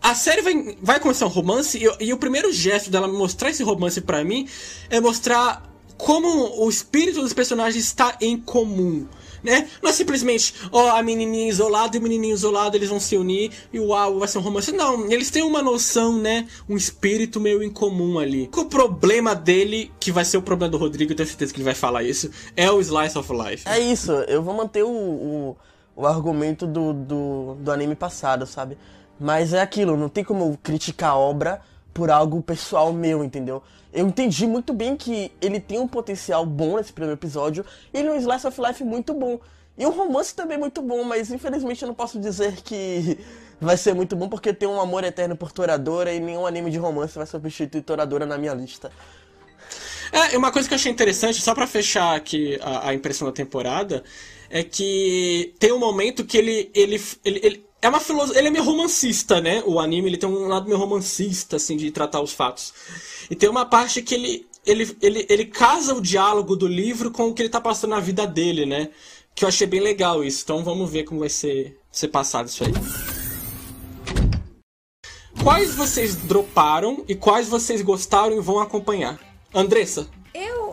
a 0.01 0.15
série 0.15 0.43
vai, 0.43 0.77
vai 0.81 1.01
começar 1.01 1.27
um 1.27 1.31
romance 1.31 1.79
e, 1.79 2.05
e 2.07 2.13
o 2.13 2.17
primeiro 2.17 2.53
gesto 2.53 2.91
dela 2.91 3.09
mostrar 3.09 3.51
esse 3.51 3.63
romance 3.63 4.01
para 4.01 4.25
mim 4.25 4.49
é 4.89 5.01
mostrar 5.01 5.63
como 5.97 6.65
o 6.65 6.69
espírito 6.69 7.21
dos 7.21 7.33
personagens 7.33 7.85
está 7.85 8.17
em 8.21 8.37
comum 8.37 9.07
né? 9.47 9.69
Não 9.81 9.91
é 9.91 9.93
simplesmente, 9.93 10.53
ó, 10.73 10.97
a 10.97 11.03
menininha 11.03 11.49
isolada 11.49 11.97
e 11.97 12.01
o 12.01 12.03
menininho 12.03 12.35
isolado, 12.35 12.77
eles 12.77 12.89
vão 12.89 12.99
se 12.99 13.17
unir 13.17 13.53
e 13.73 13.79
uau, 13.79 14.19
vai 14.19 14.27
ser 14.27 14.39
um 14.39 14.41
romance. 14.41 14.73
Não, 14.73 15.11
eles 15.11 15.31
têm 15.31 15.43
uma 15.45 15.63
noção, 15.63 16.19
né? 16.19 16.49
Um 16.69 16.77
espírito 16.77 17.39
meio 17.39 17.63
incomum 17.63 18.19
ali. 18.19 18.51
O 18.55 18.65
problema 18.65 19.37
dele, 19.37 19.93
que 20.01 20.11
vai 20.11 20.25
ser 20.25 20.37
o 20.37 20.43
problema 20.43 20.73
do 20.73 20.77
Rodrigo, 20.77 21.13
eu 21.13 21.17
tenho 21.17 21.29
certeza 21.29 21.53
que 21.53 21.59
ele 21.59 21.65
vai 21.65 21.75
falar 21.75 22.03
isso, 22.03 22.29
é 22.57 22.69
o 22.71 22.81
Slice 22.81 23.17
of 23.17 23.33
Life. 23.33 23.69
É 23.69 23.79
isso, 23.79 24.11
eu 24.13 24.43
vou 24.43 24.53
manter 24.53 24.83
o, 24.83 24.91
o, 24.91 25.57
o 25.95 26.07
argumento 26.07 26.67
do, 26.67 26.93
do, 26.93 27.55
do 27.61 27.71
anime 27.71 27.95
passado, 27.95 28.47
sabe? 28.47 28.77
Mas 29.19 29.53
é 29.53 29.61
aquilo, 29.61 29.97
não 29.97 30.09
tem 30.09 30.25
como 30.25 30.59
criticar 30.61 31.11
a 31.11 31.17
obra 31.17 31.63
por 31.95 32.11
algo 32.11 32.43
pessoal 32.43 32.93
meu, 32.93 33.25
entendeu? 33.25 33.63
Eu 33.97 34.07
entendi 34.07 34.47
muito 34.47 34.75
bem 34.75 34.95
que 34.95 35.33
ele 35.41 35.59
tem 35.59 35.79
um 35.79 35.89
potencial 35.89 36.45
bom 36.45 36.77
nesse 36.77 36.93
primeiro 36.93 37.19
episódio, 37.19 37.65
ele 37.95 38.09
é 38.09 38.13
um 38.13 38.17
slice 38.17 38.47
of 38.47 38.61
life 38.61 38.85
muito 38.85 39.15
bom. 39.15 39.41
E 39.79 39.87
um 39.87 39.91
romance 39.91 40.35
também 40.35 40.59
muito 40.59 40.83
bom, 40.83 41.03
mas 41.03 41.31
infelizmente 41.31 41.81
eu 41.81 41.89
não 41.89 41.95
posso 41.95 42.21
dizer 42.21 42.57
que 42.63 43.19
vai 43.59 43.75
ser 43.79 43.95
muito 43.95 44.15
bom 44.15 44.29
porque 44.29 44.53
tem 44.53 44.69
um 44.69 44.79
amor 44.79 45.03
eterno 45.03 45.35
por 45.35 45.51
Toradora 45.51 46.13
e 46.13 46.21
nenhum 46.21 46.47
anime 46.47 46.71
de 46.71 46.77
romance 46.77 47.17
vai 47.17 47.27
substituir 47.27 47.81
Toradora 47.81 48.27
na 48.27 48.37
minha 48.37 48.53
lista. 48.53 48.93
É, 50.13 50.37
uma 50.37 50.53
coisa 50.53 50.69
que 50.69 50.75
eu 50.75 50.77
achei 50.77 50.93
interessante, 50.93 51.41
só 51.41 51.55
para 51.55 51.67
fechar 51.67 52.15
aqui 52.15 52.59
a, 52.63 52.91
a, 52.91 52.95
impressão 52.95 53.27
da 53.27 53.33
temporada, 53.33 54.05
é 54.51 54.63
que 54.63 55.55
tem 55.59 55.73
um 55.73 55.79
momento 55.79 56.25
que 56.25 56.39
ele, 56.39 56.71
ele, 56.75 57.01
ele, 57.25 57.41
ele 57.43 57.67
é 57.83 57.89
uma 57.89 58.01
filosofia. 58.01 58.41
Ele 58.41 58.49
é 58.49 58.51
meio 58.51 58.65
romancista, 58.65 59.41
né? 59.41 59.63
O 59.67 59.79
anime 59.79 60.09
ele 60.09 60.17
tem 60.17 60.29
um 60.29 60.49
lado 60.49 60.67
meio 60.67 60.79
romancista, 60.79 61.57
assim, 61.57 61.77
de 61.77 61.91
tratar 61.91 62.21
os 62.21 62.33
fatos. 62.33 62.73
E 63.31 63.35
tem 63.35 63.49
uma 63.49 63.65
parte 63.65 64.03
que 64.03 64.15
ele, 64.15 64.47
ele, 64.65 64.97
ele, 65.01 65.27
ele 65.29 65.45
casa 65.47 65.95
o 65.95 66.01
diálogo 66.01 66.57
do 66.57 66.67
livro 66.67 67.11
com 67.11 67.29
o 67.29 67.35
que 67.35 67.43
ele 67.43 67.49
tá 67.49 67.61
passando 67.61 67.91
na 67.91 68.01
vida 68.01 68.27
dele, 68.27 68.67
né? 68.67 68.91
Que 69.35 69.45
eu 69.45 69.49
achei 69.49 69.67
bem 69.67 69.81
legal 69.81 70.25
isso. 70.25 70.43
Então 70.45 70.65
vamos 70.65 70.91
ver 70.91 71.05
como 71.05 71.21
vai 71.21 71.29
ser, 71.29 71.79
ser 71.91 72.09
passado 72.09 72.49
isso 72.49 72.65
aí. 72.65 72.73
Quais 75.43 75.75
vocês 75.75 76.17
droparam 76.17 77.05
e 77.07 77.15
quais 77.15 77.49
vocês 77.49 77.83
gostaram 77.83 78.37
e 78.37 78.41
vão 78.41 78.59
acompanhar? 78.59 79.21
Andressa? 79.55 80.09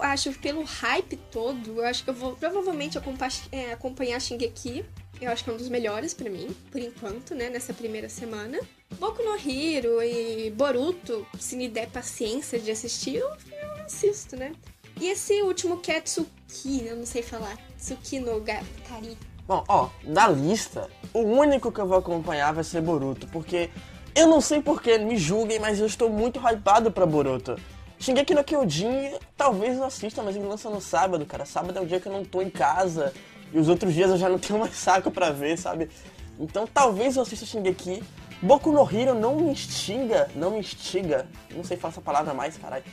Acho, 0.04 0.34
pelo 0.34 0.66
hype 0.66 1.16
todo, 1.32 1.80
eu 1.80 1.86
acho 1.86 2.04
que 2.04 2.10
eu 2.10 2.14
vou 2.14 2.36
provavelmente 2.36 2.98
acompanhar, 2.98 3.32
é, 3.54 3.72
acompanhar 3.72 4.20
Shingeki. 4.20 4.84
Eu 5.22 5.32
acho 5.32 5.46
que 5.46 5.50
é 5.50 5.54
um 5.54 5.56
dos 5.56 5.70
melhores 5.70 6.14
para 6.14 6.30
mim, 6.30 6.54
por 6.70 6.82
enquanto, 6.82 7.34
né, 7.34 7.50
nessa 7.50 7.74
primeira 7.74 8.10
semana. 8.10 8.60
Boku 9.00 9.24
no 9.24 9.34
Hero 9.36 10.04
e 10.04 10.52
Boruto, 10.52 11.26
se 11.40 11.56
me 11.56 11.70
der 11.70 11.88
paciência 11.88 12.60
de 12.60 12.70
assistir, 12.70 13.16
eu, 13.16 13.30
eu 13.30 13.86
assisto, 13.86 14.36
né? 14.36 14.52
E 15.00 15.08
esse 15.08 15.42
último 15.42 15.78
que 15.78 15.90
é 15.90 16.02
Tsuki, 16.02 16.86
eu 16.86 16.98
não 16.98 17.06
sei 17.06 17.24
falar. 17.24 17.58
Tsuki 17.78 18.20
no 18.20 18.42
Gatari. 18.42 19.18
Bom, 19.48 19.64
ó, 19.70 19.90
da 20.04 20.28
lista, 20.28 20.90
o 21.14 21.22
único 21.22 21.72
que 21.72 21.80
eu 21.80 21.88
vou 21.88 22.00
acompanhar 22.00 22.54
vai 22.54 22.66
ser 22.66 22.82
Boruto, 22.82 23.26
porque 23.28 23.70
eu 24.14 24.28
não 24.28 24.42
sei 24.42 24.62
porquê, 24.62 24.98
me 24.98 25.16
julguem, 25.16 25.60
mas 25.60 25.80
eu 25.80 25.86
estou 25.86 26.10
muito 26.10 26.42
hypado 26.46 26.92
pra 26.92 27.06
Boruto. 27.06 27.56
Shingeki 28.04 28.36
no 28.36 28.44
Kyojin, 28.44 29.18
talvez 29.38 29.78
eu 29.78 29.86
assista, 29.86 30.22
mas 30.22 30.36
ele 30.36 30.46
lança 30.46 30.70
no 30.70 30.82
sábado, 30.82 31.26
cara. 31.26 31.46
Sábado 31.46 31.80
é 31.80 31.82
o 31.82 31.86
dia 31.86 32.02
que 32.02 32.08
eu 32.08 32.12
não 32.12 32.26
tô 32.26 32.42
em 32.42 32.50
casa. 32.50 33.14
E 33.54 33.58
os 33.58 33.70
outros 33.70 33.94
dias 33.94 34.10
eu 34.10 34.18
já 34.18 34.28
não 34.28 34.38
tenho 34.38 34.60
mais 34.60 34.76
saco 34.76 35.10
pra 35.10 35.30
ver, 35.30 35.58
sabe? 35.58 35.90
Então 36.38 36.68
talvez 36.68 37.16
eu 37.16 37.22
assista 37.22 37.46
Shingeki. 37.46 38.04
Boku 38.42 38.74
no 38.74 38.82
Hero 38.82 39.16
não 39.16 39.38
me 39.38 39.52
instiga, 39.52 40.30
não 40.36 40.52
me 40.52 40.60
instiga, 40.60 41.30
não 41.56 41.64
sei 41.64 41.78
falar 41.78 41.94
essa 41.94 42.02
palavra 42.02 42.34
mais, 42.34 42.58
caralho, 42.58 42.84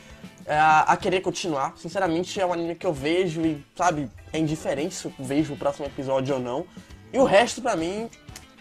é, 0.45 0.57
a 0.57 0.95
querer 0.95 1.19
continuar. 1.19 1.73
Sinceramente, 1.75 2.39
é 2.39 2.45
um 2.45 2.53
anime 2.53 2.73
que 2.75 2.87
eu 2.87 2.93
vejo 2.93 3.41
e, 3.41 3.61
sabe, 3.75 4.09
é 4.31 4.39
indiferente 4.39 4.95
se 4.95 5.07
eu 5.07 5.13
vejo 5.19 5.55
o 5.55 5.57
próximo 5.57 5.87
episódio 5.87 6.35
ou 6.35 6.39
não. 6.39 6.65
E 7.11 7.19
o 7.19 7.25
resto, 7.25 7.61
pra 7.61 7.75
mim, 7.75 8.09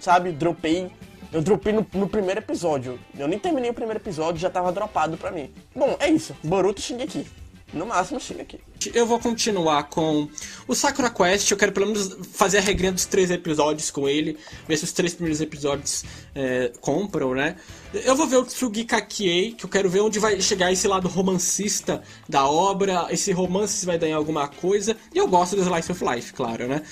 sabe, 0.00 0.32
dropei. 0.32 0.90
Eu 1.32 1.40
dropei 1.40 1.72
no, 1.72 1.86
no 1.94 2.08
primeiro 2.08 2.40
episódio. 2.40 2.98
Eu 3.16 3.28
nem 3.28 3.38
terminei 3.38 3.70
o 3.70 3.74
primeiro 3.74 4.00
episódio, 4.00 4.40
já 4.40 4.50
tava 4.50 4.72
dropado 4.72 5.16
pra 5.16 5.30
mim. 5.30 5.52
Bom, 5.74 5.96
é 6.00 6.08
isso. 6.08 6.36
Boruto 6.42 6.80
Shingeki. 6.80 7.26
No 7.72 7.86
máximo 7.86 8.18
chega 8.18 8.42
aqui. 8.42 8.58
Eu 8.92 9.06
vou 9.06 9.20
continuar 9.20 9.84
com 9.84 10.28
o 10.66 10.74
Sakura 10.74 11.08
Quest. 11.08 11.50
Eu 11.50 11.56
quero 11.56 11.70
pelo 11.70 11.86
menos 11.86 12.16
fazer 12.32 12.58
a 12.58 12.60
regrinha 12.60 12.90
dos 12.90 13.04
três 13.04 13.30
episódios 13.30 13.90
com 13.92 14.08
ele. 14.08 14.36
Ver 14.66 14.76
se 14.76 14.84
os 14.84 14.92
três 14.92 15.14
primeiros 15.14 15.40
episódios 15.40 16.04
é, 16.34 16.72
compram, 16.80 17.32
né? 17.32 17.54
Eu 17.92 18.16
vou 18.16 18.26
ver 18.26 18.38
o 18.38 18.44
Tsugi 18.44 18.84
Kakiei, 18.84 19.52
que 19.52 19.64
eu 19.64 19.70
quero 19.70 19.88
ver 19.88 20.00
onde 20.00 20.18
vai 20.18 20.40
chegar 20.40 20.72
esse 20.72 20.88
lado 20.88 21.06
romancista 21.06 22.02
da 22.28 22.48
obra. 22.48 23.06
Esse 23.10 23.30
romance 23.30 23.86
vai 23.86 23.98
dar 23.98 24.08
em 24.08 24.14
alguma 24.14 24.48
coisa. 24.48 24.96
E 25.14 25.18
eu 25.18 25.28
gosto 25.28 25.54
do 25.54 25.62
Slice 25.62 25.92
of 25.92 26.04
Life, 26.04 26.32
claro, 26.32 26.66
né? 26.66 26.82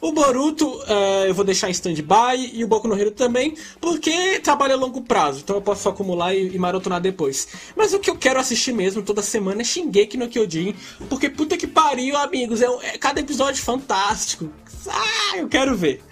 O 0.00 0.12
Boruto 0.12 0.68
uh, 0.68 1.26
eu 1.26 1.34
vou 1.34 1.44
deixar 1.44 1.68
em 1.68 1.72
stand-by 1.72 2.52
e 2.52 2.62
o 2.62 2.68
Boku 2.68 2.86
no 2.86 2.98
Hero 2.98 3.10
também, 3.10 3.56
porque 3.80 4.38
trabalha 4.40 4.74
a 4.74 4.76
longo 4.76 5.02
prazo, 5.02 5.40
então 5.40 5.56
eu 5.56 5.62
posso 5.62 5.88
acumular 5.88 6.34
e, 6.34 6.54
e 6.54 7.00
depois. 7.00 7.48
Mas 7.74 7.92
o 7.92 7.98
que 7.98 8.08
eu 8.08 8.16
quero 8.16 8.38
assistir 8.38 8.72
mesmo 8.72 9.02
toda 9.02 9.22
semana 9.22 9.62
é 9.62 9.64
Shingeki 9.64 10.16
no 10.16 10.28
Kyojin, 10.28 10.74
porque 11.08 11.28
puta 11.28 11.56
que 11.56 11.66
pariu, 11.66 12.16
amigos, 12.16 12.62
é, 12.62 12.66
é 12.82 12.98
cada 12.98 13.20
episódio 13.20 13.62
fantástico. 13.62 14.50
Ah, 14.88 15.36
eu 15.36 15.48
quero 15.48 15.76
ver. 15.76 16.02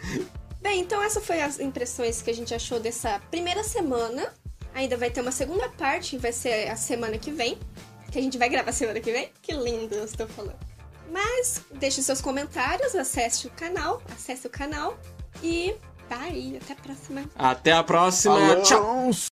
Bem, 0.60 0.80
então 0.80 1.00
essas 1.02 1.24
foram 1.24 1.44
as 1.44 1.60
impressões 1.60 2.20
que 2.20 2.30
a 2.30 2.34
gente 2.34 2.52
achou 2.52 2.80
dessa 2.80 3.20
primeira 3.30 3.62
semana. 3.62 4.34
Ainda 4.74 4.96
vai 4.96 5.10
ter 5.10 5.20
uma 5.20 5.30
segunda 5.30 5.68
parte, 5.68 6.18
vai 6.18 6.32
ser 6.32 6.68
a 6.68 6.76
semana 6.76 7.16
que 7.16 7.30
vem. 7.30 7.56
Que 8.10 8.18
a 8.18 8.22
gente 8.22 8.36
vai 8.36 8.48
gravar 8.48 8.72
semana 8.72 9.00
que 9.00 9.12
vem. 9.12 9.30
Que 9.40 9.52
lindo 9.52 9.94
eu 9.94 10.04
estou 10.04 10.26
falando. 10.26 10.75
Mas 11.10 11.62
deixe 11.72 12.02
seus 12.02 12.20
comentários, 12.20 12.94
acesse 12.94 13.46
o 13.46 13.50
canal, 13.50 14.02
acesse 14.14 14.46
o 14.46 14.50
canal 14.50 14.98
e 15.42 15.74
tá 16.08 16.18
aí, 16.20 16.58
até 16.60 16.72
a 16.72 16.76
próxima. 16.76 17.24
Até 17.36 17.72
a 17.72 17.82
próxima. 17.82 18.52
Alô. 18.52 18.62
Tchau. 18.62 19.12